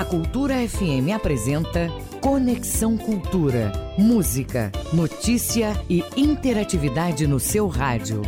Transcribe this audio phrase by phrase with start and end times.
[0.00, 1.90] A Cultura FM apresenta
[2.22, 3.70] Conexão Cultura.
[3.98, 8.22] Música, notícia e interatividade no seu rádio.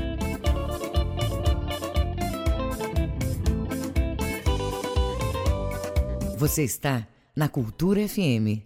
[6.37, 8.61] Você está na Cultura FM.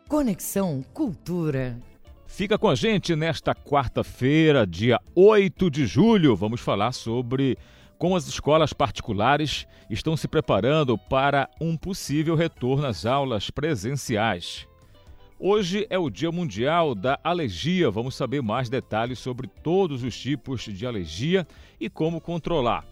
[0.07, 1.81] Conexão Cultura.
[2.27, 6.35] Fica com a gente nesta quarta-feira, dia 8 de julho.
[6.35, 7.57] Vamos falar sobre
[7.97, 14.67] como as escolas particulares estão se preparando para um possível retorno às aulas presenciais.
[15.39, 17.91] Hoje é o Dia Mundial da Alergia.
[17.91, 21.45] Vamos saber mais detalhes sobre todos os tipos de alergia
[21.79, 22.85] e como controlar.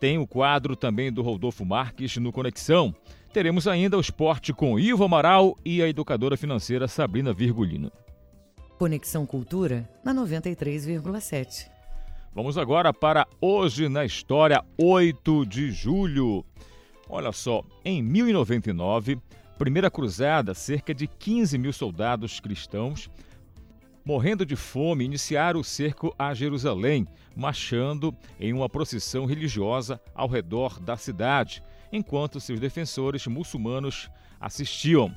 [0.00, 2.94] Tem o quadro também do Rodolfo Marques no Conexão.
[3.32, 7.92] Teremos ainda o esporte com Ivo Amaral e a educadora financeira Sabrina Virgulino.
[8.78, 11.75] Conexão Cultura na 93,7.
[12.36, 16.44] Vamos agora para Hoje na História, 8 de julho.
[17.08, 19.18] Olha só, em 1099,
[19.56, 23.08] primeira cruzada, cerca de 15 mil soldados cristãos,
[24.04, 30.78] morrendo de fome, iniciaram o cerco a Jerusalém, marchando em uma procissão religiosa ao redor
[30.78, 35.10] da cidade, enquanto seus defensores muçulmanos assistiam.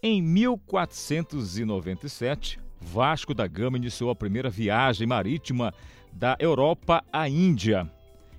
[0.00, 5.74] Em 1497, Vasco da Gama iniciou a primeira viagem marítima
[6.12, 7.90] da Europa à Índia.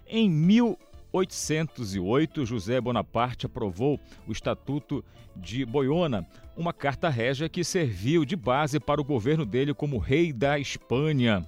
[0.07, 5.03] Em 1808, José Bonaparte aprovou o Estatuto
[5.35, 6.25] de Boiona,
[6.55, 11.43] uma carta régia que serviu de base para o governo dele como rei da Espanha.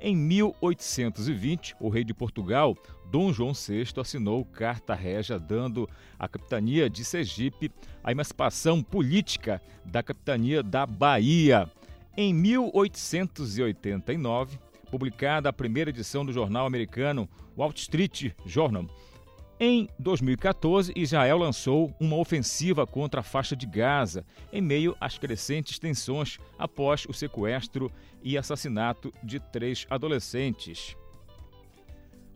[0.00, 2.76] Em 1820, o rei de Portugal,
[3.08, 5.88] Dom João VI, assinou carta régia dando
[6.18, 7.70] à capitania de Sergipe
[8.02, 11.70] a emancipação política da capitania da Bahia.
[12.16, 14.58] Em 1889,
[14.92, 17.26] publicada a primeira edição do jornal americano
[17.56, 18.84] Wall Street Journal.
[19.58, 25.78] Em 2014, Israel lançou uma ofensiva contra a faixa de Gaza, em meio às crescentes
[25.78, 27.90] tensões após o sequestro
[28.22, 30.94] e assassinato de três adolescentes.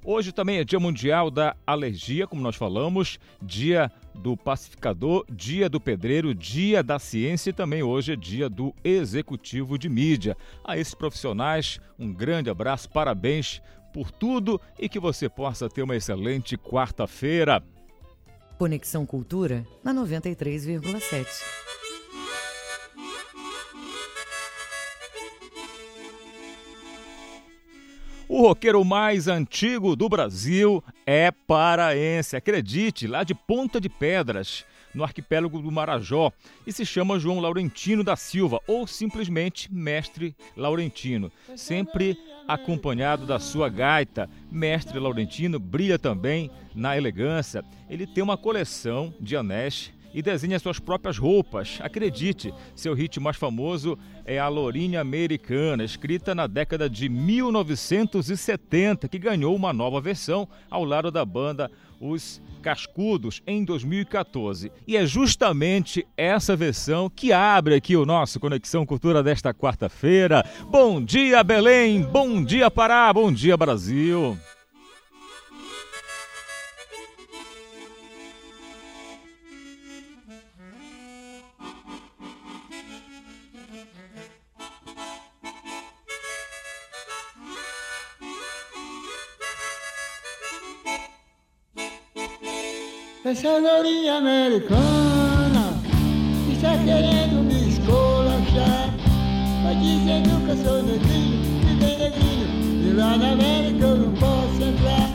[0.08, 5.80] Hoje também é Dia Mundial da Alergia, como nós falamos, Dia do Pacificador, Dia do
[5.80, 10.36] Pedreiro, Dia da Ciência e também hoje é Dia do Executivo de Mídia.
[10.64, 13.60] A esses profissionais, um grande abraço, parabéns
[13.92, 17.60] por tudo e que você possa ter uma excelente quarta-feira.
[18.56, 21.26] Conexão Cultura na 93,7.
[28.28, 35.04] O roqueiro mais antigo do Brasil é paraense, acredite, lá de Ponta de Pedras, no
[35.04, 36.32] arquipélago do Marajó,
[36.66, 43.68] e se chama João Laurentino da Silva, ou simplesmente Mestre Laurentino, sempre acompanhado da sua
[43.68, 44.28] gaita.
[44.50, 47.64] Mestre Laurentino brilha também na elegância.
[47.88, 51.78] Ele tem uma coleção de anéis e desenha suas próprias roupas.
[51.82, 59.18] Acredite, seu hit mais famoso é a Lourinha Americana, escrita na década de 1970, que
[59.18, 64.72] ganhou uma nova versão ao lado da banda Os Cascudos em 2014.
[64.86, 70.42] E é justamente essa versão que abre aqui o nosso Conexão Cultura desta quarta-feira.
[70.70, 72.00] Bom dia, Belém!
[72.00, 73.12] Bom dia, Pará!
[73.12, 74.38] Bom dia, Brasil!
[93.26, 95.82] Essa lourinha americana
[96.48, 98.94] está querendo me escolachar.
[99.64, 104.12] Vai dizendo que eu sou negrinho, que bem negrinho, e lá na América eu não
[104.12, 105.10] posso entrar.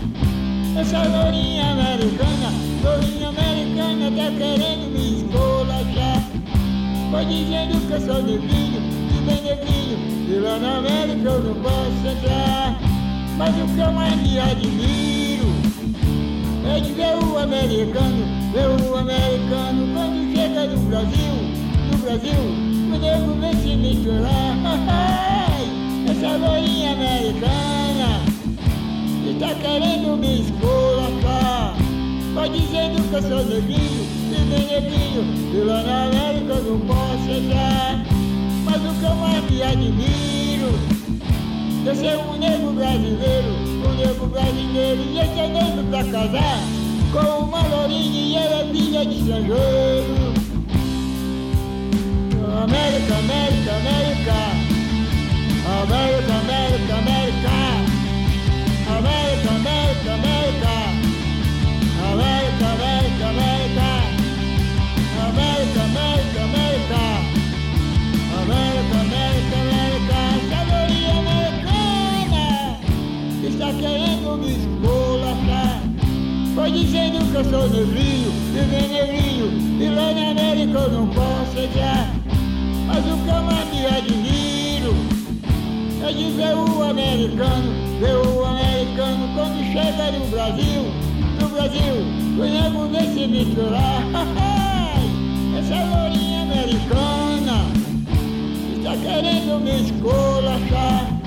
[0.77, 2.51] Essa lourinha americana,
[2.83, 6.21] lourinha americana, tá querendo me escolachar.
[7.11, 9.97] Vai dizendo que eu sou negrinho, e bem negrinho,
[10.27, 12.77] e lá na América eu não posso entrar.
[13.37, 15.20] Mas o que eu mais me admiro
[16.71, 21.33] é ver o americano, ver o americano quando chega no Brasil,
[21.91, 22.41] no Brasil,
[22.93, 24.55] o nego vem se misturar.
[26.09, 28.21] Essa loirinha americana
[29.27, 31.75] está querendo me esculachar.
[32.33, 35.23] Vai dizendo que eu sou negrinho, e bem negrinho,
[35.53, 38.05] e lá na América eu não posso entrar.
[38.63, 41.01] Mas o que eu mais me admiro
[41.83, 46.59] eu ser um negro brasileiro, mulher pro brasileiro e esse é negro pra casar
[47.11, 50.31] com uma lourinha e ela é filha de estrangeiro.
[52.63, 54.71] América, América, América.
[55.83, 57.53] América, América, América.
[58.97, 60.73] América, América, América.
[62.11, 63.90] América, América, América.
[73.73, 75.81] Querendo me esculachar.
[76.55, 81.07] Foi dizendo que eu sou negrinho, e bem negrinho, e lá na América eu não
[81.07, 82.13] posso entrar.
[82.87, 84.93] Mas o que eu mais me admiro
[86.03, 90.91] é de ver o americano, ver o americano quando chega no Brasil,
[91.39, 91.95] no Brasil,
[92.37, 94.03] o nego vem se misturar.
[95.57, 97.65] Essa lourinha americana
[98.75, 101.20] está querendo me esculachar.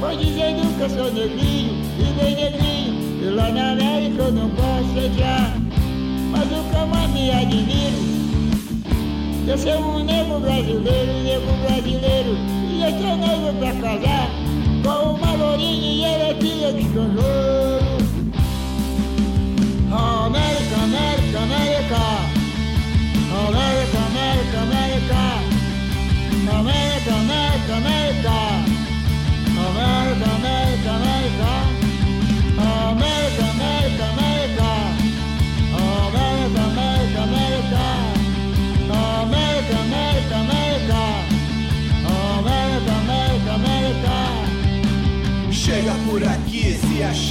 [0.00, 4.48] Foi dizendo que eu sou negrinho e bem negrinho E lá na América eu não
[4.50, 5.56] posso entrar.
[6.30, 8.18] Mas o cama é me admiro
[9.48, 12.36] eu sou um negro brasileiro, negro brasileiro
[12.70, 14.28] E eu sou negro pra casar
[14.84, 17.98] Com uma lourinha e ela é filha de canjoro.
[19.90, 21.96] América, América, América.
[23.48, 25.20] América, América, América.
[26.52, 28.67] América, América, América.
[29.78, 31.57] America, America, America.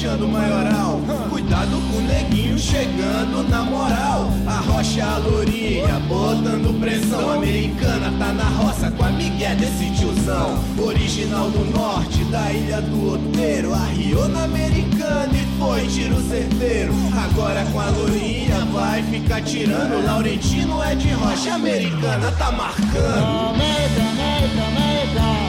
[0.05, 1.01] Maioral.
[1.29, 4.29] Cuidado com o neguinho chegando na moral.
[4.45, 7.31] A rocha a lourinha botando pressão.
[7.31, 10.63] Americana tá na roça com a migué desse tiozão.
[10.77, 13.73] Original do norte da ilha do Outeiro.
[13.73, 16.93] Arriou na americana e foi tiro certeiro.
[17.25, 20.05] Agora com a lourinha vai ficar tirando.
[20.05, 23.49] Laurentino é de rocha americana, tá marcando.
[23.49, 24.61] América, América.
[24.67, 25.46] América,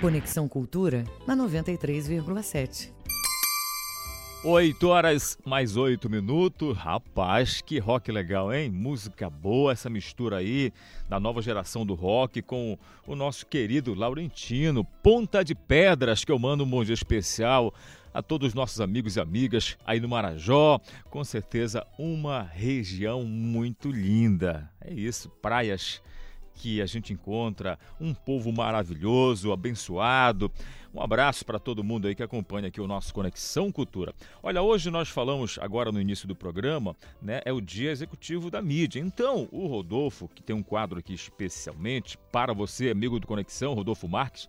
[0.00, 2.92] Conexão Cultura na 93,7.
[4.44, 6.76] 8 horas mais 8 minutos.
[6.76, 8.70] Rapaz, que rock legal, hein?
[8.70, 10.72] Música boa, essa mistura aí
[11.08, 12.78] da nova geração do rock com
[13.08, 17.74] o nosso querido Laurentino, Ponta de Pedras, que eu mando um bom dia especial
[18.14, 20.80] a todos os nossos amigos e amigas aí no Marajó.
[21.10, 24.70] Com certeza, uma região muito linda.
[24.80, 26.00] É isso, praias
[26.58, 30.50] que a gente encontra um povo maravilhoso, abençoado.
[30.92, 34.12] Um abraço para todo mundo aí que acompanha aqui o nosso Conexão Cultura.
[34.42, 38.60] Olha, hoje nós falamos, agora no início do programa, né, é o dia executivo da
[38.60, 38.98] mídia.
[38.98, 44.08] Então, o Rodolfo, que tem um quadro aqui especialmente para você, amigo do Conexão, Rodolfo
[44.08, 44.48] Marques,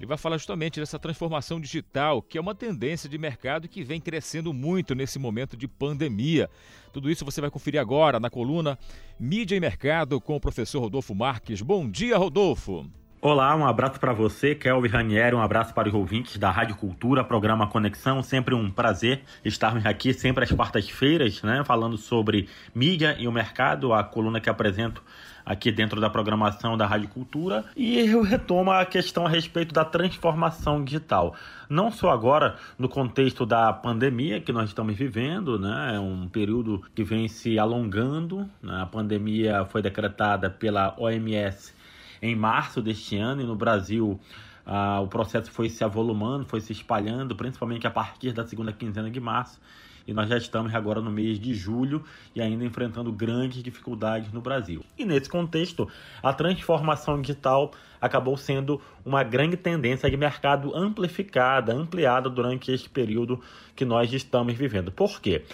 [0.00, 4.00] ele vai falar justamente dessa transformação digital, que é uma tendência de mercado que vem
[4.00, 6.48] crescendo muito nesse momento de pandemia.
[6.90, 8.78] Tudo isso você vai conferir agora na coluna
[9.18, 11.60] Mídia e Mercado com o professor Rodolfo Marques.
[11.60, 12.86] Bom dia, Rodolfo.
[13.20, 17.22] Olá, um abraço para você, Kelvin Ranieri, um abraço para os ouvintes da Rádio Cultura,
[17.22, 23.28] programa Conexão, sempre um prazer estarmos aqui, sempre às quartas-feiras, né, falando sobre mídia e
[23.28, 25.04] o mercado, a coluna que apresento
[25.44, 29.84] aqui dentro da programação da Rádio Cultura, e eu retomo a questão a respeito da
[29.84, 31.34] transformação digital.
[31.68, 36.82] Não só agora no contexto da pandemia que nós estamos vivendo, né, é um período
[36.94, 41.74] que vem se alongando, né, a pandemia foi decretada pela OMS
[42.22, 44.20] em março deste ano e no Brasil
[44.66, 49.10] ah, o processo foi se avolumando, foi se espalhando, principalmente a partir da segunda quinzena
[49.10, 49.60] de março.
[50.06, 52.02] E nós já estamos agora no mês de julho
[52.34, 54.84] e ainda enfrentando grandes dificuldades no Brasil.
[54.98, 55.88] E nesse contexto,
[56.22, 63.40] a transformação digital acabou sendo uma grande tendência de mercado amplificada, ampliada durante este período
[63.76, 64.90] que nós estamos vivendo.
[64.90, 65.44] Por quê?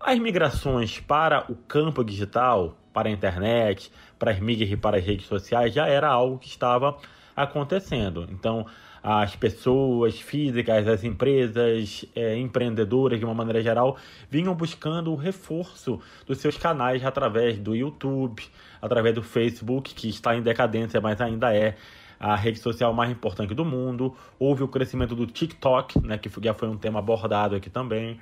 [0.00, 5.04] As migrações para o campo digital, para a internet, para as mídias e para as
[5.04, 6.98] redes sociais já era algo que estava
[7.36, 8.26] acontecendo.
[8.30, 8.66] Então,
[9.02, 13.96] as pessoas físicas, as empresas, é, empreendedoras de uma maneira geral,
[14.30, 18.42] vinham buscando o reforço dos seus canais através do YouTube,
[18.80, 21.76] através do Facebook, que está em decadência, mas ainda é
[22.20, 24.14] a rede social mais importante do mundo.
[24.38, 28.20] Houve o crescimento do TikTok, né, que já foi um tema abordado aqui também,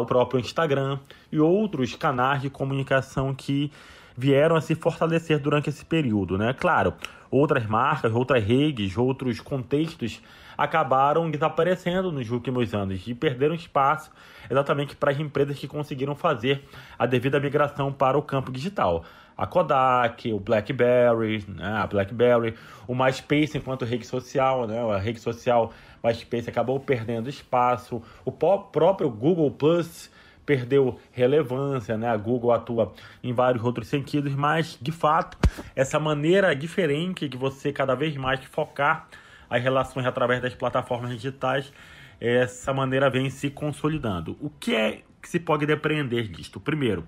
[0.00, 0.98] o próprio Instagram
[1.30, 3.70] e outros canais de comunicação que
[4.16, 6.54] vieram a se fortalecer durante esse período, né?
[6.54, 6.94] Claro,
[7.30, 10.20] outras marcas, outras redes, outros contextos
[10.58, 14.10] acabaram desaparecendo nos últimos anos e perderam espaço
[14.50, 16.62] exatamente para as empresas que conseguiram fazer
[16.98, 19.04] a devida migração para o campo digital.
[19.36, 22.54] A Kodak, o BlackBerry, né, a BlackBerry,
[22.86, 25.72] o MySpace enquanto rede social, né, a rede social
[26.04, 30.10] MySpace acabou perdendo espaço, o próprio Google Plus
[30.50, 32.08] perdeu relevância, né?
[32.08, 32.92] A Google atua
[33.22, 35.38] em vários outros sentidos, mas de fato,
[35.76, 39.06] essa maneira diferente de você cada vez mais focar
[39.48, 41.72] as relações através das plataformas digitais,
[42.20, 44.36] essa maneira vem se consolidando.
[44.40, 46.58] O que é que se pode depreender disto?
[46.58, 47.06] Primeiro,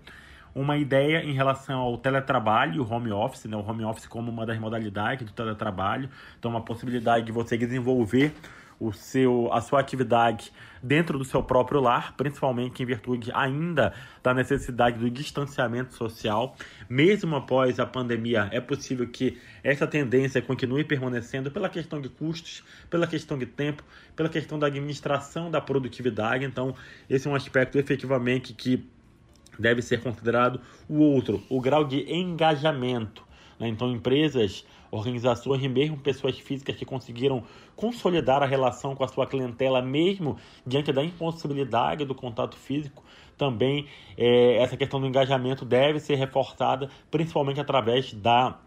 [0.55, 3.57] uma ideia em relação ao teletrabalho, o home office, né?
[3.57, 6.09] o home office como uma das modalidades do teletrabalho,
[6.39, 8.33] então uma possibilidade de você desenvolver
[8.79, 10.53] o seu, a sua atividade
[10.83, 16.57] dentro do seu próprio lar, principalmente em virtude ainda da necessidade do distanciamento social.
[16.89, 22.65] Mesmo após a pandemia, é possível que essa tendência continue permanecendo pela questão de custos,
[22.91, 23.85] pela questão de tempo,
[24.17, 26.45] pela questão da administração da produtividade.
[26.45, 26.75] Então,
[27.09, 28.85] esse é um aspecto efetivamente que
[29.59, 30.61] deve ser considerado.
[30.89, 33.23] O outro, o grau de engajamento.
[33.59, 33.69] Né?
[33.69, 37.43] Então, empresas organizações e mesmo pessoas físicas que conseguiram
[37.75, 43.03] consolidar a relação com a sua clientela, mesmo diante da impossibilidade do contato físico.
[43.37, 48.61] Também é, essa questão do engajamento deve ser reforçada, principalmente através da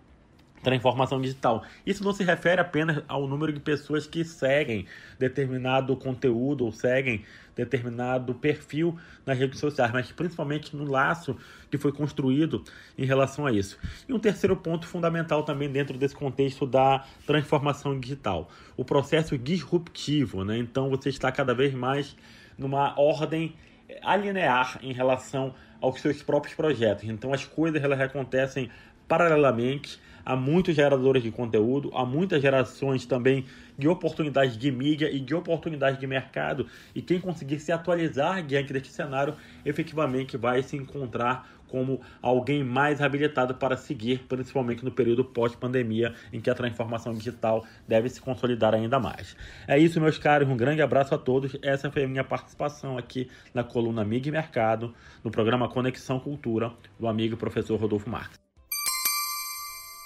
[0.66, 1.64] transformação digital.
[1.86, 4.88] Isso não se refere apenas ao número de pessoas que seguem
[5.20, 7.24] determinado conteúdo ou seguem
[7.56, 11.38] determinado perfil nas redes sociais, mas principalmente no laço
[11.70, 12.64] que foi construído
[12.98, 13.78] em relação a isso.
[14.10, 20.44] E um terceiro ponto fundamental também dentro desse contexto da transformação digital, o processo disruptivo,
[20.44, 20.58] né?
[20.58, 22.16] Então você está cada vez mais
[22.58, 23.56] numa ordem
[24.02, 27.04] alinear em relação aos seus próprios projetos.
[27.06, 28.70] Então as coisas elas acontecem
[29.08, 33.46] paralelamente há muitos geradores de conteúdo, há muitas gerações também
[33.78, 38.74] de oportunidades de mídia e de oportunidades de mercado, e quem conseguir se atualizar diante
[38.74, 45.26] deste cenário, efetivamente vai se encontrar como alguém mais habilitado para seguir, principalmente no período
[45.26, 49.36] pós-pandemia, em que a transformação digital deve se consolidar ainda mais.
[49.68, 51.58] É isso, meus caros, um grande abraço a todos.
[51.62, 56.72] Essa foi a minha participação aqui na coluna Amigo e Mercado, no programa Conexão Cultura,
[57.00, 58.45] do amigo professor Rodolfo Marques.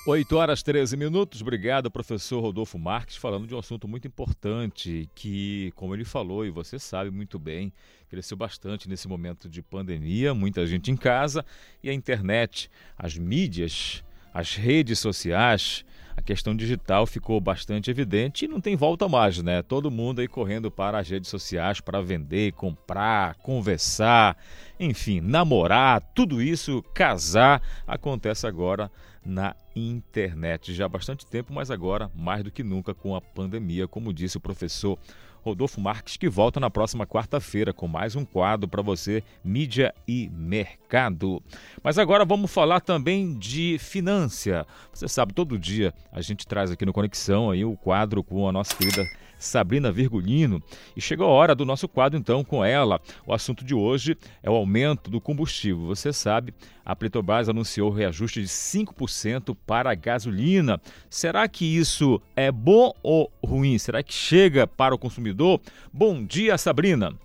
[0.05, 1.41] 8 horas 13 minutos.
[1.41, 6.49] Obrigado, professor Rodolfo Marques, falando de um assunto muito importante que, como ele falou e
[6.49, 7.71] você sabe muito bem,
[8.09, 11.45] cresceu bastante nesse momento de pandemia, muita gente em casa
[11.83, 14.01] e a internet, as mídias,
[14.33, 15.83] as redes sociais,
[16.15, 19.61] a questão digital ficou bastante evidente e não tem volta mais, né?
[19.61, 24.37] Todo mundo aí correndo para as redes sociais para vender, comprar, conversar,
[24.79, 28.89] enfim, namorar, tudo isso, casar, acontece agora
[29.25, 30.73] na internet.
[30.73, 34.37] Já há bastante tempo, mas agora mais do que nunca com a pandemia, como disse
[34.37, 34.97] o professor
[35.41, 40.29] Rodolfo Marques, que volta na próxima quarta-feira com mais um quadro para você, mídia e
[40.29, 41.41] mercado.
[41.81, 44.65] Mas agora vamos falar também de finança.
[44.93, 48.51] Você sabe, todo dia a gente traz aqui no Conexão aí o quadro com a
[48.51, 49.05] nossa querida
[49.39, 50.61] Sabrina Virgulino.
[50.95, 53.01] E chegou a hora do nosso quadro, então, com ela.
[53.25, 55.87] O assunto de hoje é o aumento do combustível.
[55.87, 56.53] Você sabe,
[56.85, 60.79] a Petrobras anunciou reajuste de 5% para a gasolina.
[61.09, 63.77] Será que isso é bom ou ruim?
[63.77, 65.61] Será que chega para o consumidor?
[65.91, 67.17] Bom dia, Sabrina.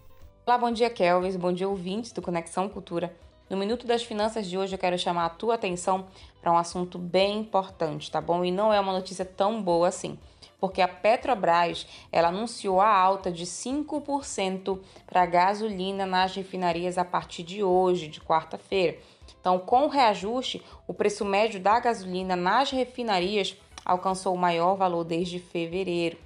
[0.46, 1.36] Olá, bom dia, Kelvis.
[1.36, 3.12] Bom dia, ouvintes do Conexão Cultura.
[3.48, 6.06] No Minuto das Finanças de hoje eu quero chamar a tua atenção
[6.40, 8.44] para um assunto bem importante, tá bom?
[8.44, 10.18] E não é uma notícia tão boa assim
[10.64, 17.04] porque a Petrobras ela anunciou a alta de 5% para a gasolina nas refinarias a
[17.04, 18.96] partir de hoje, de quarta-feira.
[19.38, 23.54] Então, com o reajuste, o preço médio da gasolina nas refinarias
[23.84, 26.16] alcançou o maior valor desde fevereiro.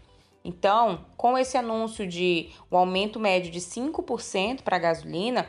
[0.45, 5.49] Então, com esse anúncio de um aumento médio de 5% para a gasolina,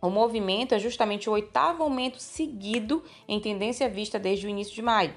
[0.00, 4.82] O movimento é justamente o oitavo aumento seguido em tendência vista desde o início de
[4.82, 5.12] maio.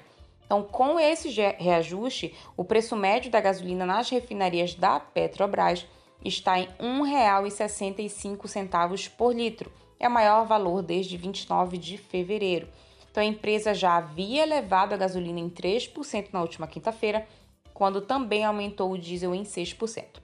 [0.52, 5.86] Então, com esse reajuste, o preço médio da gasolina nas refinarias da Petrobras
[6.22, 9.72] está em R$ 1,65 por litro.
[9.98, 12.68] É o maior valor desde 29 de fevereiro.
[13.10, 17.26] Então, a empresa já havia elevado a gasolina em 3% na última quinta-feira,
[17.72, 20.20] quando também aumentou o diesel em 6%.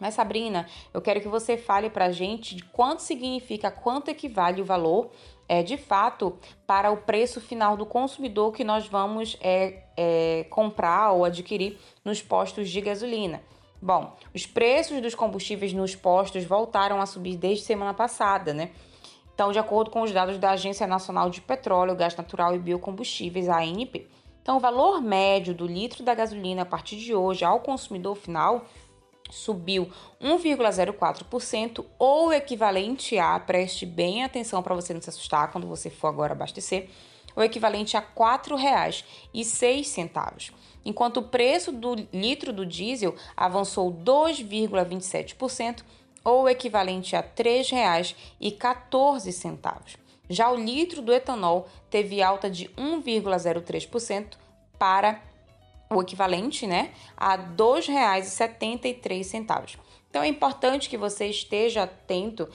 [0.00, 4.60] Mas, Sabrina, eu quero que você fale para a gente de quanto significa, quanto equivale
[4.60, 5.12] o valor
[5.52, 11.12] é, de fato para o preço final do consumidor que nós vamos é, é, comprar
[11.12, 13.42] ou adquirir nos postos de gasolina.
[13.80, 18.70] Bom, os preços dos combustíveis nos postos voltaram a subir desde semana passada, né?
[19.34, 23.46] Então, de acordo com os dados da Agência Nacional de Petróleo, Gás Natural e Biocombustíveis,
[23.50, 24.08] ANP,
[24.40, 28.64] então o valor médio do litro da gasolina a partir de hoje ao consumidor final
[29.32, 35.88] subiu 1,04% ou equivalente a, preste bem atenção para você não se assustar quando você
[35.88, 36.90] for agora abastecer,
[37.34, 40.52] o equivalente a R$ 4,06,
[40.84, 45.82] enquanto o preço do litro do diesel avançou 2,27%
[46.22, 49.96] ou equivalente a R$ 3,14.
[50.28, 54.36] Já o litro do etanol teve alta de 1,03%
[54.78, 55.31] para
[55.96, 59.78] o equivalente né, a R$ 2,73.
[60.12, 62.46] Então é importante que você esteja atento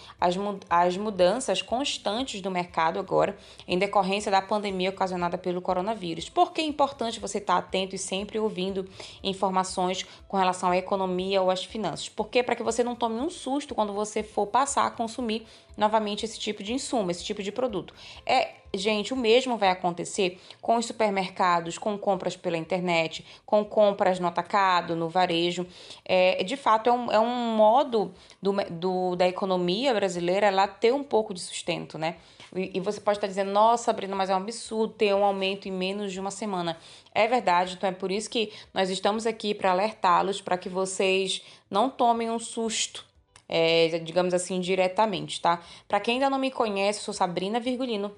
[0.70, 3.36] às, mudanças constantes do mercado agora,
[3.68, 6.30] em decorrência da pandemia ocasionada pelo coronavírus.
[6.30, 8.88] Por que é importante você estar atento e sempre ouvindo
[9.24, 12.08] informações com relação à economia ou às finanças?
[12.08, 16.26] Porque para que você não tome um susto quando você for passar a consumir novamente
[16.26, 17.92] esse tipo de insumo, esse tipo de produto.
[18.24, 24.20] É, gente, o mesmo vai acontecer com os supermercados, com compras pela internet, com compras
[24.20, 25.66] no atacado, no varejo.
[26.06, 30.94] É, de fato, é um, é um modo do, do, da economia brasileira ela ter
[30.94, 32.16] um pouco de sustento, né?
[32.56, 35.68] E, e você pode estar dizendo, nossa, Sabrina, mas é um absurdo ter um aumento
[35.68, 36.78] em menos de uma semana.
[37.14, 41.42] É verdade, então é por isso que nós estamos aqui para alertá-los, para que vocês
[41.70, 43.08] não tomem um susto
[43.48, 45.62] é, digamos assim, diretamente, tá?
[45.88, 48.14] Para quem ainda não me conhece, sou Sabrina Virgulino,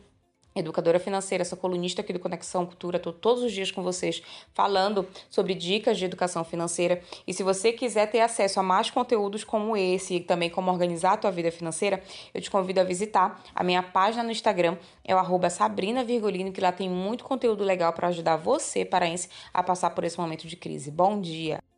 [0.56, 4.22] educadora financeira, sou colunista aqui do Conexão Cultura, estou todos os dias com vocês
[4.54, 7.02] falando sobre dicas de educação financeira.
[7.28, 11.14] E se você quiser ter acesso a mais conteúdos como esse e também como organizar
[11.14, 12.02] a tua vida financeira,
[12.34, 16.62] eu te convido a visitar a minha página no Instagram, é o Sabrina Virgulino, que
[16.62, 20.56] lá tem muito conteúdo legal para ajudar você, paraense, a passar por esse momento de
[20.56, 20.92] crise.
[20.92, 21.69] Bom dia!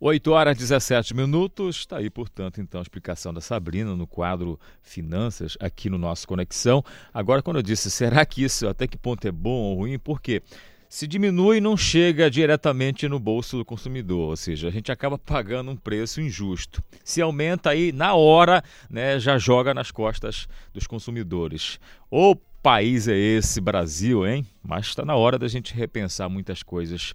[0.00, 1.76] 8 horas e 17 minutos.
[1.76, 6.82] Está aí, portanto, então, a explicação da Sabrina no quadro Finanças, aqui no nosso Conexão.
[7.12, 9.98] Agora, quando eu disse, será que isso até que ponto é bom ou ruim?
[9.98, 10.42] Por quê?
[10.88, 15.70] Se diminui, não chega diretamente no bolso do consumidor, ou seja, a gente acaba pagando
[15.70, 16.82] um preço injusto.
[17.04, 21.78] Se aumenta aí, na hora, né, já joga nas costas dos consumidores.
[22.10, 24.44] O país é esse, Brasil, hein?
[24.60, 27.14] Mas está na hora da gente repensar muitas coisas.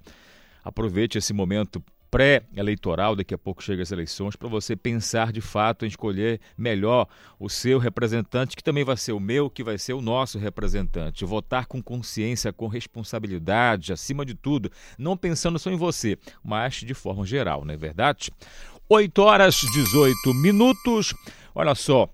[0.64, 1.84] Aproveite esse momento
[2.16, 7.10] pré-eleitoral, daqui a pouco chega as eleições, para você pensar de fato em escolher melhor
[7.38, 11.26] o seu representante, que também vai ser o meu, que vai ser o nosso representante.
[11.26, 16.94] Votar com consciência, com responsabilidade, acima de tudo, não pensando só em você, mas de
[16.94, 18.32] forma geral, não é verdade?
[18.88, 21.14] 8 horas 18 minutos.
[21.54, 22.10] Olha só,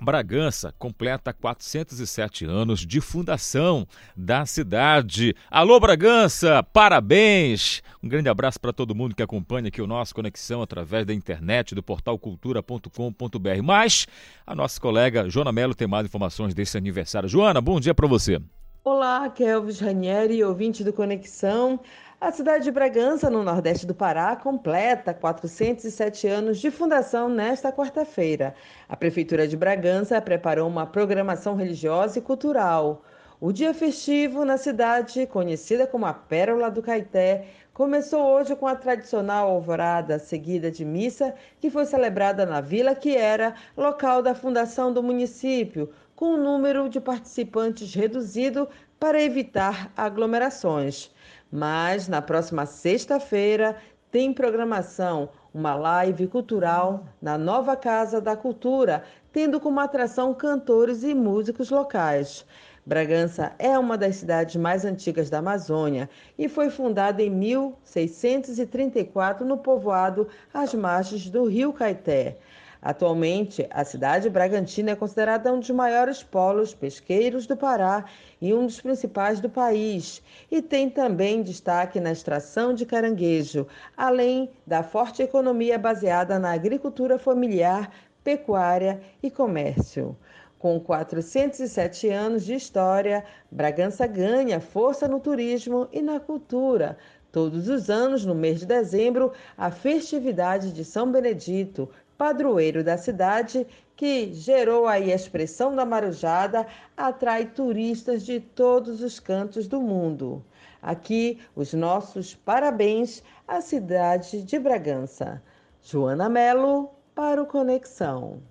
[0.00, 5.34] Bragança completa 407 anos de fundação da cidade.
[5.50, 7.82] Alô, Bragança, parabéns!
[8.02, 11.74] Um grande abraço para todo mundo que acompanha aqui o nosso Conexão através da internet,
[11.74, 13.62] do portal cultura.com.br.
[13.62, 14.06] Mas
[14.46, 17.28] a nossa colega Joana Mello tem mais informações desse aniversário.
[17.28, 18.40] Joana, bom dia para você.
[18.84, 21.78] Olá, Kelvis Ranieri, ouvinte do Conexão.
[22.20, 28.56] A cidade de Bragança, no nordeste do Pará, completa 407 anos de fundação nesta quarta-feira.
[28.88, 33.04] A Prefeitura de Bragança preparou uma programação religiosa e cultural.
[33.40, 38.74] O dia festivo na cidade, conhecida como a Pérola do Caeté, começou hoje com a
[38.74, 44.92] tradicional alvorada seguida de missa, que foi celebrada na vila que era local da fundação
[44.92, 51.10] do município, com um número de participantes reduzido para evitar aglomerações.
[51.50, 53.76] Mas na próxima sexta-feira
[54.10, 61.14] tem programação, uma live cultural na nova Casa da Cultura, tendo como atração cantores e
[61.14, 62.44] músicos locais.
[62.84, 69.56] Bragança é uma das cidades mais antigas da Amazônia e foi fundada em 1634 no
[69.56, 72.38] povoado às margens do Rio Caeté.
[72.82, 78.04] Atualmente, a cidade Bragantina é considerada um dos maiores polos pesqueiros do Pará
[78.40, 84.50] e um dos principais do país, e tem também destaque na extração de caranguejo, além
[84.66, 87.92] da forte economia baseada na agricultura familiar,
[88.24, 90.16] pecuária e comércio.
[90.58, 96.98] Com 407 anos de história, Bragança ganha força no turismo e na cultura.
[97.32, 103.66] Todos os anos, no mês de dezembro, a festividade de São Benedito, padroeiro da cidade,
[103.96, 110.44] que gerou aí a expressão da marujada, atrai turistas de todos os cantos do mundo.
[110.80, 115.42] Aqui, os nossos parabéns à cidade de Bragança.
[115.82, 118.42] Joana Melo, para o Conexão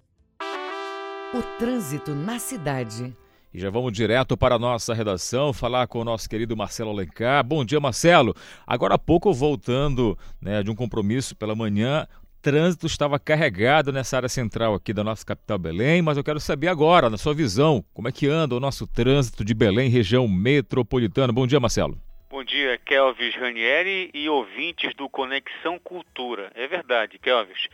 [1.33, 3.15] o trânsito na cidade.
[3.53, 7.43] E já vamos direto para a nossa redação falar com o nosso querido Marcelo Alencar.
[7.43, 8.35] Bom dia, Marcelo.
[8.67, 12.05] Agora há pouco, voltando né, de um compromisso pela manhã,
[12.41, 16.67] trânsito estava carregado nessa área central aqui da nossa capital Belém, mas eu quero saber
[16.67, 21.31] agora, na sua visão, como é que anda o nosso trânsito de Belém, região metropolitana.
[21.31, 21.97] Bom dia, Marcelo.
[22.29, 26.51] Bom dia, Kelvis Ranieri e ouvintes do Conexão Cultura.
[26.55, 27.67] É verdade, Kelvis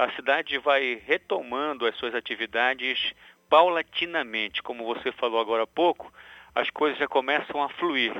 [0.00, 3.12] a cidade vai retomando as suas atividades
[3.50, 4.62] paulatinamente.
[4.62, 6.10] Como você falou agora há pouco,
[6.54, 8.14] as coisas já começam a fluir.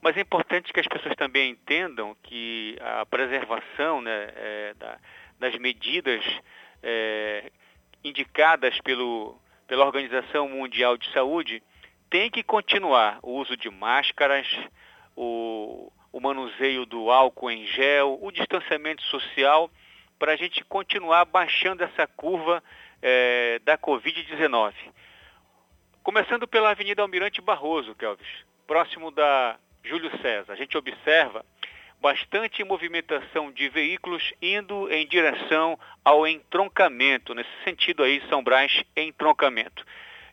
[0.00, 4.98] Mas é importante que as pessoas também entendam que a preservação né, é, da,
[5.38, 6.24] das medidas
[6.82, 7.50] é,
[8.02, 11.62] indicadas pelo, pela Organização Mundial de Saúde
[12.08, 13.18] tem que continuar.
[13.22, 14.46] O uso de máscaras,
[15.14, 19.70] o, o manuseio do álcool em gel, o distanciamento social
[20.18, 22.62] para a gente continuar baixando essa curva
[23.02, 24.72] é, da Covid-19.
[26.02, 28.26] Começando pela Avenida Almirante Barroso, Kelvis,
[28.66, 30.52] próximo da Júlio César.
[30.52, 31.44] A gente observa
[32.06, 39.84] bastante movimentação de veículos indo em direção ao entroncamento, nesse sentido aí, São Brás, entroncamento.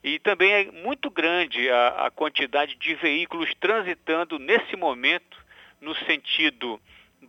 [0.04, 5.36] E também é muito grande a, a quantidade de veículos transitando nesse momento
[5.82, 6.80] no sentido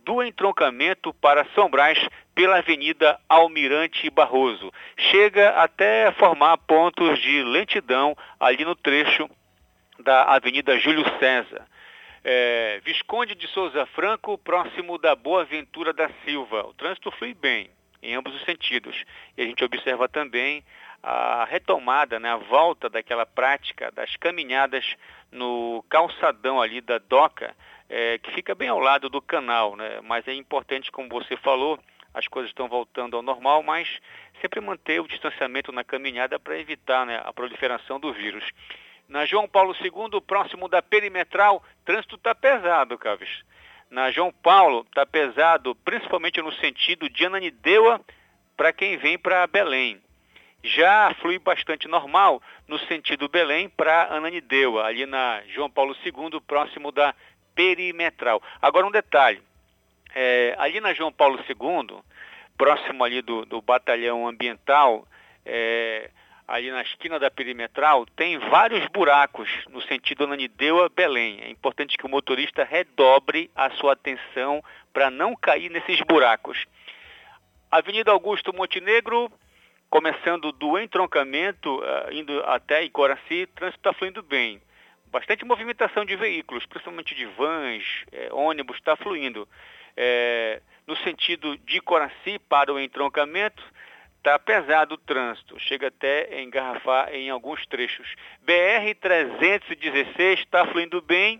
[0.03, 1.97] do entroncamento para São Brás
[2.35, 4.71] pela Avenida Almirante Barroso.
[4.95, 9.27] Chega até formar pontos de lentidão ali no trecho
[9.97, 11.65] da Avenida Júlio César.
[12.27, 16.65] É, Visconde de Souza Franco, próximo da Boa Ventura da Silva.
[16.65, 17.69] O trânsito flui bem,
[18.01, 18.99] em ambos os sentidos.
[19.37, 20.65] E a gente observa também
[21.03, 24.95] a retomada, né, a volta daquela prática das caminhadas
[25.31, 27.55] no calçadão ali da Doca,
[27.87, 29.99] é, que fica bem ao lado do canal, né?
[30.01, 31.79] Mas é importante, como você falou,
[32.11, 33.87] as coisas estão voltando ao normal, mas
[34.41, 38.43] sempre manter o distanciamento na caminhada para evitar né, a proliferação do vírus.
[39.07, 43.43] Na João Paulo II, próximo da perimetral, trânsito está pesado, Caves.
[43.89, 48.01] Na João Paulo está pesado, principalmente no sentido de Ananindeua
[48.57, 50.01] para quem vem para Belém.
[50.63, 56.91] Já flui bastante normal no sentido Belém para Ananindeua, ali na João Paulo II, próximo
[56.91, 57.13] da
[57.53, 58.41] perimetral.
[58.59, 59.41] Agora um detalhe,
[60.15, 61.99] é, ali na João Paulo II,
[62.57, 65.07] próximo ali do, do batalhão ambiental,
[65.45, 66.09] é,
[66.47, 71.41] ali na esquina da perimetral, tem vários buracos no sentido Ananindeua-Belém.
[71.41, 76.65] É importante que o motorista redobre a sua atenção para não cair nesses buracos.
[77.71, 79.31] Avenida Augusto Montenegro,
[79.89, 84.61] começando do entroncamento, uh, indo até Icoraci, trânsito está fluindo bem.
[85.07, 89.47] Bastante movimentação de veículos, principalmente de vans, é, ônibus, está fluindo
[89.95, 93.63] é, no sentido de Coraci para o entroncamento,
[94.25, 98.15] está pesado o trânsito, chega até a engarrafar em alguns trechos.
[98.43, 101.39] BR-316 está fluindo bem,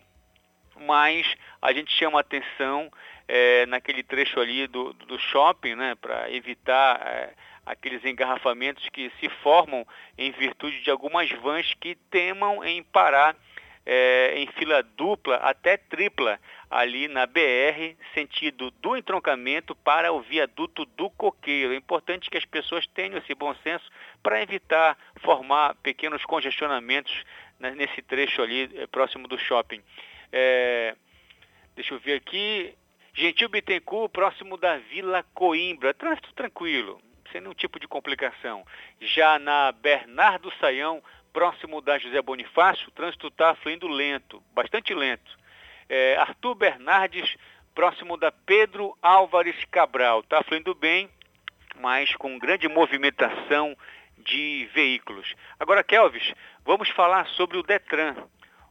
[0.82, 1.26] mas
[1.60, 2.91] a gente chama atenção
[3.28, 7.34] é, naquele trecho ali do, do shopping, né, para evitar é,
[7.65, 9.84] aqueles engarrafamentos que se formam
[10.15, 13.36] em virtude de algumas vans que temam em parar
[13.84, 20.86] é, em fila dupla até tripla ali na BR, sentido do entroncamento para o viaduto
[20.86, 21.73] do Coqueiro.
[21.73, 23.89] É importante que as pessoas tenham esse bom senso
[24.21, 27.23] para evitar formar pequenos congestionamentos
[27.60, 29.82] nesse trecho ali é, próximo do shopping.
[30.32, 30.95] É,
[31.75, 32.73] deixa eu ver aqui.
[33.13, 35.93] Gentil Bittencourt, próximo da Vila Coimbra.
[35.93, 36.99] Trânsito tranquilo,
[37.32, 38.65] sem nenhum tipo de complicação.
[38.99, 41.01] Já na Bernardo Saião,
[41.32, 45.38] próximo da José Bonifácio, o trânsito está fluindo lento, bastante lento.
[45.88, 47.36] É, Arthur Bernardes,
[47.74, 51.10] próximo da Pedro Álvares Cabral, está fluindo bem,
[51.80, 53.76] mas com grande movimentação
[54.17, 55.36] de veículos.
[55.60, 58.15] Agora, Kelvis, vamos falar sobre o Detran.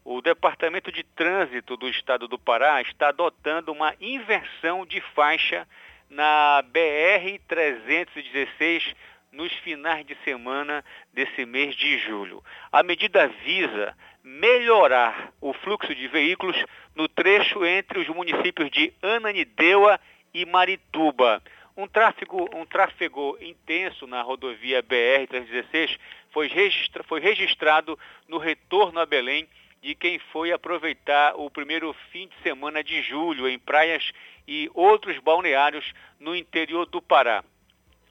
[0.04, 5.66] O Departamento de Trânsito do Estado do Pará está adotando uma inversão de faixa
[6.10, 8.94] na BR 316
[9.32, 12.42] nos finais de semana desse mês de julho.
[12.70, 16.56] A medida visa melhorar o fluxo de veículos
[16.94, 20.00] no trecho entre os municípios de Ananindeua
[20.32, 21.42] e Marituba.
[21.76, 25.98] Um tráfego, um tráfego intenso na rodovia BR-316
[26.30, 29.46] foi, registra, foi registrado no retorno a Belém
[29.82, 34.12] de quem foi aproveitar o primeiro fim de semana de julho em praias
[34.48, 37.44] e outros balneários no interior do Pará.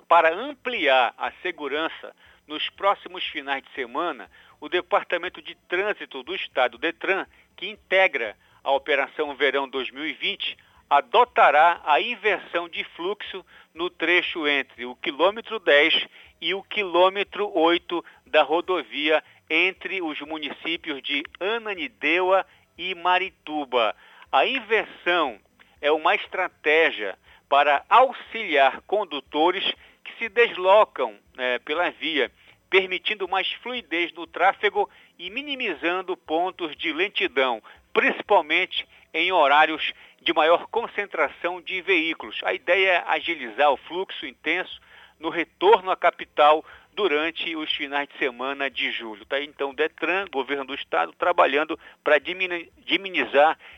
[0.07, 2.13] Para ampliar a segurança
[2.45, 4.29] nos próximos finais de semana,
[4.63, 10.57] o Departamento de Trânsito do Estado, DETRAN, que integra a Operação Verão 2020,
[10.89, 16.07] adotará a inversão de fluxo no trecho entre o quilômetro 10
[16.39, 22.45] e o quilômetro 8 da rodovia entre os municípios de Ananindeua
[22.77, 23.93] e Marituba.
[24.31, 25.41] A inversão
[25.81, 29.73] é uma estratégia para auxiliar condutores
[30.05, 32.31] que se deslocam é, pela via,
[32.73, 37.61] permitindo mais fluidez no tráfego e minimizando pontos de lentidão,
[37.93, 42.41] principalmente em horários de maior concentração de veículos.
[42.43, 44.81] A ideia é agilizar o fluxo intenso
[45.19, 49.23] no retorno à capital durante os finais de semana de julho.
[49.23, 49.39] Tá?
[49.39, 52.71] Então, o Detran, governo do estado, trabalhando para diminuir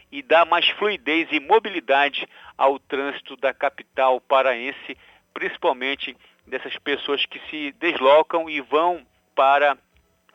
[0.09, 2.25] e dar mais fluidez e mobilidade
[2.57, 4.97] ao trânsito da capital paraense,
[5.33, 9.05] principalmente dessas pessoas que se deslocam e vão
[9.35, 9.77] para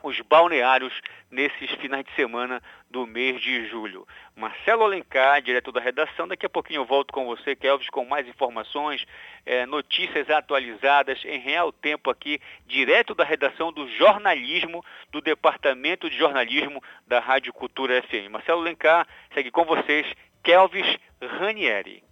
[0.03, 0.93] os balneários
[1.31, 4.07] nesses finais de semana do mês de julho.
[4.35, 8.27] Marcelo Alencar, diretor da redação, daqui a pouquinho eu volto com você, Kelvis, com mais
[8.27, 9.05] informações,
[9.45, 16.17] é, notícias atualizadas em real tempo aqui, direto da redação do jornalismo, do Departamento de
[16.17, 18.31] Jornalismo da Rádio Cultura FM.
[18.31, 20.07] Marcelo Alencar, segue com vocês,
[20.43, 22.10] Kelvis Ranieri.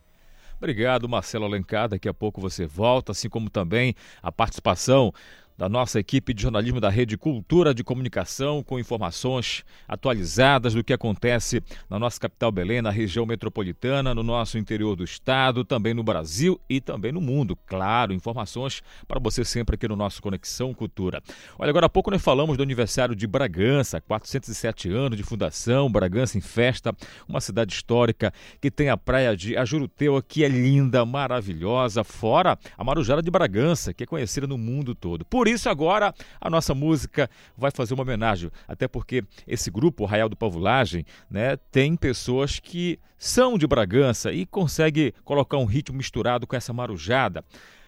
[0.58, 1.88] Obrigado, Marcelo Alencar.
[1.88, 5.12] Daqui a pouco você volta, assim como também a participação
[5.58, 10.92] da nossa equipe de jornalismo da Rede Cultura de Comunicação, com informações atualizadas do que
[10.92, 16.04] acontece na nossa capital Belém, na região metropolitana, no nosso interior do estado, também no
[16.04, 17.58] Brasil e também no mundo.
[17.66, 21.20] Claro, informações para você sempre aqui no nosso Conexão Cultura.
[21.58, 26.38] Olha, agora há pouco nós falamos do aniversário de Bragança, 407 anos de fundação, Bragança
[26.38, 26.94] em festa,
[27.28, 32.84] uma cidade histórica que tem a praia de Ajuruteua, que é linda, maravilhosa, fora a
[32.84, 35.24] Marujara de Bragança, que é conhecida no mundo todo.
[35.24, 40.02] Por por isso, agora, a nossa música vai fazer uma homenagem, até porque esse grupo,
[40.02, 45.64] o Raial do Pavulagem, né, tem pessoas que são de Bragança e consegue colocar um
[45.64, 47.42] ritmo misturado com essa marujada.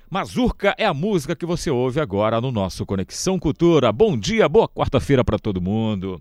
[0.09, 3.93] Mazurca é a música que você ouve agora no nosso Conexão Cultura.
[3.93, 6.21] Bom dia, boa quarta-feira para todo mundo.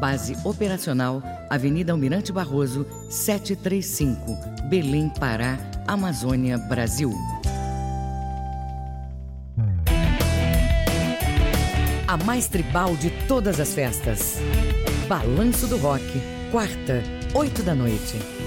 [0.00, 4.34] Base operacional, Avenida Almirante Barroso, 735,
[4.70, 7.12] Belém, Pará, Amazônia, Brasil.
[12.08, 14.38] A mais tribal de todas as festas.
[15.06, 16.02] Balanço do Rock,
[16.50, 17.02] quarta,
[17.34, 18.39] oito da noite.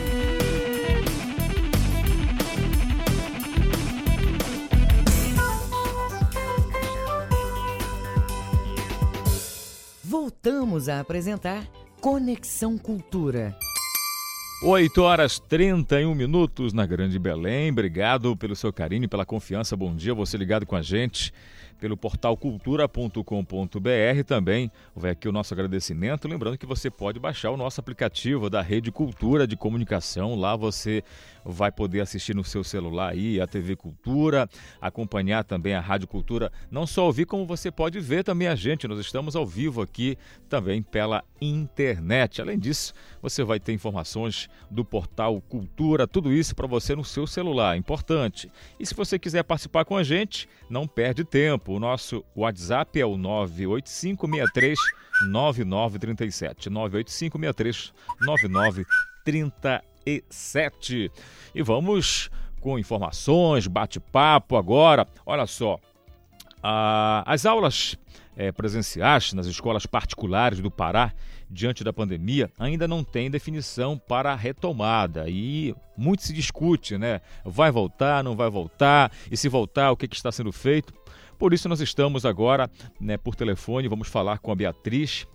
[10.73, 11.67] Voltamos a apresentar
[12.01, 13.55] Conexão Cultura.
[14.63, 17.69] 8 horas 31 minutos na Grande Belém.
[17.69, 19.77] Obrigado pelo seu carinho e pela confiança.
[19.77, 21.31] Bom dia, você ligado com a gente
[21.79, 24.71] pelo portal cultura.com.br também.
[24.95, 26.27] Vai aqui o nosso agradecimento.
[26.27, 30.33] Lembrando que você pode baixar o nosso aplicativo da Rede Cultura de Comunicação.
[30.33, 31.03] Lá você
[31.45, 34.49] vai poder assistir no seu celular aí a TV Cultura,
[34.81, 38.87] acompanhar também a Rádio Cultura, não só ouvir como você pode ver também a gente.
[38.87, 40.17] Nós estamos ao vivo aqui
[40.49, 42.41] também pela internet.
[42.41, 47.27] Além disso, você vai ter informações do portal Cultura, tudo isso para você no seu
[47.27, 48.51] celular, importante.
[48.79, 51.73] E se você quiser participar com a gente, não perde tempo.
[51.73, 54.79] O nosso WhatsApp é o 98563
[55.29, 56.69] 9937.
[56.69, 61.11] 98563 9937 e sete.
[61.53, 65.07] E vamos com informações, bate-papo agora.
[65.25, 65.79] Olha só,
[67.25, 67.97] as aulas
[68.35, 71.13] é, presenciais nas escolas particulares do Pará,
[71.49, 75.25] diante da pandemia, ainda não tem definição para a retomada.
[75.29, 77.21] E muito se discute, né?
[77.45, 79.11] Vai voltar, não vai voltar?
[79.29, 80.93] E se voltar, o que, que está sendo feito?
[81.37, 85.27] Por isso, nós estamos agora né, por telefone, vamos falar com a Beatriz,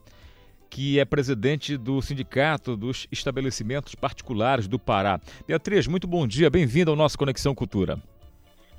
[0.69, 5.21] que é presidente do Sindicato dos Estabelecimentos Particulares do Pará.
[5.47, 7.99] Beatriz, muito bom dia, bem-vinda ao nosso Conexão Cultura.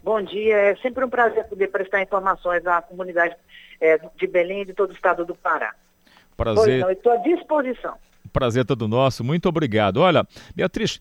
[0.04, 3.36] Bom dia, é sempre um prazer poder prestar informações à comunidade
[3.82, 5.74] é, de Belém e de todo o estado do Pará.
[6.38, 6.84] Prazer.
[6.84, 7.96] Pois estou à disposição.
[8.32, 9.98] Prazer todo nosso, muito obrigado.
[9.98, 10.26] Olha,
[10.56, 11.00] Beatriz,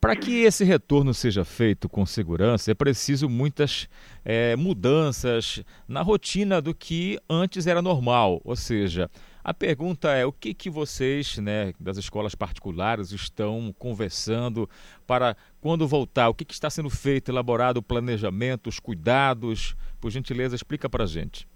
[0.00, 3.88] para que esse retorno seja feito com segurança, é preciso muitas
[4.24, 8.40] é, mudanças na rotina do que antes era normal.
[8.44, 9.10] Ou seja,
[9.46, 14.68] a pergunta é: o que, que vocês, né, das escolas particulares, estão conversando
[15.06, 16.28] para quando voltar?
[16.28, 19.76] O que, que está sendo feito, elaborado o planejamento, os cuidados?
[20.00, 21.48] Por gentileza, explica para a gente.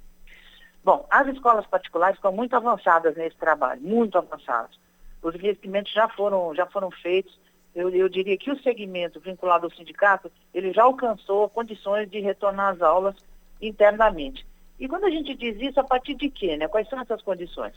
[0.85, 4.79] Bom, as escolas particulares estão muito avançadas nesse trabalho, muito avançadas.
[5.21, 7.37] Os investimentos já foram, já foram feitos.
[7.75, 12.75] Eu, eu diria que o segmento vinculado ao sindicato, ele já alcançou condições de retornar
[12.75, 13.17] às aulas
[13.61, 14.47] internamente.
[14.81, 16.57] E quando a gente diz isso, a partir de quê?
[16.57, 16.67] Né?
[16.67, 17.75] Quais são essas condições?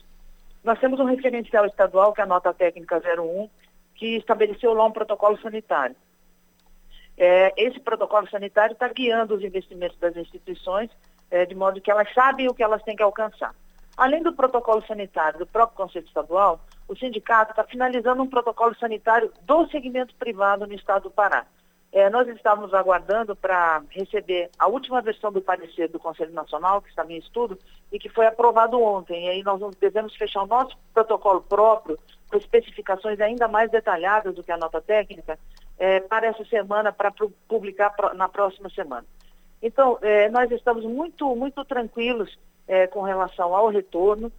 [0.64, 3.50] Nós temos um referencial estadual, que é a nota técnica 01,
[3.96, 5.98] que estabeleceu lá um protocolo sanitário.
[7.18, 10.90] É, esse protocolo sanitário está guiando os investimentos das instituições,
[11.30, 13.54] é, de modo que elas sabem o que elas têm que alcançar.
[13.98, 19.32] Além do protocolo sanitário do próprio Conselho Estadual, o sindicato está finalizando um protocolo sanitário
[19.42, 21.46] do segmento privado no estado do Pará.
[21.94, 26.90] É, nós estávamos aguardando para receber a última versão do parecer do Conselho Nacional, que
[26.90, 27.56] estava em estudo,
[27.92, 29.28] e que foi aprovado ontem.
[29.28, 32.00] E aí nós devemos fechar o nosso protocolo próprio,
[32.32, 35.38] com especificações ainda mais detalhadas do que a nota técnica,
[35.78, 37.14] é, para essa semana, para
[37.48, 39.06] publicar na próxima semana.
[39.62, 44.32] Então, é, nós estamos muito, muito tranquilos é, com relação ao retorno.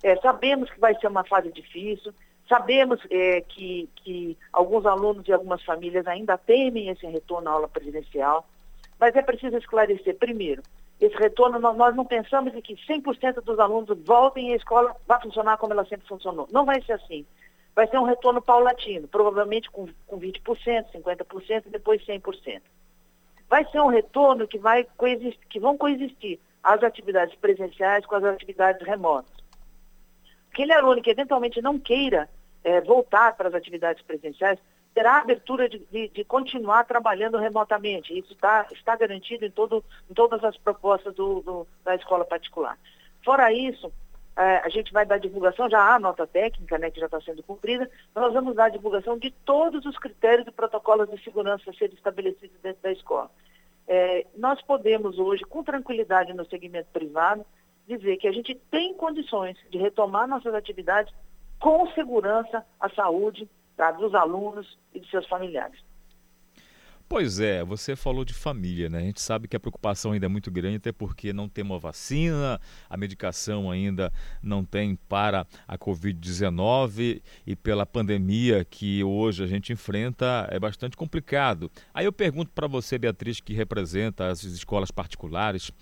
[0.00, 2.14] É, sabemos que vai ser uma fase difícil,
[2.50, 7.68] Sabemos é, que, que alguns alunos e algumas famílias ainda temem esse retorno à aula
[7.68, 8.44] presencial,
[8.98, 10.60] mas é preciso esclarecer, primeiro,
[11.00, 15.22] esse retorno, nós não pensamos em que 100% dos alunos voltem e a escola vai
[15.22, 16.48] funcionar como ela sempre funcionou.
[16.50, 17.24] Não vai ser assim.
[17.72, 20.42] Vai ser um retorno paulatino, provavelmente com, com 20%,
[20.92, 22.62] 50% e depois 100%.
[23.48, 28.24] Vai ser um retorno que, vai coexistir, que vão coexistir as atividades presenciais com as
[28.24, 29.32] atividades remotas.
[30.52, 32.28] Aquele aluno que eventualmente não queira
[32.64, 34.58] é, voltar para as atividades presenciais,
[34.94, 38.16] terá a abertura de, de, de continuar trabalhando remotamente.
[38.16, 42.78] Isso tá, está garantido em, todo, em todas as propostas do, do, da escola particular.
[43.24, 43.92] Fora isso,
[44.36, 47.42] é, a gente vai dar divulgação, já há nota técnica, né, que já está sendo
[47.42, 51.94] cumprida, nós vamos dar divulgação de todos os critérios e protocolos de segurança a serem
[51.94, 53.30] estabelecidos dentro da escola.
[53.86, 57.44] É, nós podemos hoje, com tranquilidade no segmento privado,
[57.86, 61.12] dizer que a gente tem condições de retomar nossas atividades
[61.60, 65.78] com segurança à saúde tá, dos alunos e de seus familiares.
[67.12, 68.98] Pois é, você falou de família, né?
[68.98, 71.76] A gente sabe que a preocupação ainda é muito grande, até porque não tem uma
[71.76, 79.46] vacina, a medicação ainda não tem para a Covid-19 e pela pandemia que hoje a
[79.48, 81.68] gente enfrenta é bastante complicado.
[81.92, 85.72] Aí eu pergunto para você, Beatriz, que representa as escolas particulares,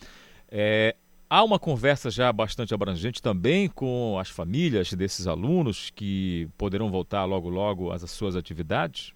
[0.51, 0.97] é,
[1.31, 7.27] Há uma conversa já bastante abrangente também com as famílias desses alunos que poderão voltar
[7.27, 9.13] logo logo às suas atividades?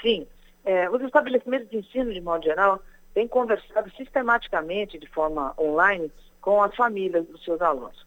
[0.00, 0.26] Sim,
[0.64, 2.80] é, os estabelecimentos de ensino, de modo geral,
[3.12, 6.10] têm conversado sistematicamente, de forma online,
[6.40, 8.06] com as famílias dos seus alunos.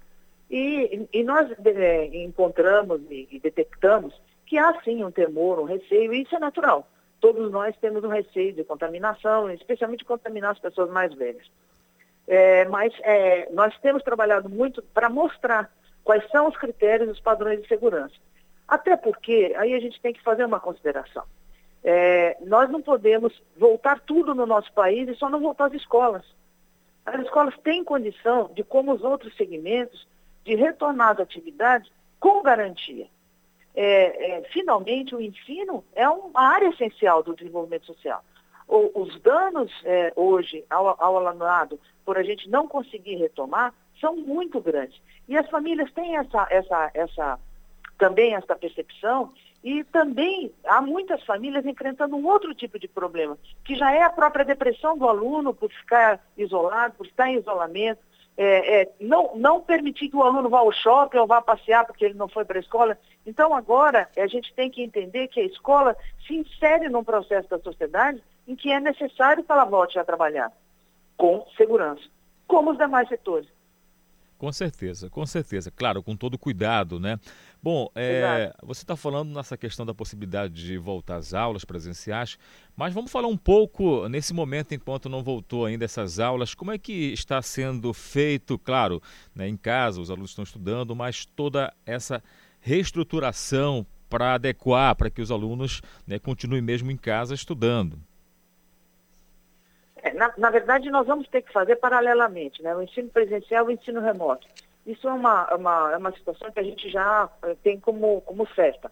[0.49, 6.11] E, e nós é, encontramos e, e detectamos que há sim um temor, um receio,
[6.11, 6.87] e isso é natural.
[7.19, 11.45] Todos nós temos um receio de contaminação, especialmente contaminar as pessoas mais velhas.
[12.33, 15.69] É, mas é, nós temos trabalhado muito para mostrar
[16.01, 18.15] quais são os critérios e os padrões de segurança.
[18.65, 21.25] Até porque aí a gente tem que fazer uma consideração.
[21.83, 26.23] É, nós não podemos voltar tudo no nosso país e só não voltar às escolas.
[27.05, 30.07] As escolas têm condição de, como os outros segmentos,
[30.45, 33.07] de retornar às atividades com garantia.
[33.75, 38.23] É, é, finalmente, o ensino é uma área essencial do desenvolvimento social.
[38.71, 41.69] Os danos é, hoje ao, ao
[42.05, 44.97] por a gente não conseguir retomar são muito grandes.
[45.27, 47.39] E as famílias têm essa, essa, essa,
[47.97, 53.75] também essa percepção e também há muitas famílias enfrentando um outro tipo de problema, que
[53.75, 58.01] já é a própria depressão do aluno por ficar isolado, por estar em isolamento,
[58.37, 62.05] é, é, não, não permitir que o aluno vá ao shopping ou vá passear porque
[62.05, 62.97] ele não foi para a escola.
[63.25, 67.59] Então agora a gente tem que entender que a escola se insere num processo da
[67.59, 70.51] sociedade em que é necessário que ela volte a trabalhar
[71.17, 72.03] com segurança,
[72.47, 73.47] como os demais setores.
[74.41, 75.69] Com certeza, com certeza.
[75.69, 77.19] Claro, com todo cuidado, né?
[77.61, 82.39] Bom, é, você está falando nessa questão da possibilidade de voltar às aulas presenciais,
[82.75, 86.79] mas vamos falar um pouco nesse momento, enquanto não voltou ainda essas aulas, como é
[86.79, 88.99] que está sendo feito, claro,
[89.35, 92.23] né, em casa, os alunos estão estudando, mas toda essa
[92.59, 98.01] reestruturação para adequar, para que os alunos né, continuem mesmo em casa estudando.
[100.03, 102.75] É, na, na, verdade, nós vamos ter que fazer paralelamente, né?
[102.75, 104.47] O ensino presencial e o ensino remoto.
[104.85, 108.21] Isso é uma, é uma, é uma situação que a gente já eh, tem como,
[108.21, 108.91] como certa.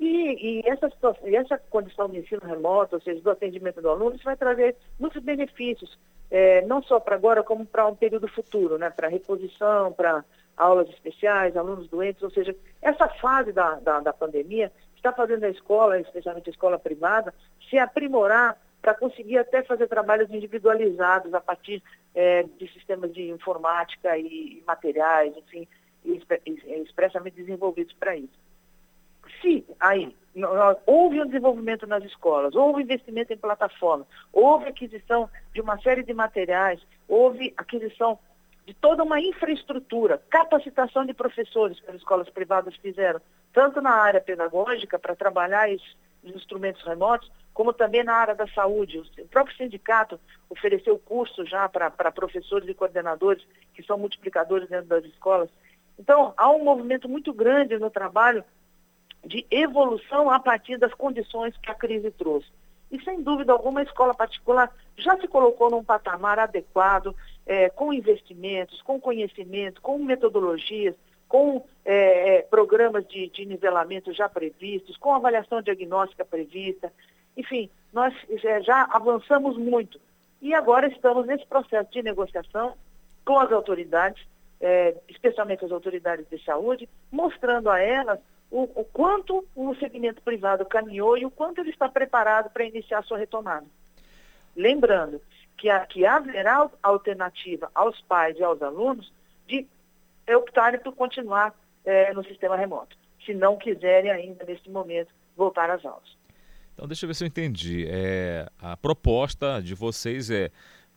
[0.00, 3.90] E, e, essa situação, e essa condição de ensino remoto, ou seja, do atendimento do
[3.90, 5.98] aluno, isso vai trazer muitos benefícios,
[6.30, 8.88] é, não só para agora, como para um período futuro, né?
[8.88, 10.24] Para reposição, para
[10.56, 15.50] aulas especiais, alunos doentes, ou seja, essa fase da, da, da pandemia está fazendo a
[15.50, 17.34] escola, especialmente a escola privada,
[17.68, 21.82] se aprimorar para conseguir até fazer trabalhos individualizados a partir
[22.14, 25.66] é, de sistemas de informática e, e materiais, enfim,
[26.04, 28.38] expressamente desenvolvidos para isso.
[29.42, 30.14] Se aí
[30.86, 36.14] houve um desenvolvimento nas escolas, houve investimento em plataforma, houve aquisição de uma série de
[36.14, 38.18] materiais, houve aquisição
[38.66, 43.20] de toda uma infraestrutura, capacitação de professores que as escolas privadas fizeram,
[43.52, 49.00] tanto na área pedagógica, para trabalhar os instrumentos remotos, como também na área da saúde.
[49.00, 53.44] O próprio sindicato ofereceu curso já para professores e coordenadores,
[53.74, 55.50] que são multiplicadores dentro das escolas.
[55.98, 58.44] Então, há um movimento muito grande no trabalho
[59.26, 62.46] de evolução a partir das condições que a crise trouxe.
[62.92, 67.12] E, sem dúvida alguma, a escola particular já se colocou num patamar adequado,
[67.44, 70.94] é, com investimentos, com conhecimento, com metodologias,
[71.28, 76.92] com é, é programas de, de nivelamento já previstos, com avaliação diagnóstica prevista,
[77.38, 78.12] enfim, nós
[78.62, 80.00] já avançamos muito.
[80.42, 82.74] E agora estamos nesse processo de negociação
[83.24, 84.26] com as autoridades,
[84.60, 88.18] é, especialmente as autoridades de saúde, mostrando a elas
[88.50, 93.04] o, o, quanto o segmento privado caminhou e o quanto ele está preparado para iniciar
[93.04, 93.66] sua retomada.
[94.56, 95.20] Lembrando
[95.56, 99.12] que, a, que haverá alternativa aos pais e aos alunos
[99.46, 99.64] de
[100.28, 105.84] optarem por continuar é, no sistema remoto, se não quiserem ainda, nesse momento, voltar às
[105.84, 106.18] aulas.
[106.78, 107.88] Então, deixa eu ver se eu entendi.
[107.88, 110.48] É, a proposta de vocês é,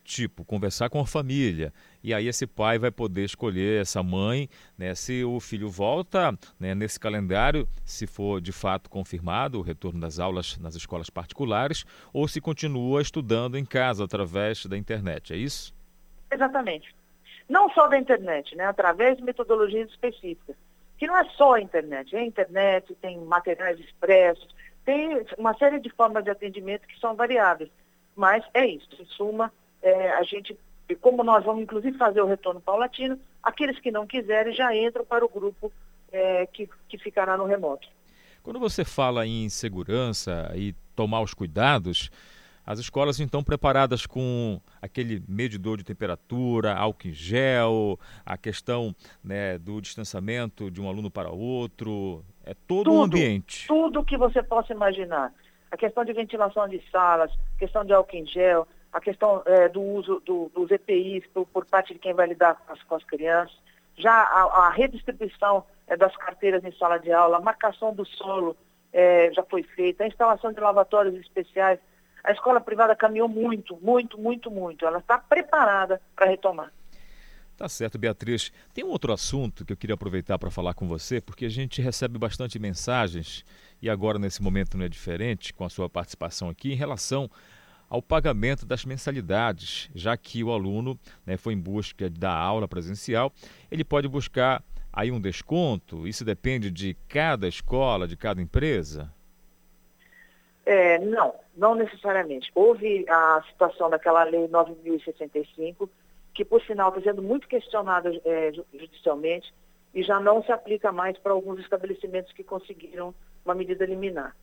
[0.04, 1.74] tipo, conversar com a família.
[2.04, 6.76] E aí esse pai vai poder escolher essa mãe, né, se o filho volta né,
[6.76, 12.28] nesse calendário, se for de fato confirmado o retorno das aulas nas escolas particulares, ou
[12.28, 15.74] se continua estudando em casa através da internet, é isso?
[16.32, 16.96] Exatamente.
[17.50, 20.56] Não só da internet, né, através de metodologias específicas.
[21.00, 24.48] Que não é só a internet, é a internet, tem materiais expressos,
[24.86, 27.70] tem uma série de formas de atendimento que são variáveis,
[28.16, 28.90] mas é isso.
[29.00, 29.52] Em suma,
[29.82, 30.58] é, a gente,
[31.00, 35.24] como nós vamos inclusive fazer o retorno paulatino, aqueles que não quiserem já entram para
[35.26, 35.72] o grupo
[36.12, 37.88] é, que, que ficará no remoto.
[38.44, 42.10] Quando você fala em segurança e tomar os cuidados,
[42.66, 49.58] As escolas então preparadas com aquele medidor de temperatura, álcool em gel, a questão né,
[49.58, 53.68] do distanciamento de um aluno para outro, é todo tudo, um ambiente.
[53.68, 55.34] Tudo que você possa imaginar.
[55.72, 59.82] A questão de ventilação de salas, questão de álcool em gel, a questão é, do
[59.82, 63.04] uso do, dos EPIs por, por, parte de quem vai lidar com as, com as
[63.06, 63.56] crianças,
[63.96, 68.56] já a, a redistribuição é, das carteiras em sala de aula, a marcação do solo
[68.92, 71.80] é, já foi feita, a instalação de lavatórios especiais.
[72.24, 74.86] A escola privada caminhou muito, muito, muito, muito.
[74.86, 76.72] Ela está preparada para retomar.
[77.62, 78.52] Tá certo, Beatriz.
[78.74, 81.80] Tem um outro assunto que eu queria aproveitar para falar com você, porque a gente
[81.80, 83.46] recebe bastante mensagens,
[83.80, 87.30] e agora nesse momento não é diferente, com a sua participação aqui, em relação
[87.88, 93.32] ao pagamento das mensalidades, já que o aluno né, foi em busca da aula presencial,
[93.70, 96.08] ele pode buscar aí um desconto?
[96.08, 99.14] Isso depende de cada escola, de cada empresa?
[100.66, 102.52] É, não, não necessariamente.
[102.56, 105.88] Houve a situação daquela lei 9.065,
[106.34, 109.54] que por sinal está sendo muito questionada é, judicialmente
[109.94, 113.14] e já não se aplica mais para alguns estabelecimentos que conseguiram
[113.44, 114.36] uma medida liminar.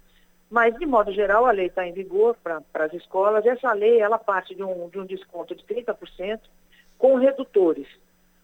[0.50, 3.44] Mas, de modo geral, a lei está em vigor para as escolas.
[3.44, 6.40] Essa lei, ela parte de um, de um desconto de 30%
[6.96, 7.86] com redutores.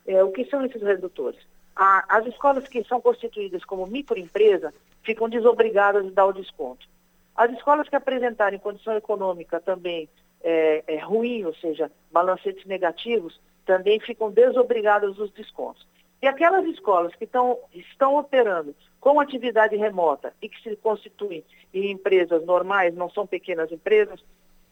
[0.06, 1.40] É, o que são esses redutores?
[1.74, 4.72] A, as escolas que são constituídas como microempresa
[5.02, 6.86] ficam desobrigadas de dar o desconto.
[7.34, 10.08] As escolas que apresentarem condição econômica também
[10.44, 15.86] é, é, ruim, ou seja, balancetes negativos, também ficam desobrigadas dos descontos.
[16.20, 21.42] E aquelas escolas que tão, estão operando com atividade remota e que se constituem
[21.72, 24.22] em empresas normais, não são pequenas empresas,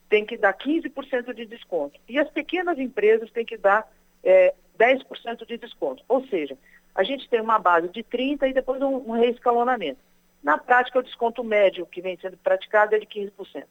[0.09, 1.99] tem que dar 15% de desconto.
[2.07, 3.91] E as pequenas empresas têm que dar
[4.23, 6.05] é, 10% de desconto.
[6.07, 6.57] Ou seja,
[6.95, 10.01] a gente tem uma base de 30% e depois um, um reescalonamento.
[10.43, 13.64] Na prática, o desconto médio que vem sendo praticado é de 15%.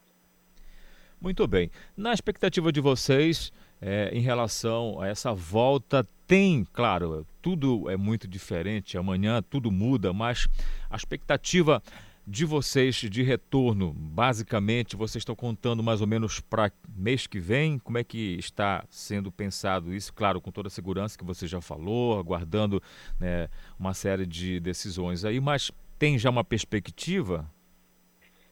[1.21, 1.69] Muito bem.
[1.95, 6.07] Na expectativa de vocês, é, em relação a essa volta.
[6.27, 10.47] Tem, claro, tudo é muito diferente, amanhã tudo muda, mas
[10.89, 11.83] a expectativa
[12.25, 17.77] de vocês de retorno, basicamente, vocês estão contando mais ou menos para mês que vem?
[17.79, 20.13] Como é que está sendo pensado isso?
[20.13, 22.81] Claro, com toda a segurança que você já falou, aguardando
[23.19, 25.69] né, uma série de decisões aí, mas
[25.99, 27.49] tem já uma perspectiva?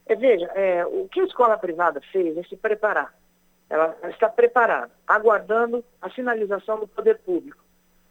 [0.09, 3.13] É, veja, é, o que a escola privada fez é se preparar.
[3.69, 7.63] Ela está preparada, aguardando a sinalização do poder público.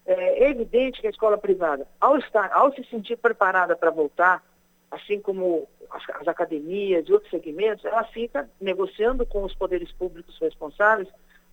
[0.07, 4.45] É evidente que a escola privada, ao, estar, ao se sentir preparada para voltar,
[4.93, 10.39] assim como as, as, academias e outros segmentos, ela fica negociando com os poderes públicos
[10.41, 11.09] responsáveis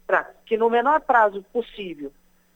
[0.06, 2.14] para que no menor prazo possível,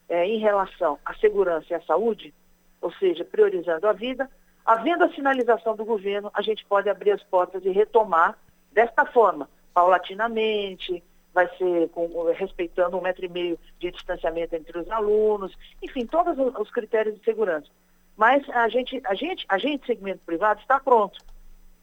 [0.08, 2.34] é, em relação à segurança e à saúde,
[2.80, 4.30] ou seja, priorizando a vida,
[4.70, 8.38] havendo a sinalização do governo, a gente pode abrir as portas e retomar
[8.72, 11.04] desta forma, paulatinamente,
[11.34, 16.38] vai ser com, respeitando um metro e meio de distanciamento entre os alunos, enfim, todos
[16.38, 17.68] os critérios de segurança.
[18.16, 21.20] Mas a gente, a gente, a gente, segmento privado, está pronto.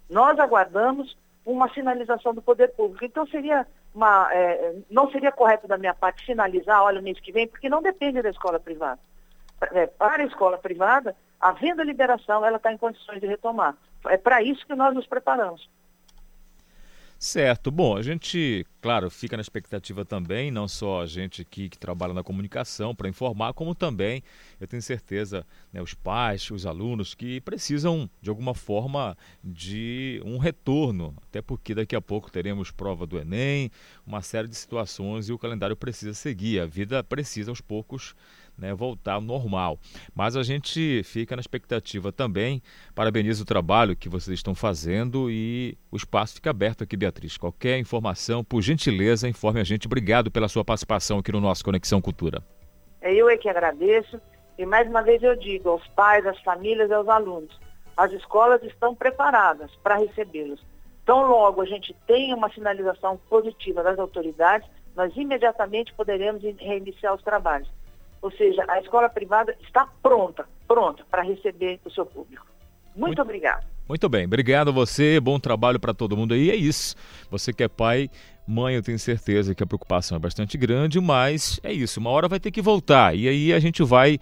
[0.09, 3.05] Nós aguardamos uma sinalização do poder público.
[3.05, 7.49] Então seria uma, é, não seria correto da minha parte sinalizar, olha, mês que vem,
[7.49, 9.01] porque não depende da escola privada.
[9.73, 13.77] É, para a escola privada, havendo a liberação, ela está em condições de retomar.
[14.07, 15.69] É para isso que nós nos preparamos.
[17.19, 17.71] Certo.
[17.71, 22.13] Bom, a gente, claro, fica na expectativa também, não só a gente aqui que trabalha
[22.13, 24.23] na comunicação para informar, como também,
[24.61, 30.37] eu tenho certeza, né, os pais, os alunos que precisam, de alguma forma, de um
[30.37, 33.71] retorno, até porque daqui a pouco teremos prova do Enem,
[34.07, 38.15] uma série de situações e o calendário precisa seguir, a vida precisa aos poucos
[38.59, 39.79] né, voltar ao normal.
[40.15, 42.63] Mas a gente fica na expectativa também.
[42.95, 47.37] Parabenizo o trabalho que vocês estão fazendo e o espaço fica aberto aqui, Beatriz.
[47.37, 49.87] Qualquer informação, por gentileza, informe a gente.
[49.87, 52.43] Obrigado pela sua participação aqui no nosso Conexão Cultura.
[53.01, 54.21] É eu é que agradeço.
[54.59, 57.59] E mais uma vez eu digo aos pais, às famílias e aos alunos,
[57.97, 60.65] as escolas estão preparadas para recebê-los.
[61.03, 67.23] Então, logo a gente tem uma sinalização positiva das autoridades, nós imediatamente poderemos reiniciar os
[67.23, 67.71] trabalhos.
[68.23, 72.47] Ou seja, a escola privada está pronta, pronta para receber o seu público.
[72.95, 73.67] Muito, muito obrigado.
[73.89, 76.51] Muito bem, obrigado a você, bom trabalho para todo mundo aí.
[76.51, 76.97] É isso.
[77.31, 78.11] Você que é pai,
[78.47, 82.01] mãe, eu tenho certeza que a preocupação é bastante grande, mas é isso.
[82.01, 84.19] Uma hora vai ter que voltar e aí a gente vai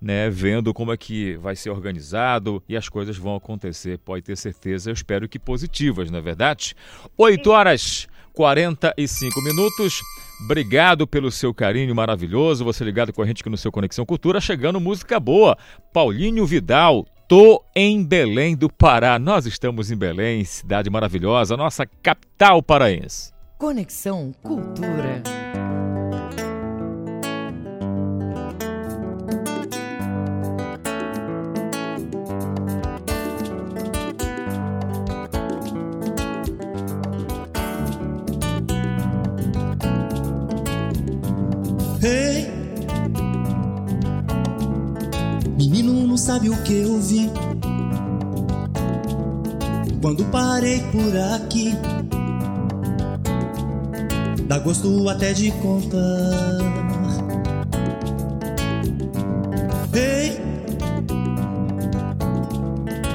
[0.00, 4.36] né, vendo como é que vai ser organizado e as coisas vão acontecer, pode ter
[4.36, 6.76] certeza, eu espero que positivas, não é verdade?
[7.16, 10.00] 8 horas 45 minutos.
[10.44, 12.64] Obrigado pelo seu carinho maravilhoso.
[12.64, 15.56] Você ligado com a gente aqui no seu Conexão Cultura, chegando música boa.
[15.92, 19.18] Paulinho Vidal, Tô em Belém do Pará.
[19.18, 23.34] Nós estamos em Belém, cidade maravilhosa, nossa capital paraense.
[23.58, 25.22] Conexão Cultura.
[46.28, 47.30] Sabe o que eu vi
[50.02, 51.72] quando parei por aqui.
[54.46, 55.96] Dá gosto até de contar.
[59.94, 60.38] Ei,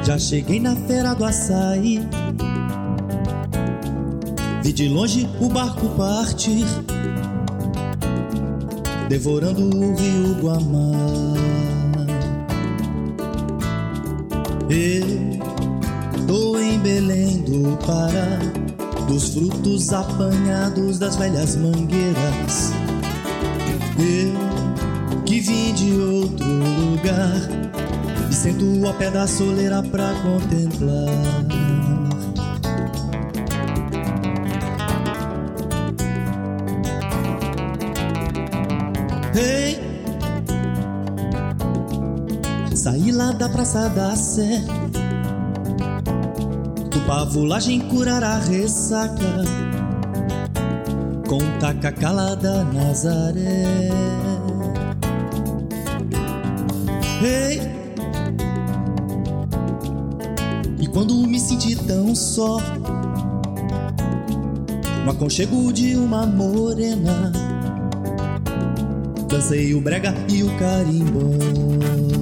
[0.03, 1.99] já cheguei na feira do açaí.
[4.63, 6.65] Vi de longe o barco partir,
[9.07, 11.32] devorando o rio Guamá.
[16.27, 18.39] Tô em Belém do Pará
[19.07, 22.71] dos frutos apanhados das velhas mangueiras.
[23.99, 27.49] Eu que vim de outro lugar
[28.29, 31.09] e sento ao pé da soleira pra contemplar.
[39.35, 39.82] Ei,
[43.13, 44.63] lá da Praça da Sé
[47.05, 49.43] pavulagem curar a ressaca
[51.27, 53.89] com taca calada Nazaré.
[57.21, 57.61] Ei!
[60.79, 62.57] E quando me senti tão só,
[65.05, 67.31] no aconchego de uma morena,
[69.29, 72.12] dancei o brega e o carimbó.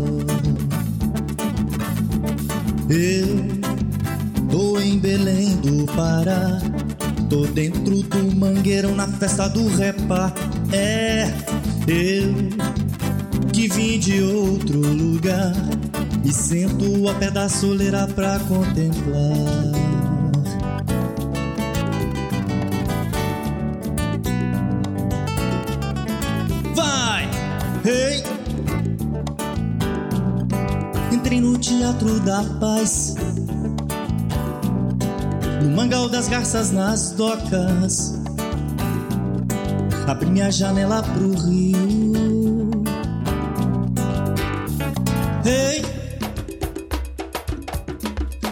[2.92, 3.72] Eu
[4.52, 6.60] Tô em Belém do Pará.
[7.30, 10.34] Tô dentro do mangueirão na festa do repá.
[10.74, 11.26] É,
[11.88, 12.34] eu
[13.54, 15.54] que vim de outro lugar.
[16.22, 19.71] Me sento a pé da soleira pra contemplar.
[31.82, 33.16] Teatro da Paz
[35.64, 38.14] no mangal das garças nas docas.
[40.06, 42.70] Abri minha janela pro rio.
[45.44, 45.84] Ei!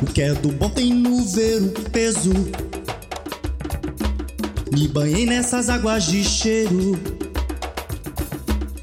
[0.01, 2.34] O que é do bom tem no ver o peso.
[4.71, 6.99] Me banhei nessas águas de cheiro.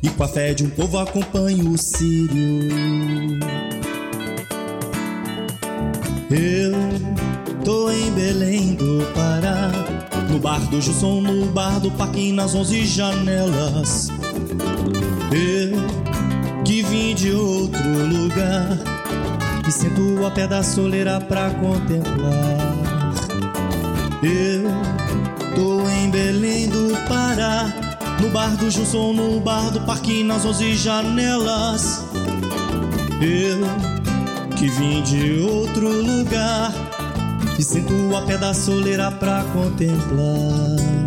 [0.01, 3.16] E com a fé de um povo acompanho o Sírio.
[6.39, 6.72] Eu
[7.64, 9.72] tô em Belém do Pará.
[10.30, 14.11] No bar do Jusson, no bar do Parque, nas onze janelas.
[15.32, 18.78] Eu que vim de outro lugar.
[19.64, 22.59] Me sento a pé da soleira pra contemplar.
[24.22, 27.72] Eu tô em Belém do Pará.
[28.20, 32.05] No bar do Jusson, no bar do Parque, nas onze janelas.
[33.22, 33.95] Eu
[34.57, 36.73] que vim de outro lugar
[37.57, 41.06] me sento a pé da soleira pra contemplar.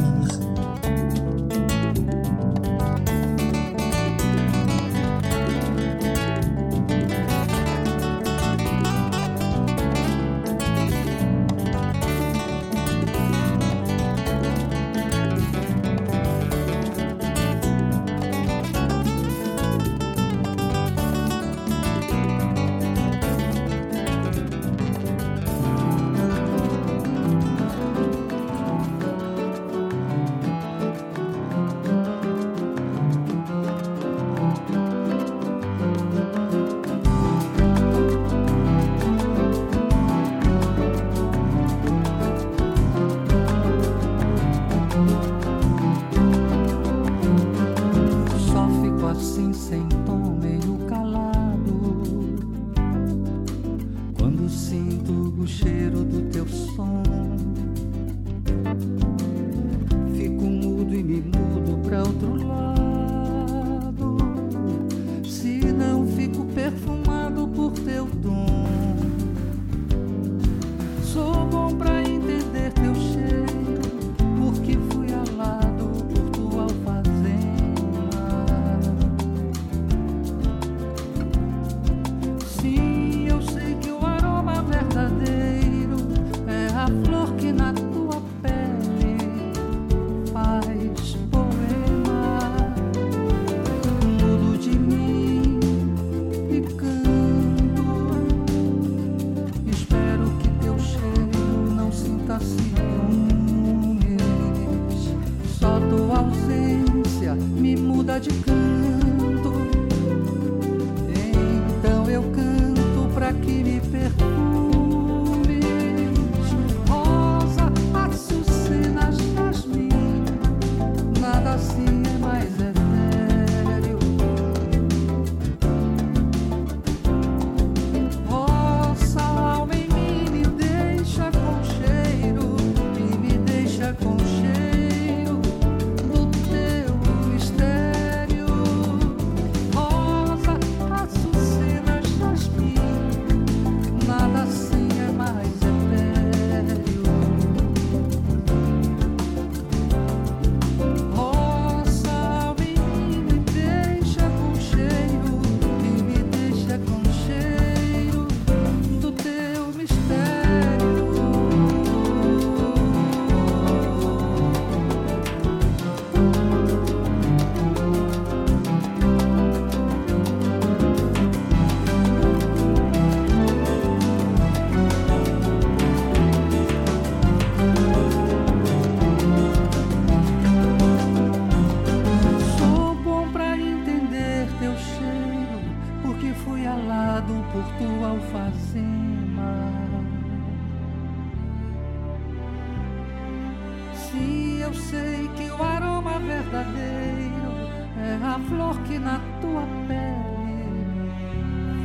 [198.29, 201.09] A flor que na tua pele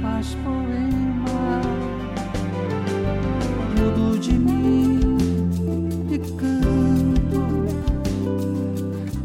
[0.03, 1.63] faz poema.
[3.79, 5.01] Mudo de mim
[6.11, 7.47] e canto.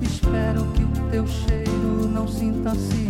[0.01, 3.08] Espero que o teu cheiro não sinta ciúmes.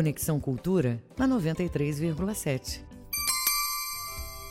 [0.00, 2.80] Conexão Cultura na 93,7.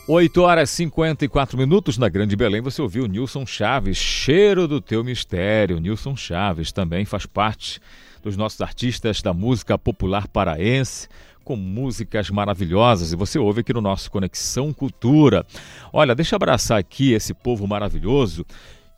[0.08, 2.62] 8 horas e 54 minutos na Grande Belém.
[2.62, 5.80] Você ouviu Nilson Chaves, Cheiro do Teu Mistério.
[5.80, 7.82] Nilson Chaves também faz parte
[8.22, 11.08] dos nossos artistas da música popular paraense,
[11.44, 13.12] com músicas maravilhosas.
[13.12, 15.44] E você ouve aqui no nosso Conexão Cultura.
[15.92, 18.46] Olha, deixa eu abraçar aqui esse povo maravilhoso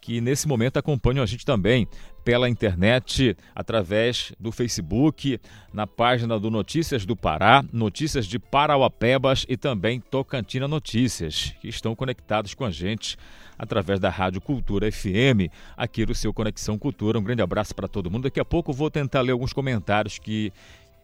[0.01, 1.87] que nesse momento acompanham a gente também
[2.25, 5.39] pela internet, através do Facebook,
[5.71, 11.95] na página do Notícias do Pará, Notícias de Parauapebas e também Tocantina Notícias, que estão
[11.95, 13.17] conectados com a gente
[13.57, 17.19] através da Rádio Cultura FM, aqui do seu Conexão Cultura.
[17.19, 18.23] Um grande abraço para todo mundo.
[18.23, 20.51] Daqui a pouco vou tentar ler alguns comentários que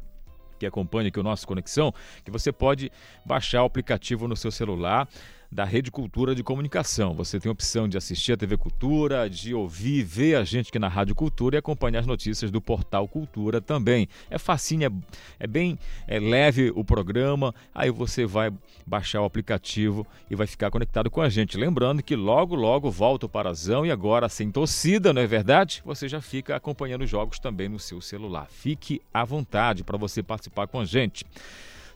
[0.60, 1.93] que acompanha aqui o nosso Conexão,
[2.24, 2.91] que você pode
[3.26, 5.08] baixar o aplicativo no seu celular
[5.52, 7.14] da Rede Cultura de Comunicação.
[7.16, 10.78] Você tem a opção de assistir a TV Cultura, de ouvir, ver a gente aqui
[10.78, 14.08] na Rádio Cultura e acompanhar as notícias do Portal Cultura também.
[14.30, 18.52] É facinho, é, é bem é leve o programa, aí você vai
[18.86, 21.58] baixar o aplicativo e vai ficar conectado com a gente.
[21.58, 25.82] Lembrando que logo, logo volta o Parazão e agora sem torcida, não é verdade?
[25.84, 28.47] Você já fica acompanhando os jogos também no seu celular.
[28.50, 31.26] Fique à vontade para você participar com a gente.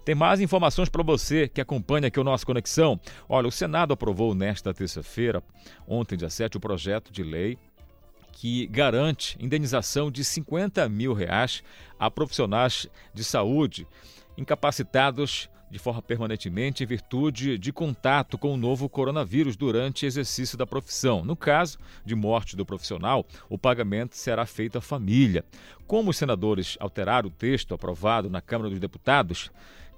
[0.05, 2.99] Tem mais informações para você que acompanha aqui o nosso Conexão.
[3.27, 5.41] Olha, o Senado aprovou nesta terça-feira,
[5.87, 7.57] ontem, dia 7, o projeto de lei
[8.33, 11.63] que garante indenização de 50 mil reais
[11.97, 13.87] a profissionais de saúde
[14.37, 20.67] incapacitados de forma permanentemente em virtude de contato com o novo coronavírus durante exercício da
[20.67, 21.25] profissão.
[21.25, 25.43] No caso de morte do profissional, o pagamento será feito à família.
[25.87, 29.49] Como os senadores alteraram o texto aprovado na Câmara dos Deputados,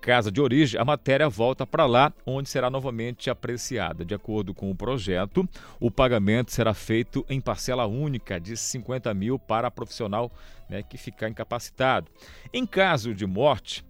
[0.05, 4.05] casa de origem, a matéria volta para lá, onde será novamente apreciada.
[4.05, 5.49] De acordo com o projeto,
[5.79, 10.31] o pagamento será feito em parcela única de 50 mil para profissional
[10.69, 12.11] né, que ficar incapacitado.
[12.53, 13.83] Em caso de morte,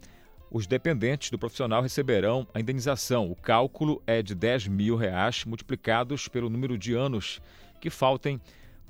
[0.49, 3.29] os dependentes do profissional receberão a indenização.
[3.29, 7.41] O cálculo é de 10 mil reais multiplicados pelo número de anos
[7.81, 8.39] que faltem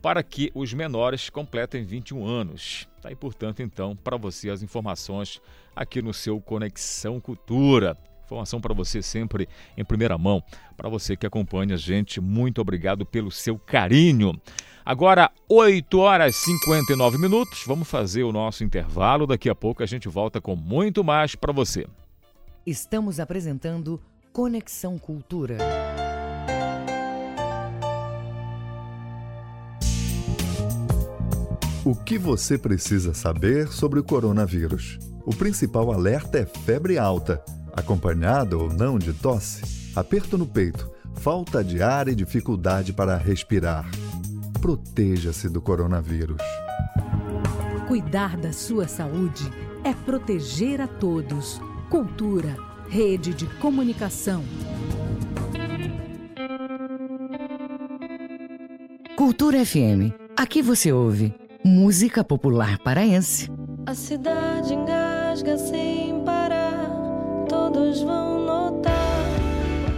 [0.06, 2.88] para que os menores completem 21 anos.
[2.96, 5.42] Está aí, portanto, então, para você as informações
[5.76, 7.98] aqui no seu Conexão Cultura.
[8.24, 10.44] Informação para você sempre em primeira mão.
[10.78, 14.40] Para você que acompanha a gente, muito obrigado pelo seu carinho.
[14.86, 17.64] Agora, 8 horas e 59 minutos.
[17.66, 19.26] Vamos fazer o nosso intervalo.
[19.26, 21.88] Daqui a pouco a gente volta com muito mais para você.
[22.64, 24.00] Estamos apresentando
[24.32, 25.58] Conexão Cultura.
[31.86, 34.98] O que você precisa saber sobre o coronavírus?
[35.24, 41.64] O principal alerta é febre alta, acompanhada ou não de tosse, aperto no peito, falta
[41.64, 43.88] de ar e dificuldade para respirar.
[44.60, 46.42] Proteja-se do coronavírus.
[47.88, 49.44] Cuidar da sua saúde
[49.84, 51.62] é proteger a todos.
[51.88, 52.58] Cultura,
[52.90, 54.44] rede de comunicação.
[59.16, 60.18] Cultura FM.
[60.36, 63.52] Aqui você ouve música popular paraense.
[63.88, 66.92] A cidade engasga sem parar,
[67.50, 68.94] todos vão notar.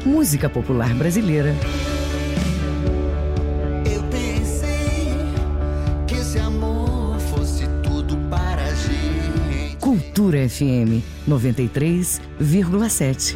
[0.06, 1.54] Música popular brasileira.
[3.86, 5.26] Eu pensei
[6.08, 9.76] que esse amor fosse tudo para a gente.
[9.82, 13.36] Cultura FM 93,7.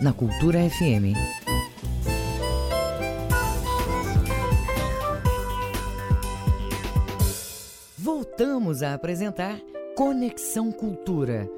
[0.00, 1.16] na Cultura FM.
[7.96, 9.58] Voltamos a apresentar
[9.96, 11.48] Conexão Cultura.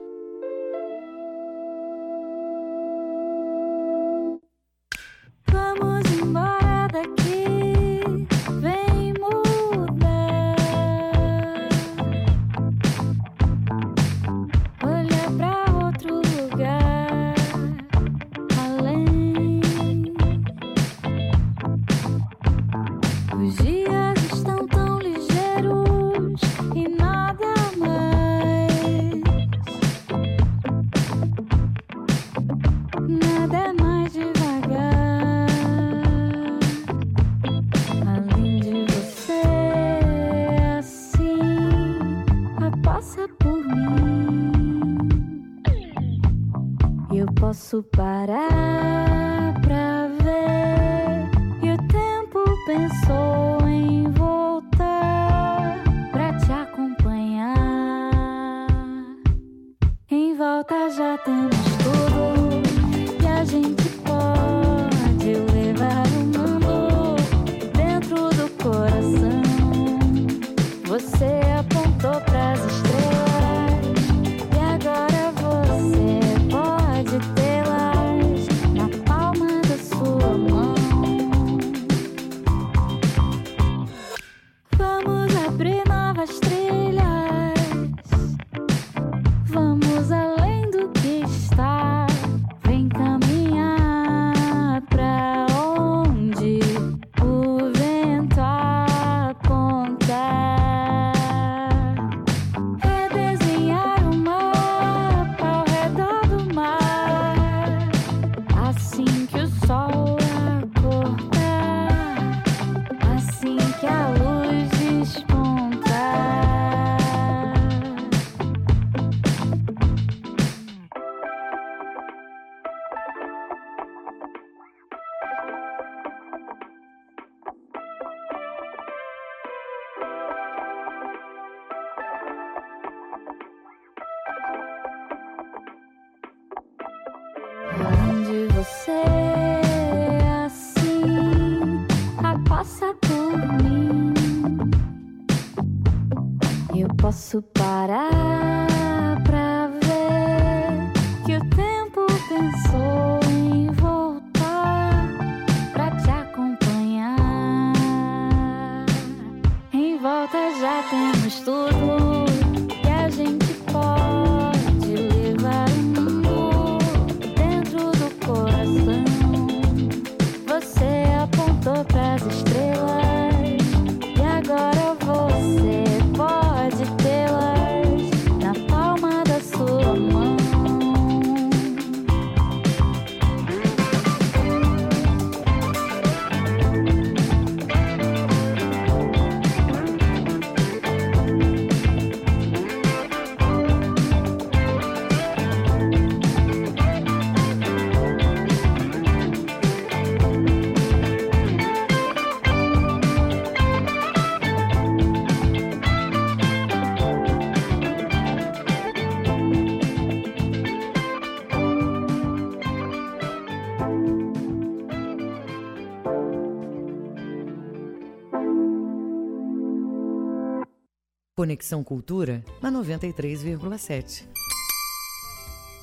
[221.47, 224.27] Conexão Cultura na 93,7.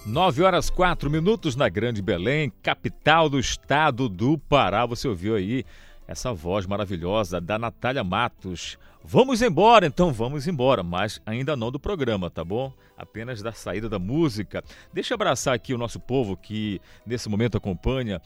[0.05, 4.85] 9 horas 4 minutos na Grande Belém, capital do estado do Pará.
[4.85, 5.63] Você ouviu aí
[6.05, 8.77] essa voz maravilhosa da Natália Matos.
[9.01, 12.73] Vamos embora, então vamos embora, mas ainda não do programa, tá bom?
[12.97, 14.61] Apenas da saída da música.
[14.91, 18.21] Deixa eu abraçar aqui o nosso povo que nesse momento acompanha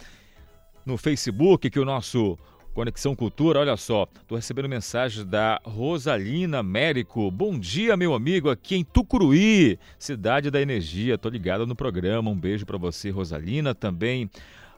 [0.83, 2.35] no Facebook, que o nosso
[2.77, 7.31] Conexão Cultura, olha só, tô recebendo mensagens da Rosalina Mérico.
[7.31, 11.17] Bom dia, meu amigo, aqui em Tucuruí, cidade da energia.
[11.17, 12.29] Tô ligada no programa.
[12.29, 13.73] Um beijo para você, Rosalina.
[13.73, 14.29] Também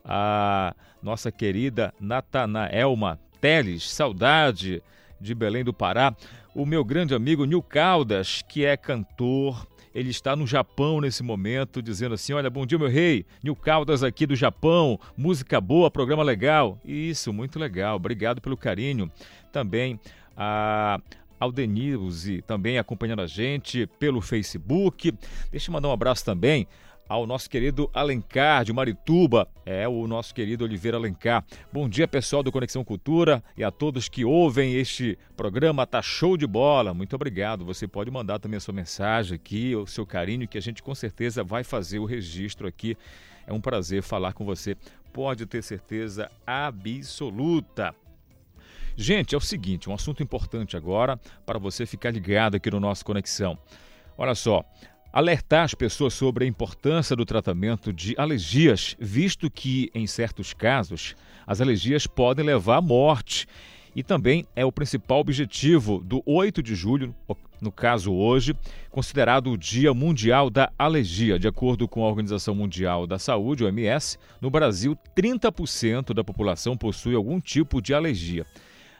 [0.05, 0.73] a
[1.03, 4.81] nossa querida Natanaelma Teles, saudade
[5.19, 6.15] de Belém do Pará.
[6.55, 9.67] O meu grande amigo Nil Caldas, que é cantor,
[9.99, 13.25] ele está no Japão nesse momento, dizendo assim: Olha, bom dia, meu rei.
[13.43, 14.97] Nil Caldas aqui do Japão.
[15.17, 16.79] Música boa, programa legal.
[16.85, 17.97] Isso, muito legal.
[17.97, 19.11] Obrigado pelo carinho.
[19.51, 19.99] Também
[20.37, 21.01] a
[21.37, 25.13] Aldenilze também acompanhando a gente pelo Facebook.
[25.51, 26.65] Deixa eu mandar um abraço também
[27.09, 31.43] ao nosso querido Alencar de Marituba, é o nosso querido Oliveira Alencar.
[31.73, 35.87] Bom dia, pessoal do Conexão Cultura e a todos que ouvem este programa.
[35.87, 36.93] Tá show de bola.
[36.93, 37.65] Muito obrigado.
[37.65, 40.93] Você pode mandar também a sua mensagem aqui, o seu carinho, que a gente com
[40.93, 42.95] certeza vai fazer o registro aqui.
[43.47, 44.77] É um prazer falar com você.
[45.11, 47.95] Pode ter certeza absoluta.
[48.95, 53.03] Gente, é o seguinte, um assunto importante agora para você ficar ligado aqui no nosso
[53.03, 53.57] Conexão.
[54.15, 54.63] Olha só,
[55.11, 61.15] alertar as pessoas sobre a importância do tratamento de alergias, visto que, em certos casos,
[61.45, 63.47] as alergias podem levar à morte.
[63.95, 67.13] E também é o principal objetivo do 8 de julho,
[67.59, 68.55] no caso hoje,
[68.89, 71.39] considerado o Dia Mundial da Alergia.
[71.39, 77.15] De acordo com a Organização Mundial da Saúde, OMS, no Brasil, 30% da população possui
[77.15, 78.45] algum tipo de alergia.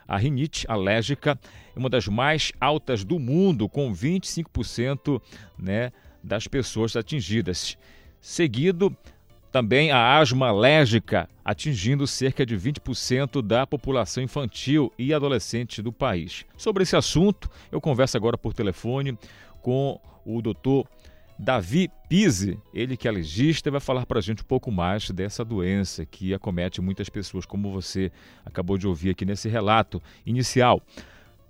[0.09, 1.39] A rinite alérgica
[1.75, 5.21] é uma das mais altas do mundo, com 25%
[5.55, 5.91] né,
[6.23, 7.77] das pessoas atingidas.
[8.19, 8.97] Seguido
[9.51, 16.43] também a asma alérgica, atingindo cerca de 20% da população infantil e adolescente do país.
[16.57, 19.15] Sobre esse assunto, eu converso agora por telefone
[19.61, 20.87] com o doutor
[21.41, 25.45] Davi Pise, ele que é alergista, vai falar para a gente um pouco mais dessa
[25.45, 28.11] doença que acomete muitas pessoas, como você
[28.45, 30.81] acabou de ouvir aqui nesse relato inicial.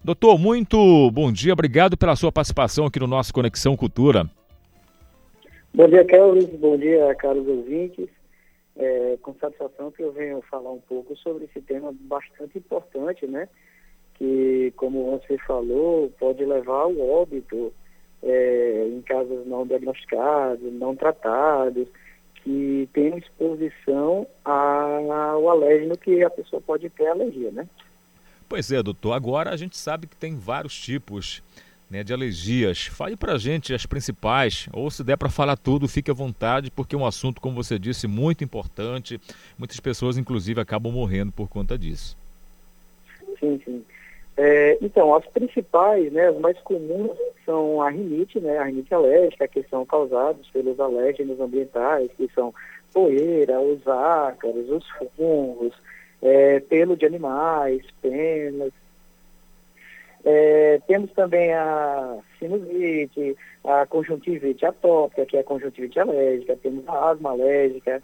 [0.04, 4.30] Doutor, muito bom dia, obrigado pela sua participação aqui no nosso Conexão Cultura.
[5.74, 6.46] Bom dia, Kelvis.
[6.60, 8.08] Bom dia, caros ouvintes.
[8.76, 13.50] É, com satisfação que eu venho falar um pouco sobre esse tema bastante importante, né?
[14.14, 17.74] Que, como você falou, pode levar ao óbito
[18.24, 21.88] é, em casos não diagnosticados, não tratados,
[22.44, 27.68] que tem exposição ao alérgeno que a pessoa pode ter alergia, né?
[28.48, 29.14] Pois é, doutor.
[29.14, 31.44] Agora a gente sabe que tem vários tipos
[31.90, 32.86] né, de alergias.
[32.88, 36.96] Fale para gente as principais, ou se der para falar tudo, fique à vontade, porque
[36.96, 39.20] é um assunto, como você disse, muito importante.
[39.58, 42.18] Muitas pessoas, inclusive, acabam morrendo por conta disso.
[43.40, 43.86] Sim, sim.
[44.42, 47.12] É, então, as principais, né, as mais comuns
[47.46, 52.54] são a rinite, né, a rinite alérgica, que são causadas pelos alérgenos ambientais, que são
[52.94, 54.86] poeira, os ácaros, os
[55.18, 55.74] fungos,
[56.22, 58.72] é, pelo de animais, penas,
[60.24, 63.36] é, temos também a sinusite,
[63.66, 68.02] a conjuntivite atópica, que é a conjuntivite alérgica, temos a asma alérgica,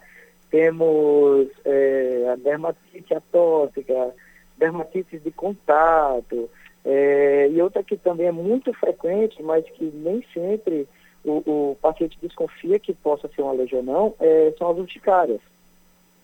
[0.50, 4.14] temos é, a dermatite atópica,
[4.58, 6.48] dermatite de contato,
[6.84, 10.88] é, e outra que também é muito frequente, mas que nem sempre
[11.24, 15.40] o, o paciente desconfia que possa ser uma alergia ou não, é, são as urticárias.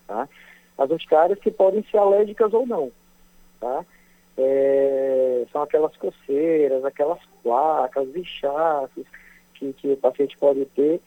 [0.07, 0.27] Tá?
[0.77, 2.91] As urticárias que podem ser alérgicas ou não.
[3.59, 3.85] Tá?
[4.37, 9.05] é, são aquelas coceiras, aquelas placas, inchaços
[9.53, 10.99] que, que o paciente pode ter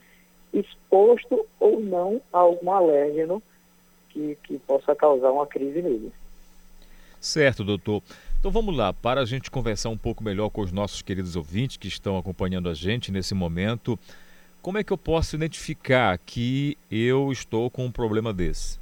[0.53, 3.43] exposto ou não a algum alérgeno
[4.11, 6.13] que, que possa causar uma crise nele.
[7.27, 8.03] Certo, doutor.
[8.39, 11.77] Então vamos lá, para a gente conversar um pouco melhor com os nossos queridos ouvintes
[11.77, 13.99] que estão acompanhando a gente nesse momento,
[14.63, 18.79] como é que eu posso identificar que eu estou com um problema desse?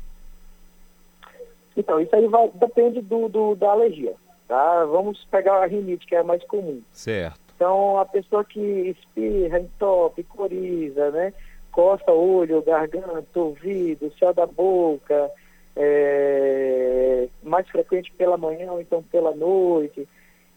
[1.75, 4.15] Então, isso aí vai, depende do, do, da alergia.
[4.47, 4.85] Tá?
[4.85, 6.83] Vamos pegar a rinite, que é a mais comum.
[6.93, 7.41] Certo.
[7.57, 11.33] Então, a pessoa que espirra, entope, coriza, né?
[11.73, 15.31] Costa olho, garganta, ouvido, céu da boca,
[15.77, 20.09] é, mais frequente pela manhã ou então pela noite.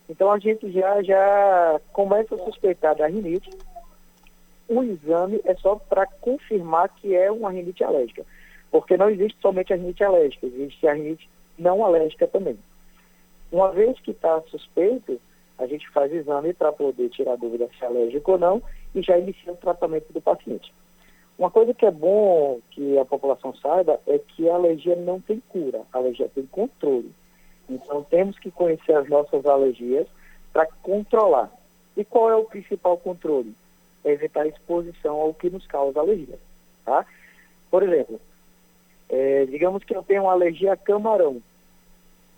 [0.09, 3.49] Então, a gente já, já começa a suspeitar da rinite.
[4.67, 8.25] O exame é só para confirmar que é uma rinite alérgica.
[8.71, 12.57] Porque não existe somente a rinite alérgica, existe a rinite não alérgica também.
[13.51, 15.19] Uma vez que está suspeito,
[15.57, 18.61] a gente faz exame para poder tirar dúvida se é alérgico ou não
[18.93, 20.71] e já inicia o tratamento do paciente.
[21.37, 25.41] Uma coisa que é bom que a população saiba é que a alergia não tem
[25.49, 27.11] cura, a alergia tem controle.
[27.69, 30.07] Então temos que conhecer as nossas alergias
[30.51, 31.51] para controlar.
[31.95, 33.53] E qual é o principal controle?
[34.03, 36.39] É evitar a exposição ao que nos causa alergia.
[36.83, 37.05] Tá?
[37.69, 38.19] Por exemplo,
[39.09, 41.41] é, digamos que eu tenho uma alergia a camarão.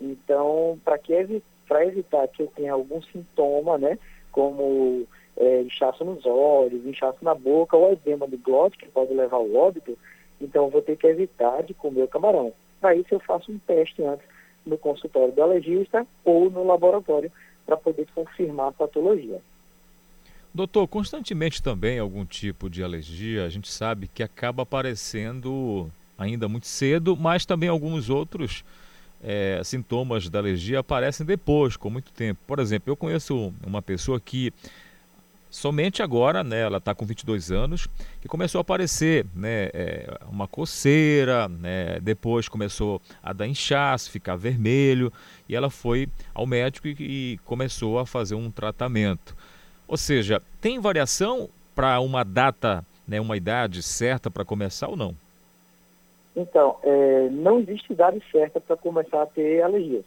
[0.00, 3.98] Então, para evitar que eu tenha algum sintoma, né,
[4.30, 9.36] como é, inchaço nos olhos, inchaço na boca ou edema de glote, que pode levar
[9.36, 9.96] ao óbito,
[10.40, 12.52] então vou ter que evitar de comer o camarão.
[12.80, 14.24] Para isso eu faço um teste antes
[14.64, 17.30] no consultório do alergista ou no laboratório
[17.66, 19.40] para poder confirmar a patologia.
[20.52, 25.88] Doutor, constantemente também algum tipo de alergia, a gente sabe que acaba aparecendo
[26.18, 28.64] ainda muito cedo, mas também alguns outros
[29.22, 32.40] é, sintomas da alergia aparecem depois, com muito tempo.
[32.46, 34.52] Por exemplo, eu conheço uma pessoa que
[35.50, 37.88] somente agora, né, ela está com 22 anos,
[38.20, 44.36] que começou a aparecer né, é, uma coceira, né, depois começou a dar inchaço, ficar
[44.36, 45.12] vermelho,
[45.48, 49.36] e ela foi ao médico e, e começou a fazer um tratamento.
[49.88, 55.16] Ou seja, tem variação para uma data, né, uma idade certa para começar ou não?
[56.34, 60.04] Então, é, não existe idade certa para começar a ter alergias.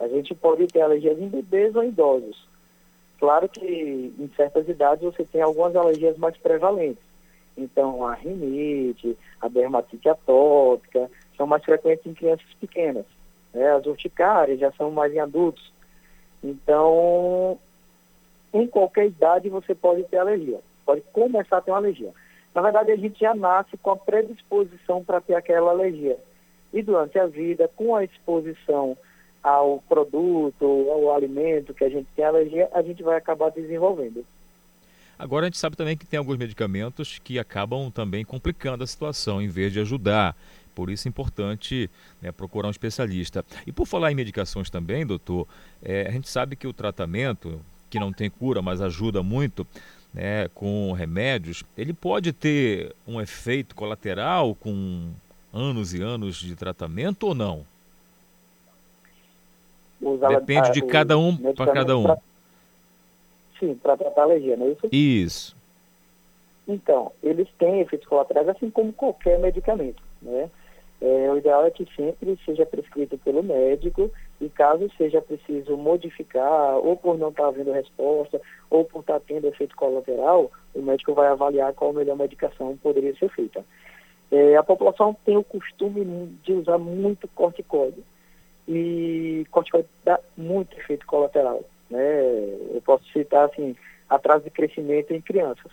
[0.00, 2.48] A gente pode ter alergias em bebês ou em idosos.
[3.18, 7.04] Claro que em certas idades você tem algumas alergias mais prevalentes.
[7.56, 13.06] Então, a rinite, a dermatite atópica, são mais frequentes em crianças pequenas.
[13.52, 13.70] Né?
[13.70, 15.72] As urticárias já são mais em adultos.
[16.42, 17.58] Então,
[18.52, 20.60] em qualquer idade você pode ter alergia.
[20.84, 22.12] Pode começar a ter uma alergia.
[22.54, 26.18] Na verdade, a gente já nasce com a predisposição para ter aquela alergia.
[26.72, 28.96] E durante a vida, com a exposição
[29.42, 34.24] ao produto, ao alimento que a gente tem alergia, a gente vai acabar desenvolvendo.
[35.18, 39.40] Agora a gente sabe também que tem alguns medicamentos que acabam também complicando a situação,
[39.40, 40.36] em vez de ajudar.
[40.74, 43.44] Por isso é importante né, procurar um especialista.
[43.66, 45.46] E por falar em medicações também, doutor,
[45.82, 47.60] é, a gente sabe que o tratamento,
[47.90, 49.66] que não tem cura, mas ajuda muito,
[50.12, 55.10] né, com remédios, ele pode ter um efeito colateral com
[55.52, 57.64] anos e anos de tratamento ou não?
[60.28, 62.02] Depende de cada um para cada um.
[62.02, 62.18] Pra,
[63.58, 64.88] sim, para tratar a alergia, não é isso?
[64.90, 65.56] Isso.
[66.66, 70.50] Então, eles têm efeitos colaterais, assim como qualquer medicamento, né?
[71.00, 74.10] É, o ideal é que sempre seja prescrito pelo médico
[74.42, 79.46] e caso seja preciso modificar, ou por não estar havendo resposta, ou por estar tendo
[79.46, 83.64] efeito colateral, o médico vai avaliar qual a melhor medicação poderia ser feita.
[84.32, 86.04] É, a população tem o costume
[86.42, 88.02] de usar muito corticoide.
[88.66, 91.62] E corticoide dá muito efeito colateral.
[91.88, 92.22] Né?
[92.74, 93.76] Eu posso citar assim,
[94.10, 95.70] atraso de crescimento em crianças.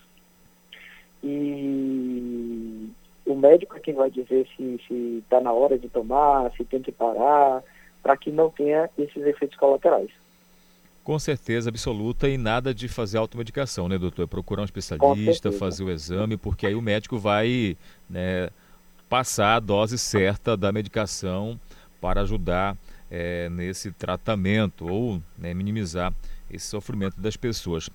[1.23, 2.89] E
[3.25, 6.91] o médico é quem vai dizer se está na hora de tomar, se tem que
[6.91, 7.63] parar,
[8.01, 10.09] para que não tenha esses efeitos colaterais.
[11.03, 14.27] Com certeza absoluta e nada de fazer automedicação, né, doutor?
[14.27, 17.75] Procurar um especialista, fazer o exame, porque aí o médico vai
[18.09, 18.49] né,
[19.07, 21.59] passar a dose certa da medicação
[21.99, 22.77] para ajudar
[23.09, 26.13] é, nesse tratamento ou né, minimizar
[26.49, 27.89] esse sofrimento das pessoas.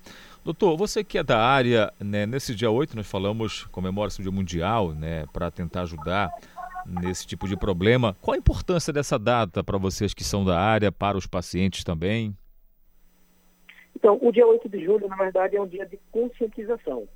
[0.45, 4.33] Doutor, você que é da área, né, nesse dia 8 nós falamos, comemora-se o Dia
[4.33, 6.31] Mundial, né, para tentar ajudar
[6.87, 8.17] nesse tipo de problema.
[8.21, 12.37] Qual a importância dessa data para vocês que são da área, para os pacientes também?
[13.97, 17.09] Então, o dia 8 de julho, na verdade, é um dia de conscientização.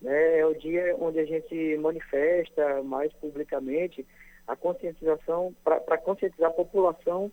[0.00, 0.38] Né?
[0.38, 4.06] É o dia onde a gente manifesta mais publicamente
[4.46, 7.30] a conscientização, para conscientizar a população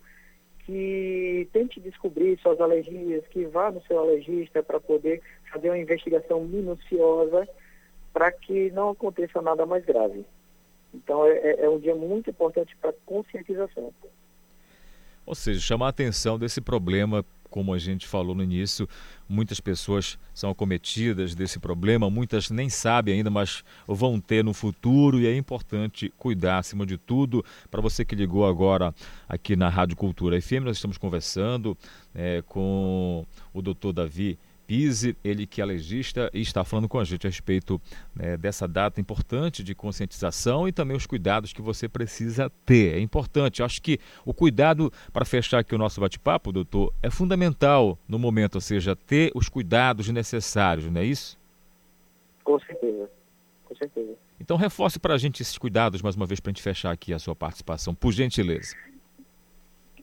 [0.64, 5.20] que tente descobrir suas alergias, que vá no seu alergista para poder
[5.52, 7.48] fazer uma investigação minuciosa
[8.12, 10.24] para que não aconteça nada mais grave.
[10.92, 13.92] Então é, é, é um dia muito importante para conscientização.
[15.26, 18.88] Ou seja, chamar a atenção desse problema como a gente falou no início,
[19.28, 25.20] muitas pessoas são acometidas desse problema, muitas nem sabem ainda, mas vão ter no futuro
[25.20, 27.44] e é importante cuidar acima de tudo.
[27.70, 28.94] Para você que ligou agora
[29.28, 31.76] aqui na Rádio Cultura FM, nós estamos conversando
[32.14, 34.38] é, com o doutor Davi
[34.70, 37.82] Pise, ele que é legista e está falando com a gente a respeito
[38.14, 42.94] né, dessa data importante de conscientização e também os cuidados que você precisa ter.
[42.96, 47.98] É importante, acho que o cuidado, para fechar aqui o nosso bate-papo, doutor, é fundamental
[48.06, 51.36] no momento, ou seja, ter os cuidados necessários, não é isso?
[52.44, 53.10] Com certeza,
[53.64, 54.14] com certeza.
[54.38, 57.12] Então reforce para a gente esses cuidados mais uma vez para a gente fechar aqui
[57.12, 58.76] a sua participação, por gentileza.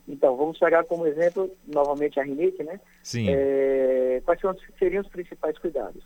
[0.08, 2.80] Então, vamos pegar como exemplo, novamente, a rinite, né?
[3.04, 3.28] Sim.
[3.30, 4.40] É, quais
[4.80, 6.04] seriam os principais cuidados?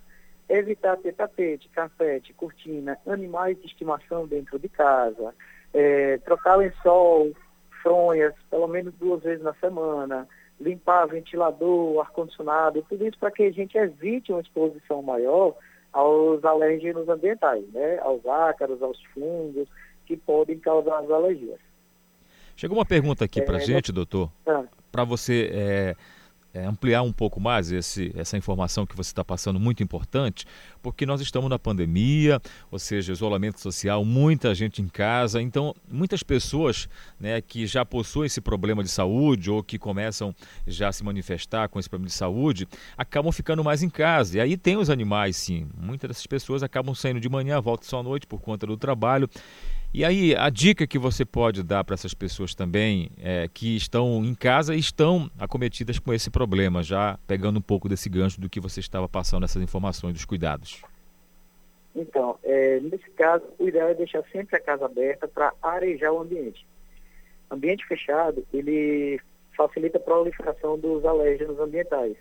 [0.50, 5.34] Evitar ter tapete, carpete, cortina, animais de estimação dentro de casa,
[5.74, 7.32] é, trocar lençol,
[7.82, 10.28] fronhas, pelo menos duas vezes na semana,
[10.60, 15.56] limpar ventilador, ar-condicionado, tudo isso para que a gente evite uma exposição maior
[15.94, 18.00] aos alérgenos ambientais, né?
[18.00, 19.68] Aos ácaros, aos fungos,
[20.06, 21.60] que podem causar as alergias.
[22.62, 24.62] Chegou uma pergunta aqui para a é, gente, doutor, ah.
[24.92, 25.96] para você é,
[26.54, 30.46] é, ampliar um pouco mais esse, essa informação que você está passando, muito importante,
[30.80, 32.40] porque nós estamos na pandemia,
[32.70, 36.88] ou seja, isolamento social, muita gente em casa, então muitas pessoas
[37.20, 40.32] né, que já possuem esse problema de saúde ou que começam
[40.68, 44.38] já a se manifestar com esse problema de saúde, acabam ficando mais em casa.
[44.38, 45.68] E aí tem os animais, sim.
[45.76, 49.28] Muitas dessas pessoas acabam saindo de manhã, voltam só à noite por conta do trabalho.
[49.94, 54.24] E aí, a dica que você pode dar para essas pessoas também é, que estão
[54.24, 58.50] em casa e estão acometidas com esse problema, já pegando um pouco desse gancho do
[58.50, 60.82] que você estava passando, essas informações dos cuidados.
[61.94, 66.22] Então, é, nesse caso, o ideal é deixar sempre a casa aberta para arejar o
[66.22, 66.66] ambiente.
[67.52, 69.20] Ambiente fechado, ele
[69.58, 72.16] facilita a proliferação dos alérgenos ambientais.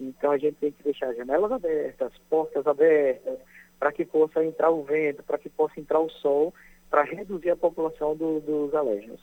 [0.00, 3.38] Então, a gente tem que deixar janelas abertas, portas abertas,
[3.78, 6.52] para que possa entrar o vento, para que possa entrar o sol,
[6.90, 9.20] para reduzir a população do, dos alérgenos.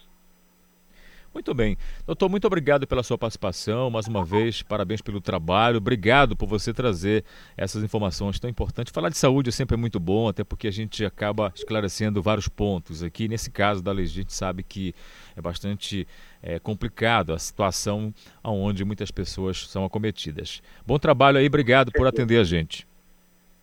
[1.36, 1.78] Muito bem.
[2.08, 3.90] Doutor, muito obrigado pela sua participação.
[3.90, 5.80] Mais uma vez, parabéns pelo trabalho.
[5.80, 7.26] Obrigado por você trazer
[7.58, 8.94] essas informações tão importantes.
[8.94, 13.04] Falar de saúde é sempre muito bom, até porque a gente acaba esclarecendo vários pontos
[13.04, 13.28] aqui.
[13.28, 14.96] Nesse caso da lei, a gente sabe que
[15.36, 16.08] é bastante
[16.42, 20.62] é, complicado a situação onde muitas pessoas são acometidas.
[20.88, 22.88] Bom trabalho aí, obrigado por atender a gente.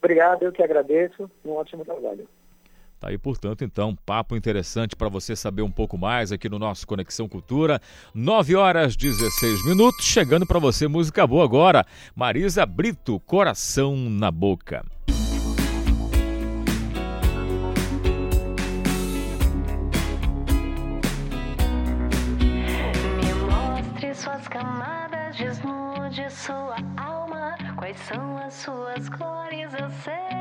[0.03, 1.31] Obrigado, eu que agradeço.
[1.45, 2.29] Um ótimo trabalho.
[2.99, 6.87] Tá aí, portanto, então, papo interessante para você saber um pouco mais aqui no nosso
[6.87, 7.81] Conexão Cultura.
[8.13, 11.87] 9 horas 16 minutos, chegando para você música boa agora.
[12.17, 14.85] Marisa Brito, Coração na Boca.
[23.19, 27.57] Me mostre suas camadas, desnude sua alma.
[27.77, 29.52] Quais são as suas cores?
[29.73, 30.32] Eu sei os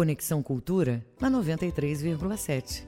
[0.00, 2.84] Conexão Cultura na 93,7.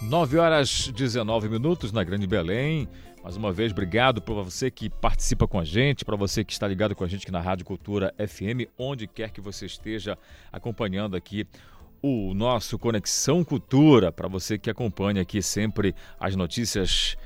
[0.00, 2.88] 9 horas 19 minutos na Grande Belém.
[3.22, 6.66] Mais uma vez, obrigado por você que participa com a gente, para você que está
[6.66, 10.16] ligado com a gente aqui na Rádio Cultura FM, onde quer que você esteja
[10.50, 11.46] acompanhando aqui
[12.00, 17.18] o nosso Conexão Cultura, para você que acompanha aqui sempre as notícias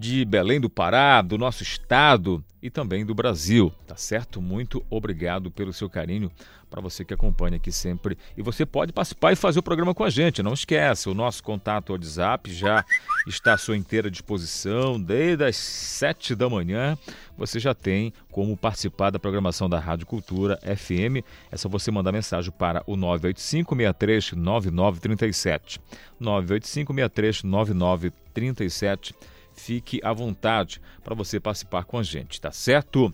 [0.00, 4.40] de Belém do Pará, do nosso estado e também do Brasil, tá certo?
[4.40, 6.32] Muito obrigado pelo seu carinho
[6.70, 8.16] para você que acompanha aqui sempre.
[8.34, 11.42] E você pode participar e fazer o programa com a gente, não esquece, o nosso
[11.42, 12.82] contato WhatsApp já
[13.26, 16.96] está à sua inteira disposição, desde as 7 da manhã
[17.36, 21.22] você já tem como participar da programação da Rádio Cultura FM.
[21.52, 25.78] É só você mandar mensagem para o 985 63 9937.
[26.18, 29.14] 985 63 9937
[29.60, 33.12] fique à vontade para você participar com a gente, tá certo?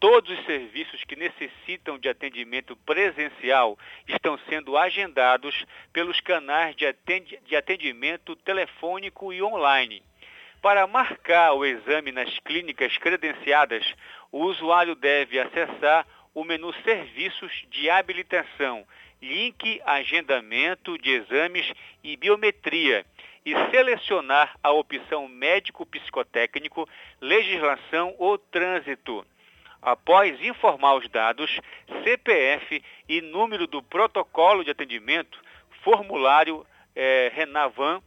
[0.00, 3.78] Todos os serviços que necessitam de atendimento presencial
[4.08, 10.02] estão sendo agendados pelos canais de atendimento telefônico e online.
[10.62, 13.94] Para marcar o exame nas clínicas credenciadas,
[14.32, 18.86] o usuário deve acessar o menu Serviços de Habilitação,
[19.20, 21.70] link Agendamento de Exames
[22.02, 23.04] e Biometria
[23.44, 26.88] e selecionar a opção Médico Psicotécnico,
[27.20, 29.26] Legislação ou Trânsito.
[29.82, 31.58] Após informar os dados,
[32.04, 35.40] CPF e número do protocolo de atendimento,
[35.82, 38.02] formulário é, Renavan,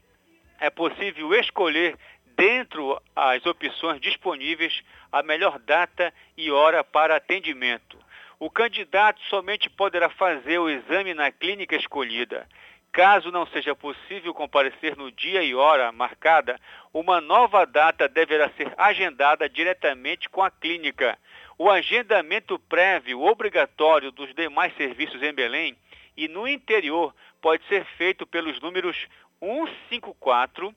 [0.60, 1.98] é possível escolher
[2.36, 7.98] dentro as opções disponíveis a melhor data e hora para atendimento.
[8.40, 12.48] O candidato somente poderá fazer o exame na clínica escolhida.
[12.92, 16.60] Caso não seja possível comparecer no dia e hora marcada,
[16.94, 21.18] uma nova data deverá ser agendada diretamente com a clínica.
[21.58, 25.78] O agendamento prévio obrigatório dos demais serviços em Belém
[26.18, 28.98] e no interior pode ser feito pelos números
[29.40, 30.74] 154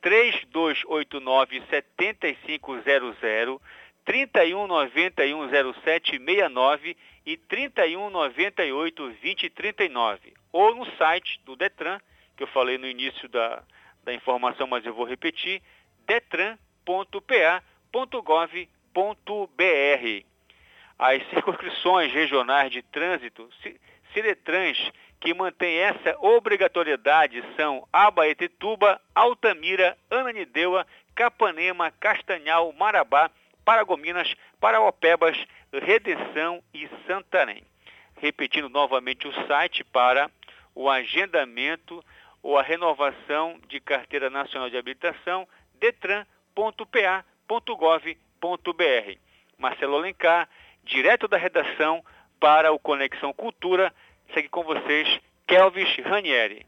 [0.00, 3.60] 3289 7500
[4.06, 12.00] 31910769 e 3198 2039 ou no site do Detran,
[12.36, 13.62] que eu falei no início da,
[14.02, 15.62] da informação, mas eu vou repetir,
[16.06, 18.79] detran.pa.gov.br.
[20.98, 23.48] As circunscrições regionais de trânsito,
[24.12, 33.30] Ciretrans, que mantém essa obrigatoriedade são Abaetetuba, Altamira, Ananindeua, Capanema, Castanhal, Marabá,
[33.64, 35.36] Paragominas, Paraopebas,
[35.72, 37.62] Redenção e Santarém.
[38.16, 40.30] Repetindo novamente o site para
[40.74, 42.02] o agendamento
[42.42, 45.46] ou a renovação de carteira nacional de habilitação
[45.78, 48.29] detran.pa.gov.br.
[49.58, 50.48] Marcelo Alencar,
[50.84, 52.02] direto da redação
[52.40, 53.92] para o Conexão Cultura,
[54.32, 56.66] segue com vocês Kelvis Ranieri.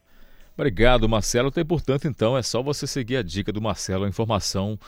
[0.54, 1.48] Obrigado, Marcelo.
[1.48, 4.78] Então, portanto, então, é só você seguir a dica do Marcelo, a informação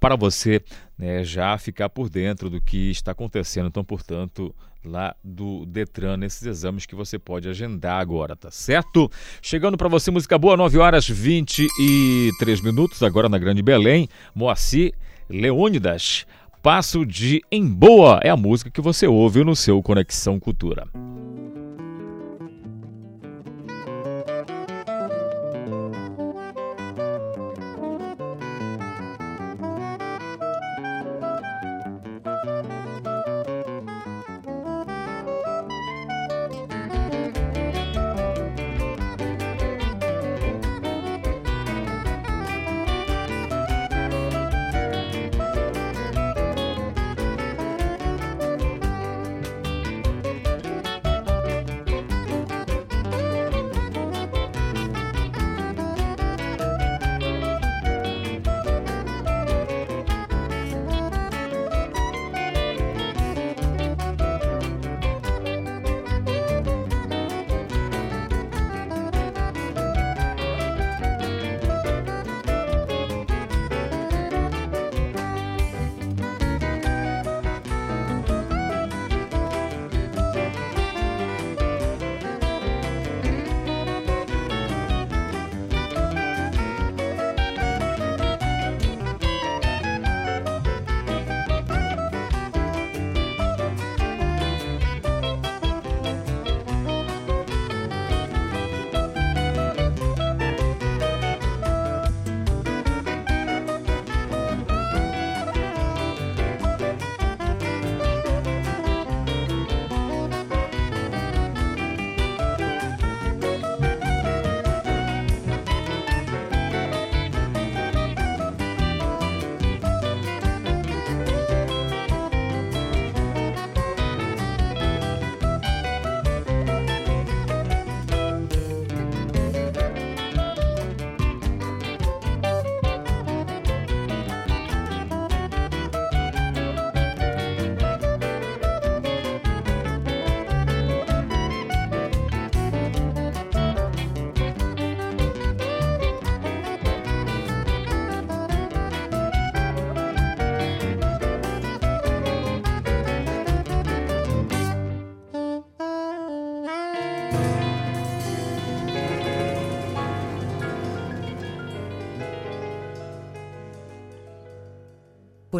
[0.00, 0.60] para você
[0.98, 3.68] né, já ficar por dentro do que está acontecendo.
[3.68, 4.52] Então, portanto,
[4.84, 9.08] lá do Detran, nesses exames que você pode agendar agora, tá certo?
[9.40, 14.92] Chegando para você, música boa, 9 horas 23 minutos, agora na Grande Belém, Moacir
[15.28, 16.26] Leônidas.
[16.62, 20.86] Passo de Em Boa é a música que você ouve no seu Conexão Cultura.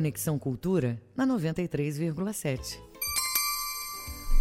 [0.03, 2.77] 'Conexão Cultura na 93,7.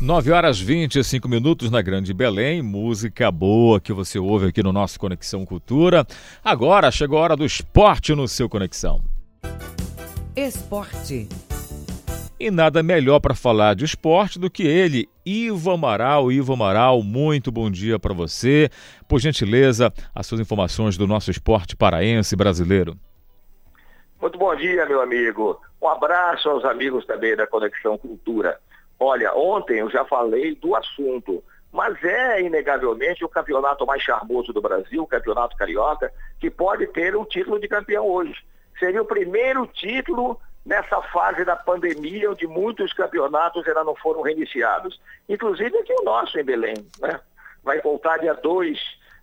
[0.01, 4.99] 9 horas 25 minutos na Grande Belém, música boa que você ouve aqui no nosso
[4.99, 6.03] Conexão Cultura.
[6.43, 9.03] Agora chegou a hora do esporte no seu Conexão.
[10.35, 11.29] Esporte.
[12.39, 16.31] E nada melhor para falar de esporte do que ele, Ivo Amaral.
[16.31, 18.67] Ivo Amaral, muito bom dia para você.
[19.07, 22.97] Por gentileza, as suas informações do nosso esporte paraense brasileiro.
[24.22, 25.60] Muito bom dia, meu amigo.
[25.81, 28.60] Um abraço aos amigos também da Conexão Cultura.
[28.99, 31.43] Olha, ontem eu já falei do assunto.
[31.73, 37.15] mas é inegavelmente o campeonato mais charmoso do Brasil, o campeonato carioca, que pode ter
[37.15, 38.35] um título de campeão hoje.
[38.77, 45.02] Seria o primeiro título nessa fase da pandemia, onde muitos campeonatos ainda não foram reiniciados.
[45.27, 47.19] Inclusive aqui o nosso em Belém, né?
[47.64, 48.77] Vai voltar dia 2,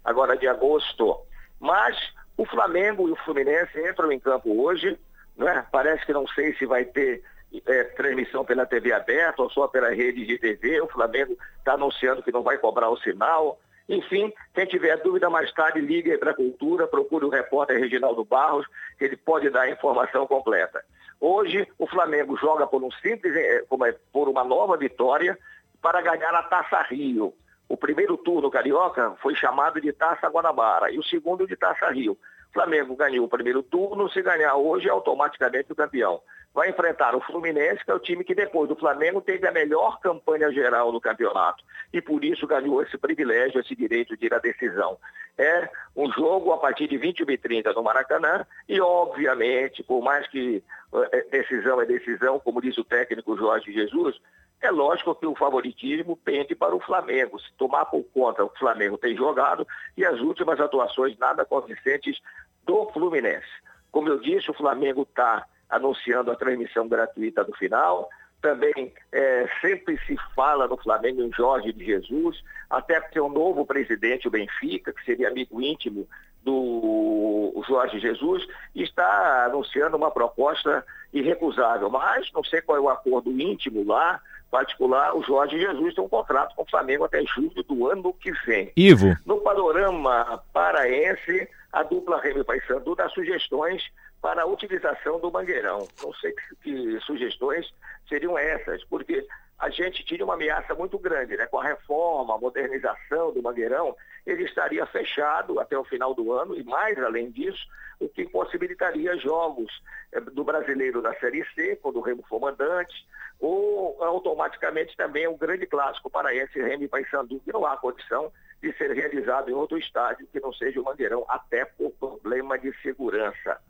[0.05, 1.21] agora de agosto.
[1.61, 1.97] Mas
[2.39, 4.97] o Flamengo e o Fluminense entram em campo hoje,
[5.37, 5.67] né?
[5.73, 7.23] Parece que não sei se vai ter
[7.67, 10.81] é, transmissão pela TV aberta ou só pela rede de TV.
[10.81, 13.59] O Flamengo está anunciando que não vai cobrar o sinal.
[13.89, 18.67] Enfim, quem tiver dúvida mais tarde, ligue para a Cultura, procure o repórter Reginaldo Barros,
[18.97, 20.85] que ele pode dar a informação completa.
[21.21, 23.35] Hoje, o Flamengo joga por um simples,
[23.69, 25.37] como é, por uma nova vitória
[25.83, 27.35] para ganhar a Taça Rio.
[27.69, 32.13] O primeiro turno carioca foi chamado de Taça Guanabara e o segundo de Taça Rio.
[32.13, 36.21] O Flamengo ganhou o primeiro turno, se ganhar hoje é automaticamente o campeão.
[36.55, 40.01] Vai enfrentar o Fluminense, que é o time que depois do Flamengo teve a melhor
[40.01, 41.63] campanha geral no campeonato
[41.93, 44.99] e por isso ganhou esse privilégio, esse direito de ir à decisão.
[45.37, 50.27] É um jogo a partir de 21 e 30 no Maracanã e, obviamente, por mais
[50.27, 50.65] que
[51.13, 54.21] eh, decisão é decisão, como diz o técnico Jorge Jesus,
[54.61, 57.39] é lógico que o favoritismo pende para o Flamengo.
[57.39, 59.67] Se tomar por conta o que o Flamengo tem jogado
[59.97, 62.19] e as últimas atuações nada convincentes
[62.65, 63.47] do Fluminense.
[63.93, 68.09] Como eu disse, o Flamengo está anunciando a transmissão gratuita do final.
[68.43, 73.65] Também é, sempre se fala no Flamengo em Jorge de Jesus, até porque o novo
[73.65, 76.07] presidente, o Benfica, que seria amigo íntimo
[76.45, 81.91] do Jorge Jesus, está anunciando uma proposta irrecusável.
[81.91, 84.21] Mas não sei qual é o acordo íntimo lá,
[84.51, 88.33] particular, o Jorge Jesus tem um contrato com o Flamengo até julho do ano que
[88.47, 88.73] vem.
[88.77, 89.17] Ivo.
[89.27, 93.83] No panorama paraense, a dupla Remy Paysandu dá sugestões
[94.21, 95.87] para a utilização do Mangueirão.
[96.03, 97.73] Não sei que, que sugestões
[98.09, 99.27] seriam essas, porque
[99.59, 101.47] a gente tinha uma ameaça muito grande, né?
[101.47, 106.57] Com a reforma, a modernização do Mangueirão, ele estaria fechado até o final do ano
[106.57, 107.67] e mais além disso,
[107.99, 109.83] o que possibilitaria jogos
[110.13, 113.05] eh, do brasileiro da Série C, quando o Remo for mandante,
[113.41, 118.33] ou automaticamente também o grande clássico paraense Remo e Paysandu, que não há condição
[118.63, 122.73] de ser realizado em outro estádio que não seja o Mangueirão, até por problema de
[122.81, 123.61] segurança.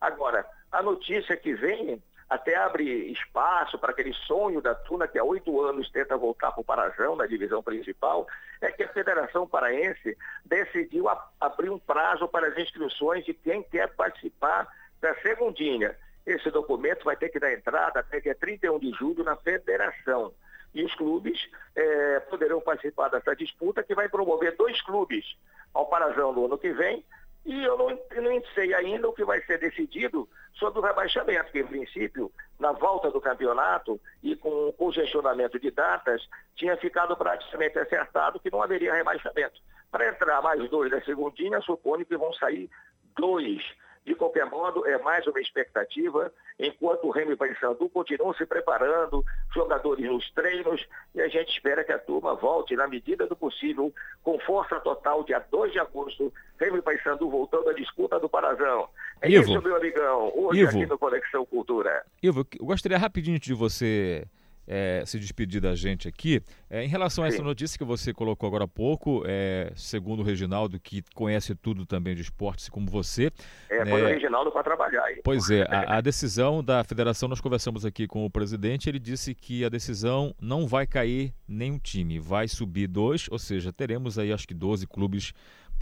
[0.00, 5.24] Agora, a notícia que vem até abre espaço para aquele sonho da Tuna, que há
[5.24, 8.26] oito anos tenta voltar para o Parazão, na divisão principal,
[8.60, 13.62] é que a Federação Paraense decidiu a, abrir um prazo para as inscrições de quem
[13.62, 14.66] quer participar
[15.00, 15.96] da segundinha.
[16.24, 20.32] Esse documento vai ter que dar entrada até dia 31 de julho na federação.
[20.74, 25.36] E os clubes eh, poderão participar dessa disputa, que vai promover dois clubes
[25.74, 27.04] ao Parazão no ano que vem,
[27.44, 31.50] e eu não, eu não sei ainda o que vai ser decidido sobre o rebaixamento,
[31.50, 37.16] que em princípio, na volta do campeonato e com o congestionamento de datas, tinha ficado
[37.16, 39.60] praticamente acertado que não haveria rebaixamento.
[39.90, 42.70] Para entrar mais dois da segundinha, supõe que vão sair
[43.16, 43.62] dois
[44.04, 49.24] de qualquer modo, é mais uma expectativa, enquanto o Remy Paysandu continuam se preparando,
[49.54, 50.84] jogadores nos treinos,
[51.14, 53.92] e a gente espera que a turma volte, na medida do possível,
[54.22, 58.88] com força total, dia 2 de agosto, Remy Paysandu voltando à disputa do Parazão.
[59.20, 59.44] É Ivo.
[59.44, 60.70] isso, meu amigão, hoje Ivo.
[60.70, 62.04] aqui no Conexão Cultura.
[62.22, 64.26] Ivo, eu gostaria rapidinho de você
[64.66, 66.40] é, se despedir da gente aqui.
[66.70, 67.42] É, em relação a essa Sim.
[67.42, 72.14] notícia que você colocou agora há pouco, é, segundo o Reginaldo, que conhece tudo também
[72.14, 73.30] de esportes como você.
[73.68, 75.20] É, né, põe o Reginaldo para trabalhar aí.
[75.24, 79.34] Pois é, a, a decisão da federação, nós conversamos aqui com o presidente, ele disse
[79.34, 84.32] que a decisão não vai cair nenhum time, vai subir dois, ou seja, teremos aí
[84.32, 85.32] acho que 12 clubes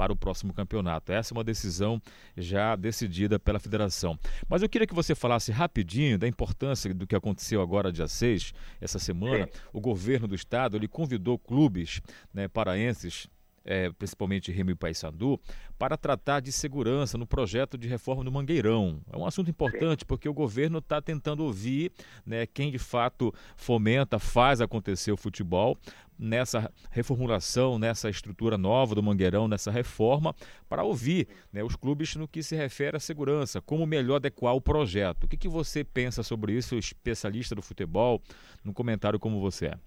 [0.00, 1.12] para o próximo campeonato.
[1.12, 2.00] Essa é uma decisão
[2.34, 4.18] já decidida pela federação.
[4.48, 8.54] Mas eu queria que você falasse rapidinho da importância do que aconteceu agora, dia 6,
[8.80, 9.46] essa semana.
[9.74, 12.00] O governo do estado ele convidou clubes
[12.32, 13.28] né, paraenses
[13.64, 15.40] é, principalmente Remo e Paysandu,
[15.78, 19.00] para tratar de segurança no projeto de reforma do Mangueirão.
[19.12, 21.92] É um assunto importante porque o governo está tentando ouvir
[22.24, 25.76] né, quem de fato fomenta, faz acontecer o futebol
[26.18, 30.34] nessa reformulação, nessa estrutura nova do Mangueirão, nessa reforma,
[30.68, 34.60] para ouvir né, os clubes no que se refere à segurança, como melhor adequar o
[34.60, 35.24] projeto.
[35.24, 38.20] O que, que você pensa sobre isso, especialista do futebol,
[38.62, 39.78] num comentário como você é?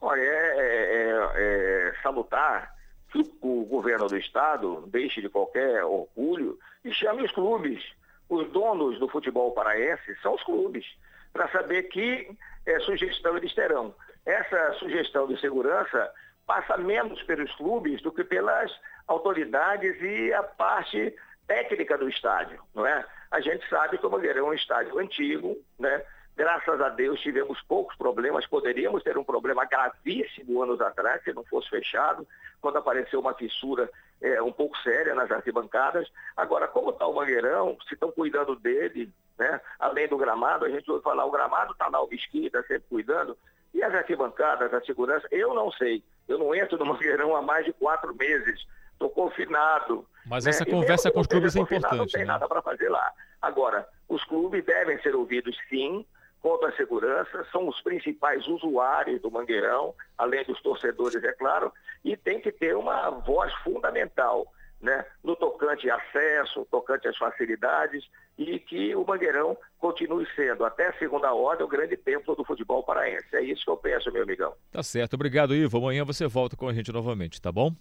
[0.00, 0.97] Olha, é,
[1.34, 2.72] é- salutar
[3.10, 7.82] que o governo do Estado deixe de qualquer orgulho e chame os clubes.
[8.28, 10.84] Os donos do futebol paraense são os clubes,
[11.32, 12.30] para saber que
[12.66, 13.94] é, sugestão eles terão.
[14.26, 16.12] Essa sugestão de segurança
[16.46, 18.70] passa menos pelos clubes do que pelas
[19.06, 21.14] autoridades e a parte
[21.46, 23.04] técnica do estádio, não é?
[23.30, 26.02] A gente sabe que o Mangueirão é um estádio antigo, né?
[26.38, 31.42] Graças a Deus tivemos poucos problemas, poderíamos ter um problema gravíssimo anos atrás, se não
[31.42, 32.24] fosse fechado,
[32.60, 33.90] quando apareceu uma fissura
[34.22, 36.08] é, um pouco séria nas arquibancadas.
[36.36, 39.60] Agora, como está o Mangueirão, se estão cuidando dele, né?
[39.80, 42.84] além do gramado, a gente ouve falar, o gramado está lá, o Bisquinho está sempre
[42.88, 43.36] cuidando,
[43.74, 47.64] e as arquibancadas, a segurança, eu não sei, eu não entro no Mangueirão há mais
[47.64, 50.06] de quatro meses, estou confinado.
[50.24, 50.50] Mas né?
[50.50, 52.26] essa conversa com os clubes é importante, Não tem né?
[52.26, 53.10] nada para fazer lá.
[53.42, 56.06] Agora, os clubes devem ser ouvidos sim,
[56.40, 61.72] quanto à segurança, são os principais usuários do Mangueirão, além dos torcedores, é claro,
[62.04, 64.46] e tem que ter uma voz fundamental,
[64.80, 70.92] né, no tocante a acesso, tocante às facilidades, e que o Mangueirão continue sendo, até
[70.92, 73.34] segunda ordem, o grande templo do futebol paraense.
[73.34, 74.54] É isso que eu penso, meu amigão.
[74.70, 75.14] Tá certo.
[75.14, 75.78] Obrigado, Ivo.
[75.78, 77.74] Amanhã você volta com a gente novamente, tá bom?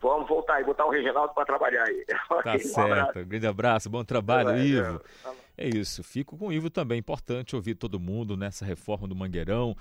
[0.00, 2.04] Vamos voltar e botar o Reginaldo para trabalhar aí.
[2.28, 2.68] Tá Um abraço.
[2.68, 3.18] certo.
[3.18, 5.00] Um grande abraço, bom trabalho, Vai, Ivo.
[5.56, 6.02] É isso.
[6.02, 6.98] Fico com o Ivo também.
[6.98, 9.76] Importante ouvir todo mundo nessa reforma do Mangueirão,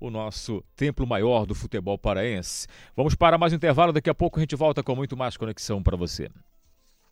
[0.00, 2.66] o nosso templo maior do futebol paraense.
[2.96, 3.92] Vamos para mais um intervalo.
[3.92, 6.30] Daqui a pouco a gente volta com muito mais conexão para você.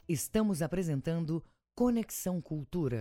[0.08, 1.44] Estamos apresentando
[1.74, 3.00] Conexão Cultura.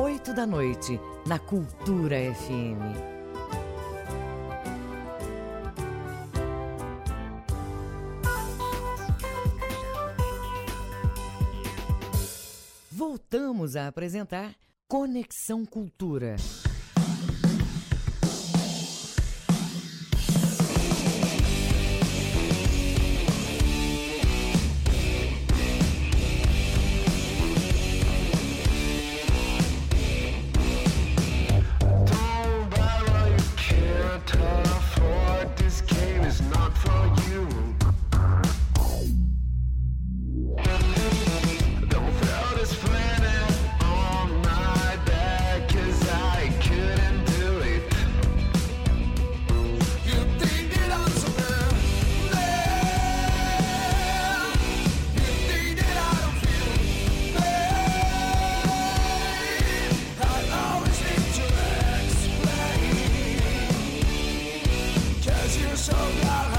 [0.00, 3.18] oito da noite, na Cultura FM.
[12.92, 14.54] Voltamos a apresentar
[14.86, 16.36] Conexão Cultura.
[65.48, 66.57] Cause you're so blind,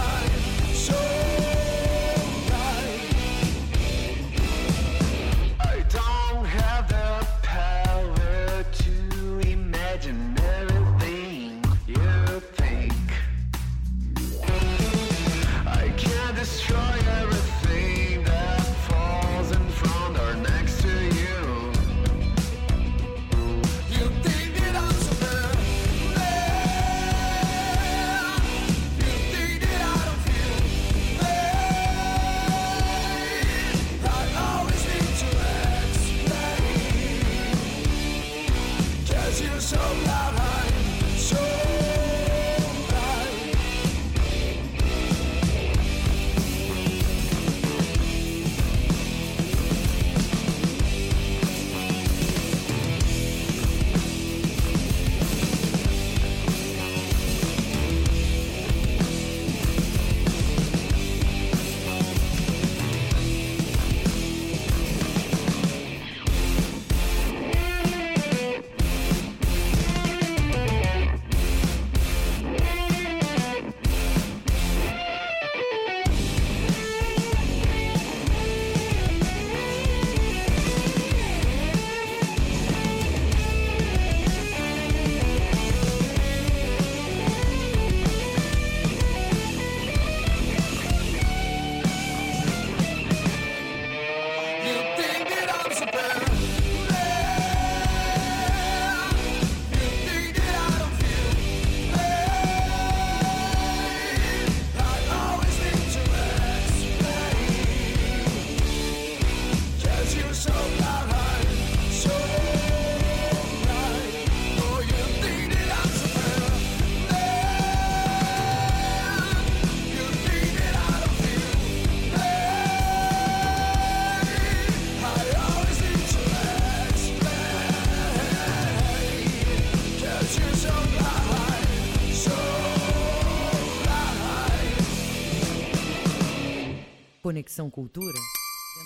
[137.59, 138.17] Conexão Cultura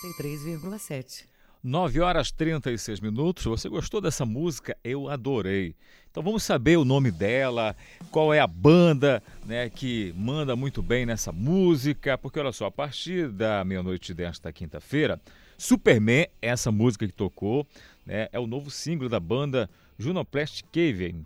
[0.03, 1.25] 93,7.
[1.63, 3.45] 9 horas 36 minutos.
[3.45, 4.75] Você gostou dessa música?
[4.83, 5.75] Eu adorei.
[6.09, 7.75] Então vamos saber o nome dela,
[8.09, 12.71] qual é a banda né, que manda muito bem nessa música, porque olha só, a
[12.71, 15.21] partir da meia-noite desta quinta-feira,
[15.55, 17.67] Superman, essa música que tocou,
[18.05, 19.69] né, é o novo single da banda
[19.99, 21.25] Junoplast Kevin.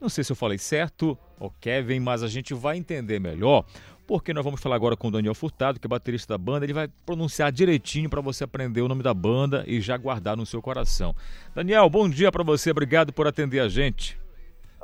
[0.00, 3.64] Não sei se eu falei certo, ou Kevin, mas a gente vai entender melhor
[4.06, 6.64] porque nós vamos falar agora com o Daniel Furtado, que é baterista da banda.
[6.64, 10.46] Ele vai pronunciar direitinho para você aprender o nome da banda e já guardar no
[10.46, 11.14] seu coração.
[11.54, 14.18] Daniel, bom dia para você, obrigado por atender a gente.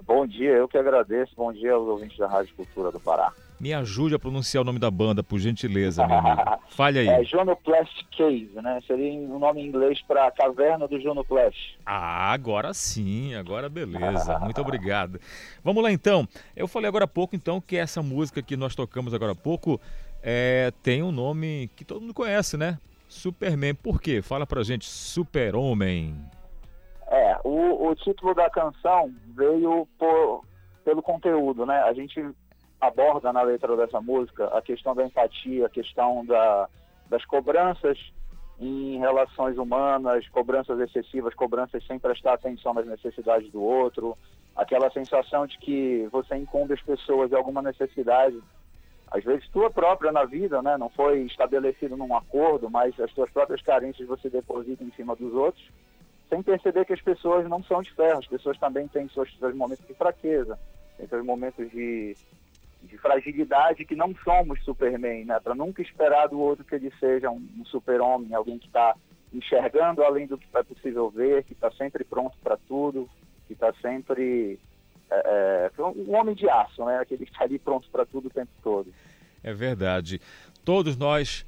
[0.05, 1.33] Bom dia, eu que agradeço.
[1.37, 3.33] Bom dia aos ouvintes da Rádio Cultura do Pará.
[3.61, 6.43] Me ajude a pronunciar o nome da banda, por gentileza, meu amigo.
[6.71, 7.09] Fale aí.
[7.09, 8.81] É Jonoplast Cave, né?
[8.87, 11.79] Seria um nome em inglês para Caverna do Jonoplast.
[11.85, 14.39] Ah, agora sim, agora beleza.
[14.39, 15.21] Muito obrigado.
[15.63, 16.27] Vamos lá então.
[16.57, 19.79] Eu falei agora há pouco então que essa música que nós tocamos agora há pouco
[20.23, 22.79] é, tem um nome que todo mundo conhece, né?
[23.09, 23.75] Superman.
[23.75, 24.23] Por quê?
[24.23, 26.17] Fala pra gente, Super-Homem.
[27.09, 30.47] É, o, o título da canção veio por,
[30.83, 31.79] pelo conteúdo, né?
[31.83, 32.25] A gente
[32.81, 36.69] aborda na letra dessa música a questão da empatia, a questão da,
[37.09, 37.99] das cobranças
[38.59, 44.17] em relações humanas, cobranças excessivas, cobranças sem prestar atenção nas necessidades do outro,
[44.55, 48.39] aquela sensação de que você incumbe as pessoas de alguma necessidade,
[49.11, 50.77] às vezes tua própria na vida, né?
[50.77, 55.33] Não foi estabelecido num acordo, mas as tuas próprias carências você deposita em cima dos
[55.33, 55.67] outros
[56.31, 59.55] sem perceber que as pessoas não são de ferro, as pessoas também têm seus, seus
[59.55, 60.57] momentos de fraqueza,
[60.97, 62.17] têm seus momentos de,
[62.83, 65.39] de fragilidade que não somos Superman, né?
[65.41, 68.95] Para nunca esperar do outro que ele seja um, um super-homem, alguém que está
[69.33, 73.09] enxergando além do que é possível ver, que está sempre pronto para tudo,
[73.47, 74.59] que está sempre
[75.11, 76.99] é, é, um homem de aço, né?
[76.99, 78.93] Aquele que está ali pronto para tudo o tempo todo.
[79.43, 80.21] É verdade.
[80.65, 81.45] Todos nós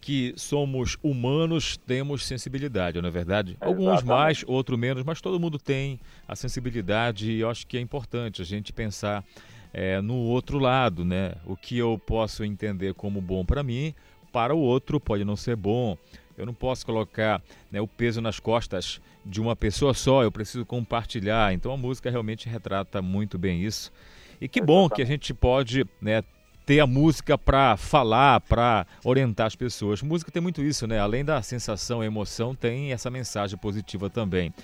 [0.00, 3.56] que somos humanos temos sensibilidade, não é verdade?
[3.60, 7.80] Alguns mais, outros menos, mas todo mundo tem a sensibilidade e eu acho que é
[7.80, 9.22] importante a gente pensar
[9.72, 11.34] é, no outro lado, né?
[11.46, 13.94] O que eu posso entender como bom para mim,
[14.32, 15.96] para o outro pode não ser bom.
[16.36, 20.64] Eu não posso colocar né, o peso nas costas de uma pessoa só, eu preciso
[20.64, 21.52] compartilhar.
[21.52, 23.92] Então a música realmente retrata muito bem isso.
[24.40, 26.24] E que bom que a gente pode né,
[26.64, 30.02] ter a música para falar, para orientar as pessoas.
[30.02, 30.98] Música tem muito isso, né?
[30.98, 34.54] Além da sensação, a emoção, tem essa mensagem positiva também.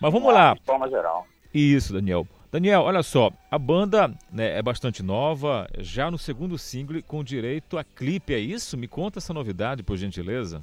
[0.00, 0.54] Mas vamos lá.
[0.54, 1.26] De forma geral.
[1.52, 2.26] Isso, Daniel.
[2.52, 7.78] Daniel, olha só, a banda né, é bastante nova, já no segundo single com direito
[7.78, 8.76] a clipe, é isso?
[8.76, 10.60] Me conta essa novidade, por gentileza.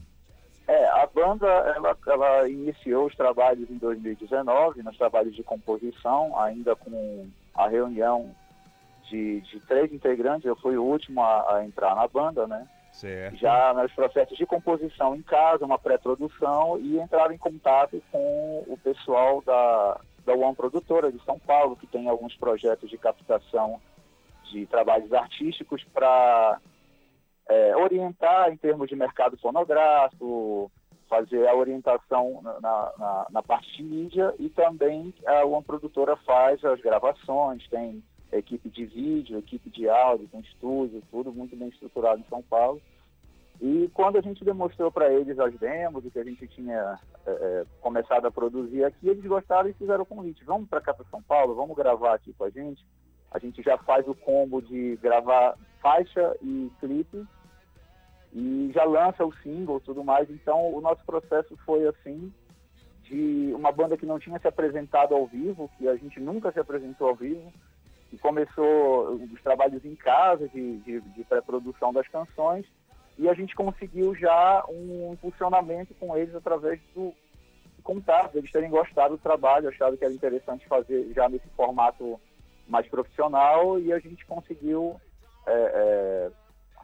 [0.68, 6.76] É, a banda ela, ela iniciou os trabalhos em 2019, nos trabalhos de composição, ainda
[6.76, 8.36] com a reunião
[9.10, 12.68] de, de três integrantes, eu fui o último a, a entrar na banda, né?
[12.92, 13.38] Certo.
[13.38, 18.78] Já nos processos de composição em casa, uma pré-produção e entrar em contato com o
[18.84, 23.80] pessoal da, da One Produtora de São Paulo, que tem alguns projetos de captação
[24.52, 26.60] de trabalhos artísticos para
[27.48, 30.70] é, orientar em termos de mercado fonográfico,
[31.08, 36.64] fazer a orientação na, na, na, parte de mídia e também a One Produtora faz
[36.66, 42.20] as gravações, tem equipe de vídeo, equipe de áudio, com estúdio, tudo muito bem estruturado
[42.20, 42.82] em São Paulo.
[43.60, 47.32] E quando a gente demonstrou para eles as demos, o que a gente tinha é,
[47.32, 50.44] é, começado a produzir aqui, eles gostaram e fizeram o convite.
[50.44, 52.86] Vamos para cá para São Paulo, vamos gravar aqui com a gente.
[53.32, 57.26] A gente já faz o combo de gravar faixa e clipe
[58.32, 60.30] e já lança o single tudo mais.
[60.30, 62.32] Então o nosso processo foi assim,
[63.04, 66.60] de uma banda que não tinha se apresentado ao vivo, que a gente nunca se
[66.60, 67.52] apresentou ao vivo,
[68.12, 72.66] que começou os trabalhos em casa de, de, de pré-produção das canções
[73.18, 77.14] e a gente conseguiu já um impulsionamento com eles através do
[77.84, 82.20] contato, eles terem gostado do trabalho, achado que era interessante fazer já nesse formato
[82.68, 85.00] mais profissional e a gente conseguiu
[85.48, 86.32] é, é,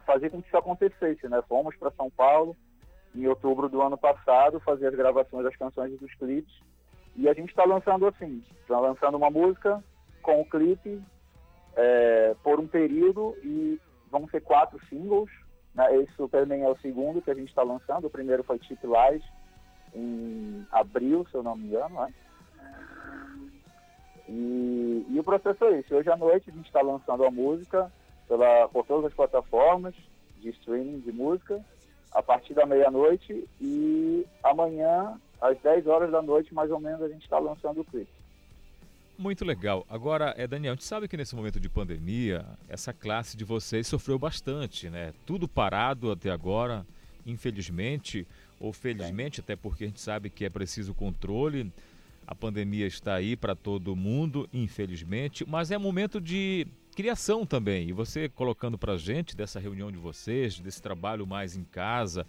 [0.06, 1.42] fazer com que isso acontecesse, né?
[1.48, 2.56] Fomos para São Paulo
[3.14, 6.54] em outubro do ano passado fazer as gravações das canções e dos clipes
[7.16, 9.82] e a gente está lançando assim, está lançando uma música
[10.22, 11.00] com o clipe
[11.76, 13.78] é, por um período e
[14.10, 15.30] vão ser quatro singles.
[15.74, 15.96] Né?
[15.96, 18.06] Esse Superman é o segundo que a gente está lançando.
[18.06, 19.24] O primeiro foi Chip Lies
[19.94, 21.94] em abril, se eu não me engano.
[22.00, 22.14] Né?
[24.28, 25.94] E, e, o processo é esse.
[25.94, 27.92] Hoje à noite a gente está lançando a música
[28.26, 29.94] pela, por todas as plataformas
[30.40, 31.62] de streaming de música
[32.12, 37.08] a partir da meia-noite e amanhã às 10 horas da noite mais ou menos a
[37.08, 38.23] gente está lançando o clipe.
[39.16, 39.86] Muito legal.
[39.88, 43.86] Agora, é, Daniel, a gente sabe que nesse momento de pandemia, essa classe de vocês
[43.86, 45.14] sofreu bastante, né?
[45.24, 46.84] Tudo parado até agora,
[47.24, 48.26] infelizmente,
[48.58, 51.72] ou felizmente, até porque a gente sabe que é preciso controle.
[52.26, 56.66] A pandemia está aí para todo mundo, infelizmente, mas é momento de
[56.96, 57.88] criação também.
[57.88, 62.26] E você colocando para a gente dessa reunião de vocês, desse trabalho mais em casa,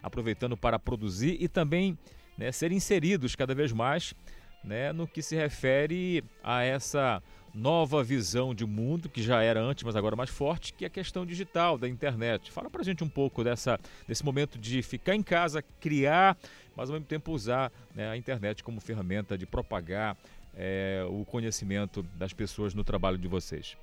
[0.00, 1.98] aproveitando para produzir e também
[2.38, 4.14] né, ser inseridos cada vez mais
[4.64, 7.22] né, no que se refere a essa
[7.54, 10.90] nova visão de mundo que já era antes, mas agora mais forte, que é a
[10.90, 12.50] questão digital da internet.
[12.50, 13.78] Fala pra gente um pouco dessa,
[14.08, 16.36] desse momento de ficar em casa, criar,
[16.74, 20.16] mas ao mesmo tempo usar né, a internet como ferramenta de propagar
[20.56, 23.76] é, o conhecimento das pessoas no trabalho de vocês.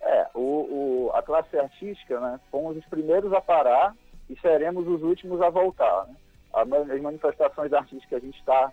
[0.00, 3.96] É, o, o, a classe artística, né, fomos os primeiros a parar
[4.28, 6.06] e seremos os últimos a voltar.
[6.06, 6.14] Né?
[6.52, 8.72] As manifestações artísticas que a gente está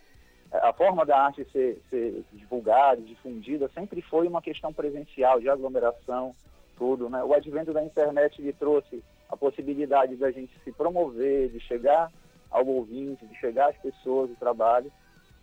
[0.52, 6.34] a forma da arte ser, ser divulgada, difundida, sempre foi uma questão presencial, de aglomeração,
[6.78, 7.10] tudo.
[7.10, 7.24] Né?
[7.24, 12.12] O advento da internet trouxe a possibilidade da gente se promover, de chegar
[12.50, 14.92] ao ouvinte, de chegar às pessoas do trabalho,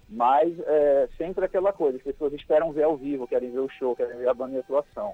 [0.09, 3.95] mas é, sempre aquela coisa, as pessoas esperam ver ao vivo, querem ver o show,
[3.95, 5.13] querem ver a banda de atuação.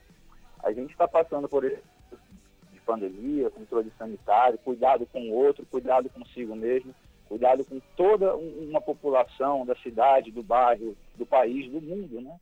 [0.63, 6.55] A gente está passando por de pandemia, controle sanitário, cuidado com o outro, cuidado consigo
[6.55, 6.95] mesmo,
[7.31, 12.37] cuidado com toda uma população da cidade, do bairro, do país, do mundo, né?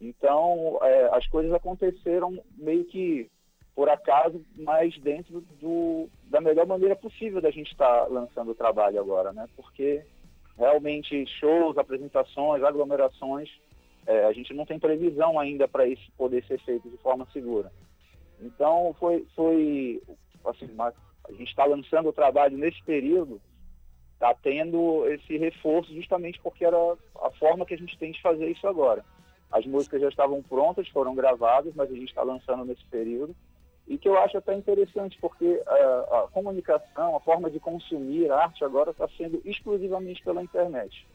[0.00, 3.30] Então, é, as coisas aconteceram meio que
[3.74, 8.54] por acaso, mas dentro do, da melhor maneira possível da gente estar tá lançando o
[8.54, 9.46] trabalho agora, né?
[9.54, 10.02] Porque
[10.56, 13.50] realmente shows, apresentações, aglomerações,
[14.06, 17.70] é, a gente não tem previsão ainda para isso poder ser feito de forma segura.
[18.40, 20.02] Então, foi, foi
[20.46, 23.38] assim, a gente está lançando o trabalho nesse período
[24.18, 26.76] está tendo esse reforço justamente porque era
[27.22, 29.04] a forma que a gente tem de fazer isso agora.
[29.50, 33.34] As músicas já estavam prontas, foram gravadas, mas a gente está lançando nesse período.
[33.86, 38.30] E que eu acho até interessante, porque a, eh, a comunicação, a forma de consumir
[38.30, 41.06] arte agora está sendo exclusivamente pela internet.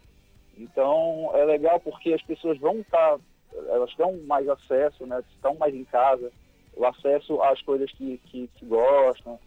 [0.57, 3.19] Então é legal porque as pessoas vão estar, tá,
[3.67, 6.31] elas têm mais acesso, né, estão mais em casa,
[6.75, 9.39] o acesso às coisas que, que, que gostam,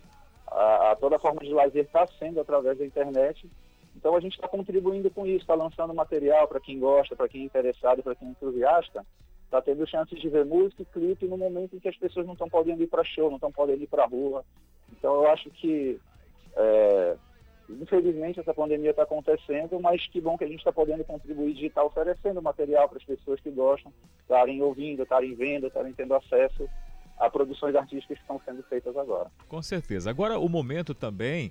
[0.47, 3.49] a, a toda forma de lazer está sendo através da internet.
[3.97, 7.43] Então a gente está contribuindo com isso, está lançando material para quem gosta, para quem
[7.43, 9.05] é interessado, para quem é entusiasta,
[9.45, 12.35] está tendo chances de ver música e clipe no momento em que as pessoas não
[12.35, 14.45] estão podendo ir para show, não estão podendo ir para rua.
[14.93, 15.99] Então eu acho que,
[16.57, 17.17] é,
[17.71, 21.87] infelizmente, essa pandemia está acontecendo, mas que bom que a gente está podendo contribuir digital,
[21.87, 26.69] oferecendo material para as pessoas que gostam, estarem ouvindo, estarem vendo, estarem tendo acesso
[27.19, 29.31] a produções artísticas que estão sendo feitas agora.
[29.49, 30.11] Com certeza.
[30.11, 31.51] Agora, o momento também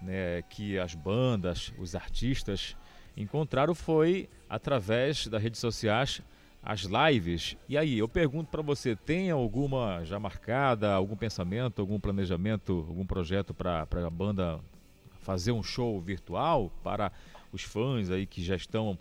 [0.00, 2.76] né, que as bandas, os artistas
[3.16, 6.22] encontraram foi através das redes sociais
[6.62, 7.56] as lives.
[7.68, 13.04] E aí, eu pergunto para você, tem alguma já marcada, algum pensamento, algum planejamento, algum
[13.04, 14.60] projeto para a banda
[15.20, 17.12] fazer um show virtual para
[17.52, 18.98] os fãs aí que já estão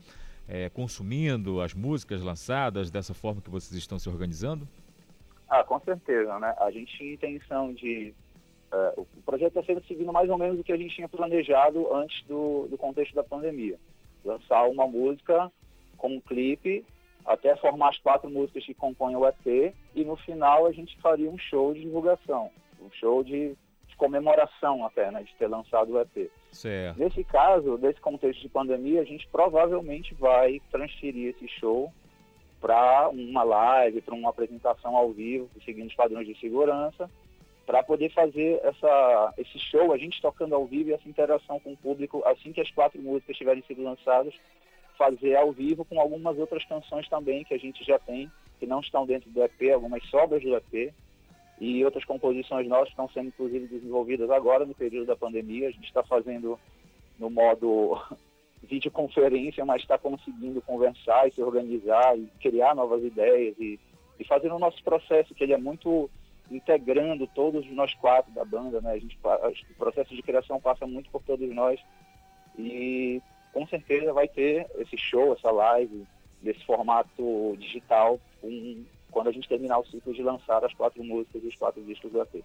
[0.47, 4.67] é, consumindo as músicas lançadas dessa forma que vocês estão se organizando?
[5.51, 6.55] Ah, com certeza, né?
[6.57, 8.13] A gente tinha intenção de...
[8.71, 11.93] Uh, o projeto está sendo seguindo mais ou menos o que a gente tinha planejado
[11.93, 13.77] antes do, do contexto da pandemia.
[14.23, 15.51] Lançar uma música
[15.97, 16.85] com um clipe,
[17.25, 21.29] até formar as quatro músicas que compõem o EP, e no final a gente faria
[21.29, 22.49] um show de divulgação,
[22.81, 23.53] um show de,
[23.87, 26.31] de comemoração até, né, de ter lançado o EP.
[26.53, 26.97] Certo.
[26.97, 31.91] Nesse caso, nesse contexto de pandemia, a gente provavelmente vai transferir esse show
[32.61, 37.09] para uma live, para uma apresentação ao vivo, seguindo os padrões de segurança,
[37.65, 41.73] para poder fazer essa, esse show, a gente tocando ao vivo e essa interação com
[41.73, 44.33] o público, assim que as quatro músicas tiverem sido lançadas,
[44.97, 48.79] fazer ao vivo com algumas outras canções também que a gente já tem, que não
[48.79, 50.93] estão dentro do EP, algumas sobras do EP,
[51.59, 55.67] e outras composições nossas estão sendo inclusive desenvolvidas agora no período da pandemia.
[55.67, 56.59] A gente está fazendo
[57.19, 58.01] no modo
[58.63, 63.79] videoconferência, mas está conseguindo conversar e se organizar e criar novas ideias e,
[64.19, 66.09] e fazer o nosso processo, que ele é muito
[66.49, 68.91] integrando todos nós quatro da banda, né?
[68.91, 71.79] A gente, o processo de criação passa muito por todos nós
[72.57, 73.21] e
[73.53, 76.05] com certeza vai ter esse show, essa live,
[76.41, 81.43] desse formato digital, um, quando a gente terminar o ciclo de lançar as quatro músicas
[81.43, 82.43] e os quatro discos do EP.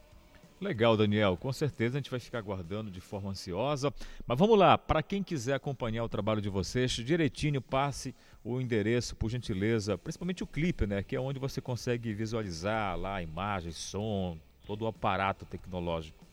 [0.61, 1.37] Legal, Daniel.
[1.37, 3.93] Com certeza a gente vai ficar aguardando de forma ansiosa.
[4.27, 9.15] Mas vamos lá, para quem quiser acompanhar o trabalho de vocês, direitinho passe o endereço,
[9.16, 11.03] por gentileza, principalmente o clipe, né?
[11.03, 16.24] Que é onde você consegue visualizar lá imagens, som, todo o aparato tecnológico.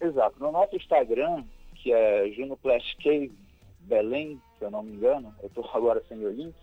[0.00, 0.40] Exato.
[0.40, 1.44] No nosso Instagram,
[1.76, 2.58] que é Juno
[3.80, 6.54] Belém, se eu não me engano, eu estou agora sem o link,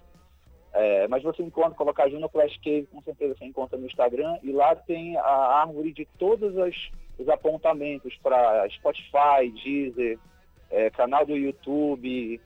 [0.74, 4.52] É, mas você encontra, colocar Juno Flash Cave, com certeza você encontra no Instagram, e
[4.52, 6.56] lá tem a árvore de todos
[7.20, 10.18] os apontamentos para Spotify, Deezer,
[10.70, 12.40] é, canal do YouTube,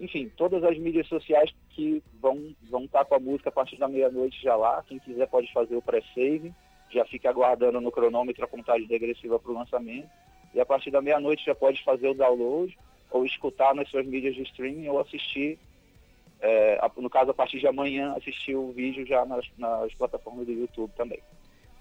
[0.00, 3.88] enfim, todas as mídias sociais que vão vão estar com a música a partir da
[3.88, 4.82] meia-noite já lá.
[4.86, 6.52] Quem quiser pode fazer o pré-save,
[6.90, 10.08] já fica aguardando no cronômetro a contagem regressiva para o lançamento.
[10.54, 12.76] E a partir da meia-noite já pode fazer o download,
[13.10, 15.58] ou escutar nas suas mídias de streaming, ou assistir
[16.40, 20.52] é, no caso, a partir de amanhã, assistir o vídeo já nas, nas plataformas do
[20.52, 21.20] YouTube também.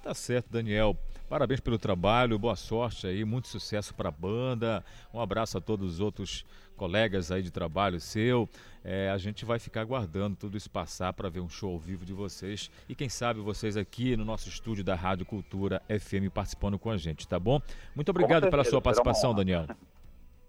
[0.02, 0.96] Tá certo, Daniel.
[1.28, 4.84] Parabéns pelo trabalho, boa sorte aí, muito sucesso para a banda.
[5.14, 6.46] Um abraço a todos os outros
[6.78, 8.48] colegas aí de trabalho seu.
[8.84, 12.06] É, a gente vai ficar aguardando tudo isso passar para ver um show ao vivo
[12.06, 16.80] de vocês e quem sabe vocês aqui no nosso estúdio da Rádio Cultura FM participando
[16.80, 17.62] com a gente, tá bom?
[17.94, 19.66] Muito obrigado certeza, pela sua participação, Daniel.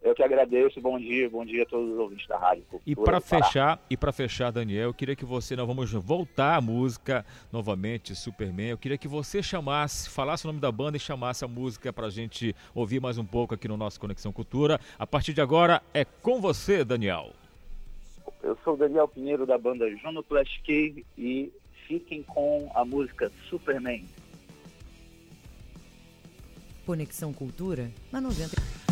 [0.01, 2.83] Eu que agradeço, bom dia, bom dia a todos os ouvintes da Rádio Cultura.
[2.87, 6.61] E para fechar, e para fechar, Daniel, eu queria que você, nós vamos voltar à
[6.61, 8.71] música novamente, Superman.
[8.71, 12.07] Eu queria que você chamasse, falasse o nome da banda e chamasse a música para
[12.07, 14.81] a gente ouvir mais um pouco aqui no nosso Conexão Cultura.
[14.97, 17.33] A partir de agora é com você, Daniel.
[18.41, 21.53] Eu sou o Daniel Pinheiro da banda Juno Flash Cave e
[21.89, 24.05] fiquem com a música Superman.
[26.87, 28.88] Conexão Cultura na 90.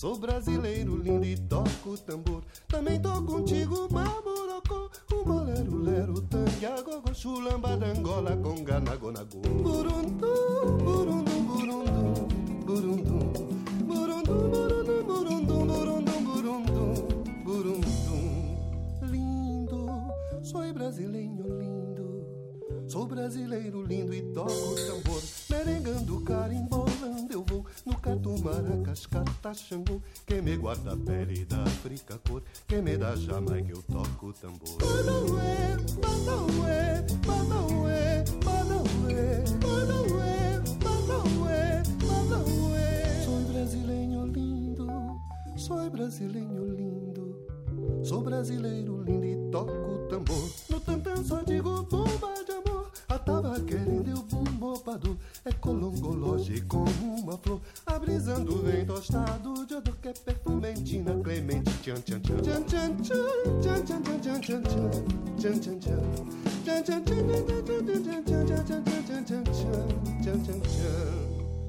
[0.00, 2.42] Sou brasileiro lindo e toco tambor.
[2.66, 3.86] Também tô contigo
[30.84, 31.49] the belly.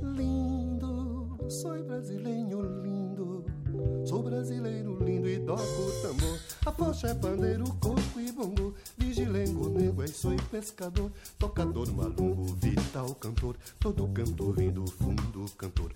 [0.01, 3.43] Lindo, sou brasileiro lindo,
[4.05, 6.39] sou brasileiro lindo e toco tambor.
[6.65, 12.45] A poxa é pandeiro, coco e bongo, vigilengo, nego, e é sou pescador, tocador, malungo,
[12.55, 15.91] vital, cantor, todo cantor vem do fundo, cantor.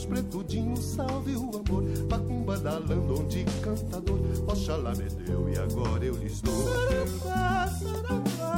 [0.00, 1.84] Deus pretudinho salve o amor.
[2.08, 4.18] Macumba da landonde cantador.
[4.46, 6.54] Oxalá me deu e agora eu lhes dou.
[6.62, 8.49] Sarapá, sarapá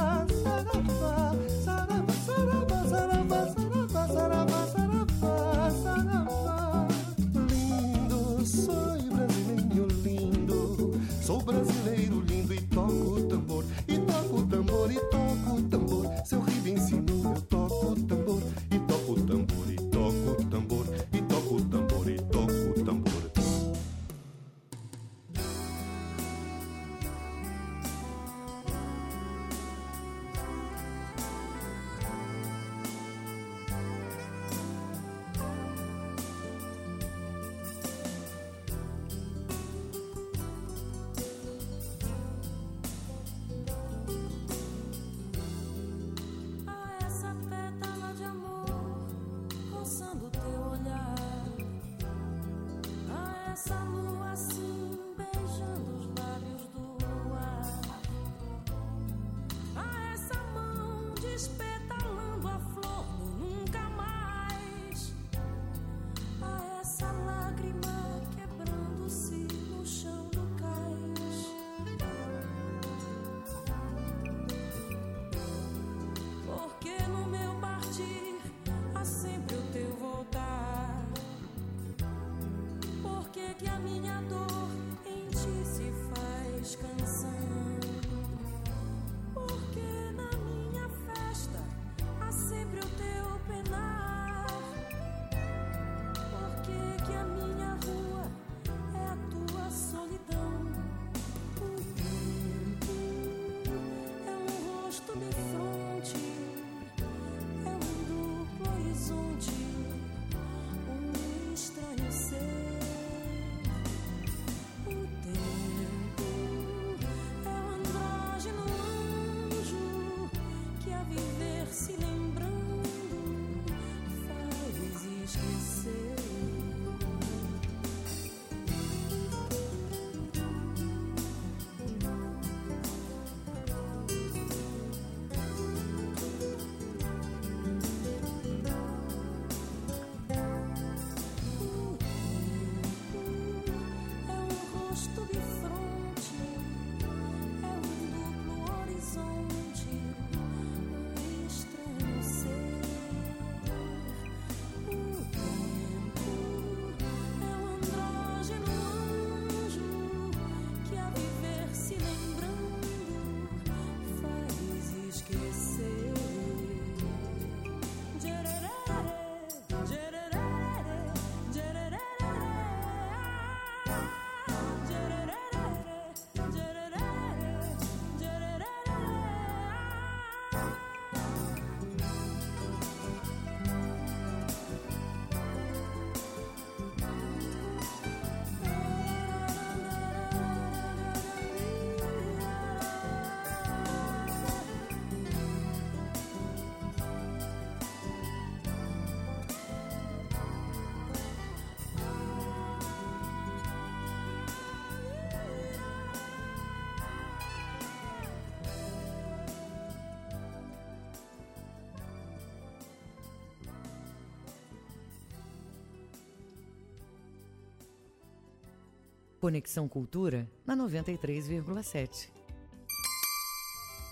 [219.43, 222.31] Conexão Cultura na 93,7.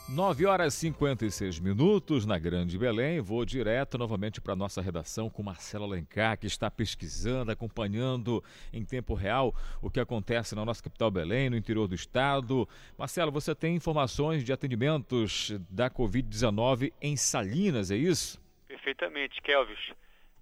[0.10, 3.22] 9 horas e 56 minutos na Grande Belém.
[3.22, 8.44] Vou direto novamente para a nossa redação com Marcelo Alencar, que está pesquisando, acompanhando
[8.74, 12.68] em tempo real o que acontece na nossa capital Belém, no interior do estado.
[12.98, 18.38] Marcelo, você tem informações de atendimentos da Covid-19 em Salinas, é isso?
[18.68, 19.94] Perfeitamente, Kelvis.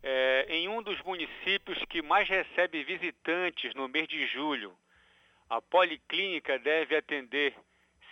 [0.02, 4.74] É, em um dos municípios que mais recebe visitantes no mês de julho,
[5.50, 7.56] a Policlínica deve atender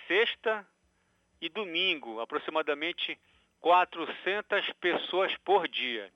[0.08, 0.68] sexta
[1.40, 3.18] e domingo, aproximadamente
[3.60, 6.12] 400 pessoas por dia.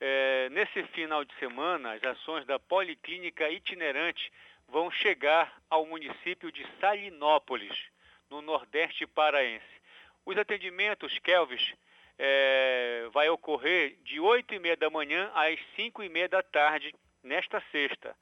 [0.00, 4.32] É, nesse final de semana, as ações da Policlínica Itinerante
[4.68, 7.76] vão chegar ao município de Salinópolis,
[8.30, 9.82] no Nordeste Paraense.
[10.24, 11.74] Os atendimentos, Kelvis,
[12.18, 16.94] é, vai ocorrer de 8 e meia da manhã às 5 e meia da tarde,
[17.22, 18.16] nesta sexta,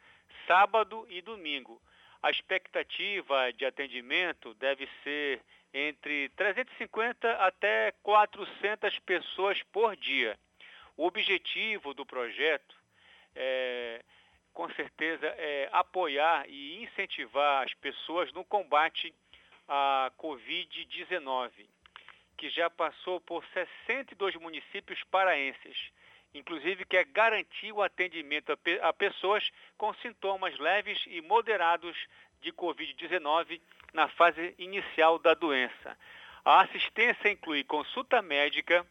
[0.47, 1.81] sábado e domingo.
[2.23, 5.43] A expectativa de atendimento deve ser
[5.73, 10.39] entre 350 até 400 pessoas por dia.
[10.97, 12.77] O objetivo do projeto
[13.35, 14.03] é,
[14.53, 19.15] com certeza, é apoiar e incentivar as pessoas no combate
[19.69, 21.51] à Covid-19,
[22.37, 25.91] que já passou por 62 municípios paraenses,
[26.35, 31.97] inclusive quer garantir o atendimento a, pe a pessoas com sintomas leves e moderados
[32.41, 33.61] de Covid-19
[33.93, 35.97] na fase inicial da doença.
[36.45, 38.87] A assistência inclui consulta médica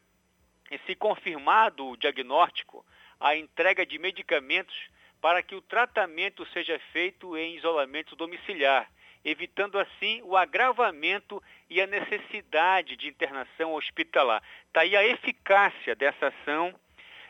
[0.70, 2.86] e, se confirmado o diagnóstico,
[3.20, 4.76] a entrega de medicamentos
[5.20, 8.90] para que o tratamento seja feito em isolamento domiciliar,
[9.26, 14.42] evitando assim o agravamento e a necessidade de internação hospitalar.
[14.68, 16.74] Está aí a eficácia dessa ação,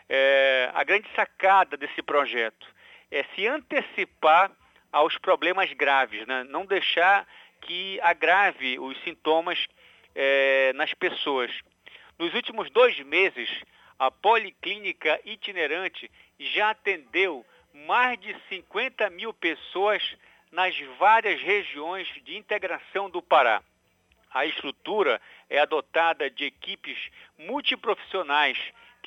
[0.09, 2.67] é, a grande sacada desse projeto
[3.11, 4.51] é se antecipar
[4.91, 6.43] aos problemas graves, né?
[6.45, 7.27] não deixar
[7.61, 9.67] que agrave os sintomas
[10.15, 11.51] é, nas pessoas.
[12.17, 13.49] Nos últimos dois meses,
[13.99, 16.09] a Policlínica Itinerante
[16.39, 20.17] já atendeu mais de 50 mil pessoas
[20.51, 23.61] nas várias regiões de integração do Pará.
[24.31, 26.97] A estrutura é adotada de equipes
[27.37, 28.57] multiprofissionais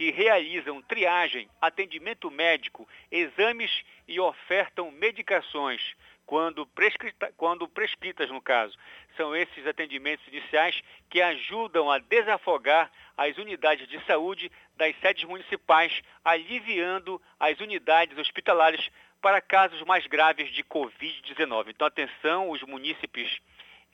[0.02, 3.70] que realizam triagem, atendimento médico, exames
[4.08, 5.80] e ofertam medicações,
[6.26, 8.76] quando, prescrita, quando prescritas no caso.
[9.16, 16.02] São esses atendimentos iniciais que ajudam a desafogar as unidades de saúde das sedes municipais,
[16.24, 21.68] aliviando as unidades hospitalares para casos mais graves de Covid-19.
[21.68, 23.38] Então, atenção, os munícipes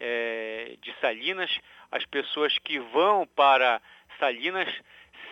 [0.01, 1.51] é, de Salinas,
[1.93, 3.83] as pessoas que vão para
[4.19, 4.75] Salinas,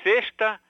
[0.02, 0.60] sexta,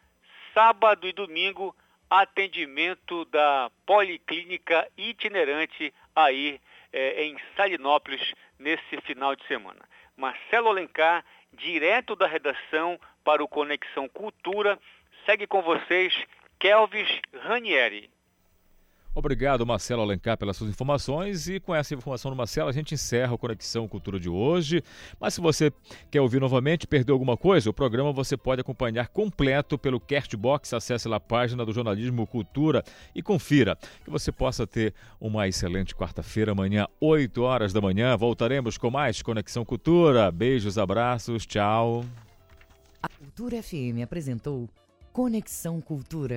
[0.56, 1.76] sábado e domingo,
[2.08, 6.58] atendimento da Policlínica Itinerante aí
[6.90, 9.82] é, em Salinópolis nesse final de semana.
[10.16, 11.22] Marcelo Alencar,
[11.52, 14.78] direto da redação para o Conexão Cultura,
[15.26, 16.14] segue com vocês
[16.58, 18.08] Kelvis Ranieri.
[19.18, 21.48] Obrigado, Marcelo Alencar, pelas suas informações.
[21.48, 24.82] E com essa informação do Marcelo, a gente encerra o Conexão Cultura de hoje.
[25.18, 25.72] Mas se você
[26.10, 30.74] quer ouvir novamente, perdeu alguma coisa, o programa você pode acompanhar completo pelo Castbox.
[30.74, 32.84] Acesse lá a página do Jornalismo Cultura
[33.14, 33.78] e confira.
[34.04, 38.14] Que você possa ter uma excelente quarta-feira, amanhã, 8 horas da manhã.
[38.18, 40.30] Voltaremos com mais Conexão Cultura.
[40.30, 42.04] Beijos, abraços, tchau.
[43.02, 44.68] A Cultura FM apresentou
[45.10, 46.34] Conexão Cultura.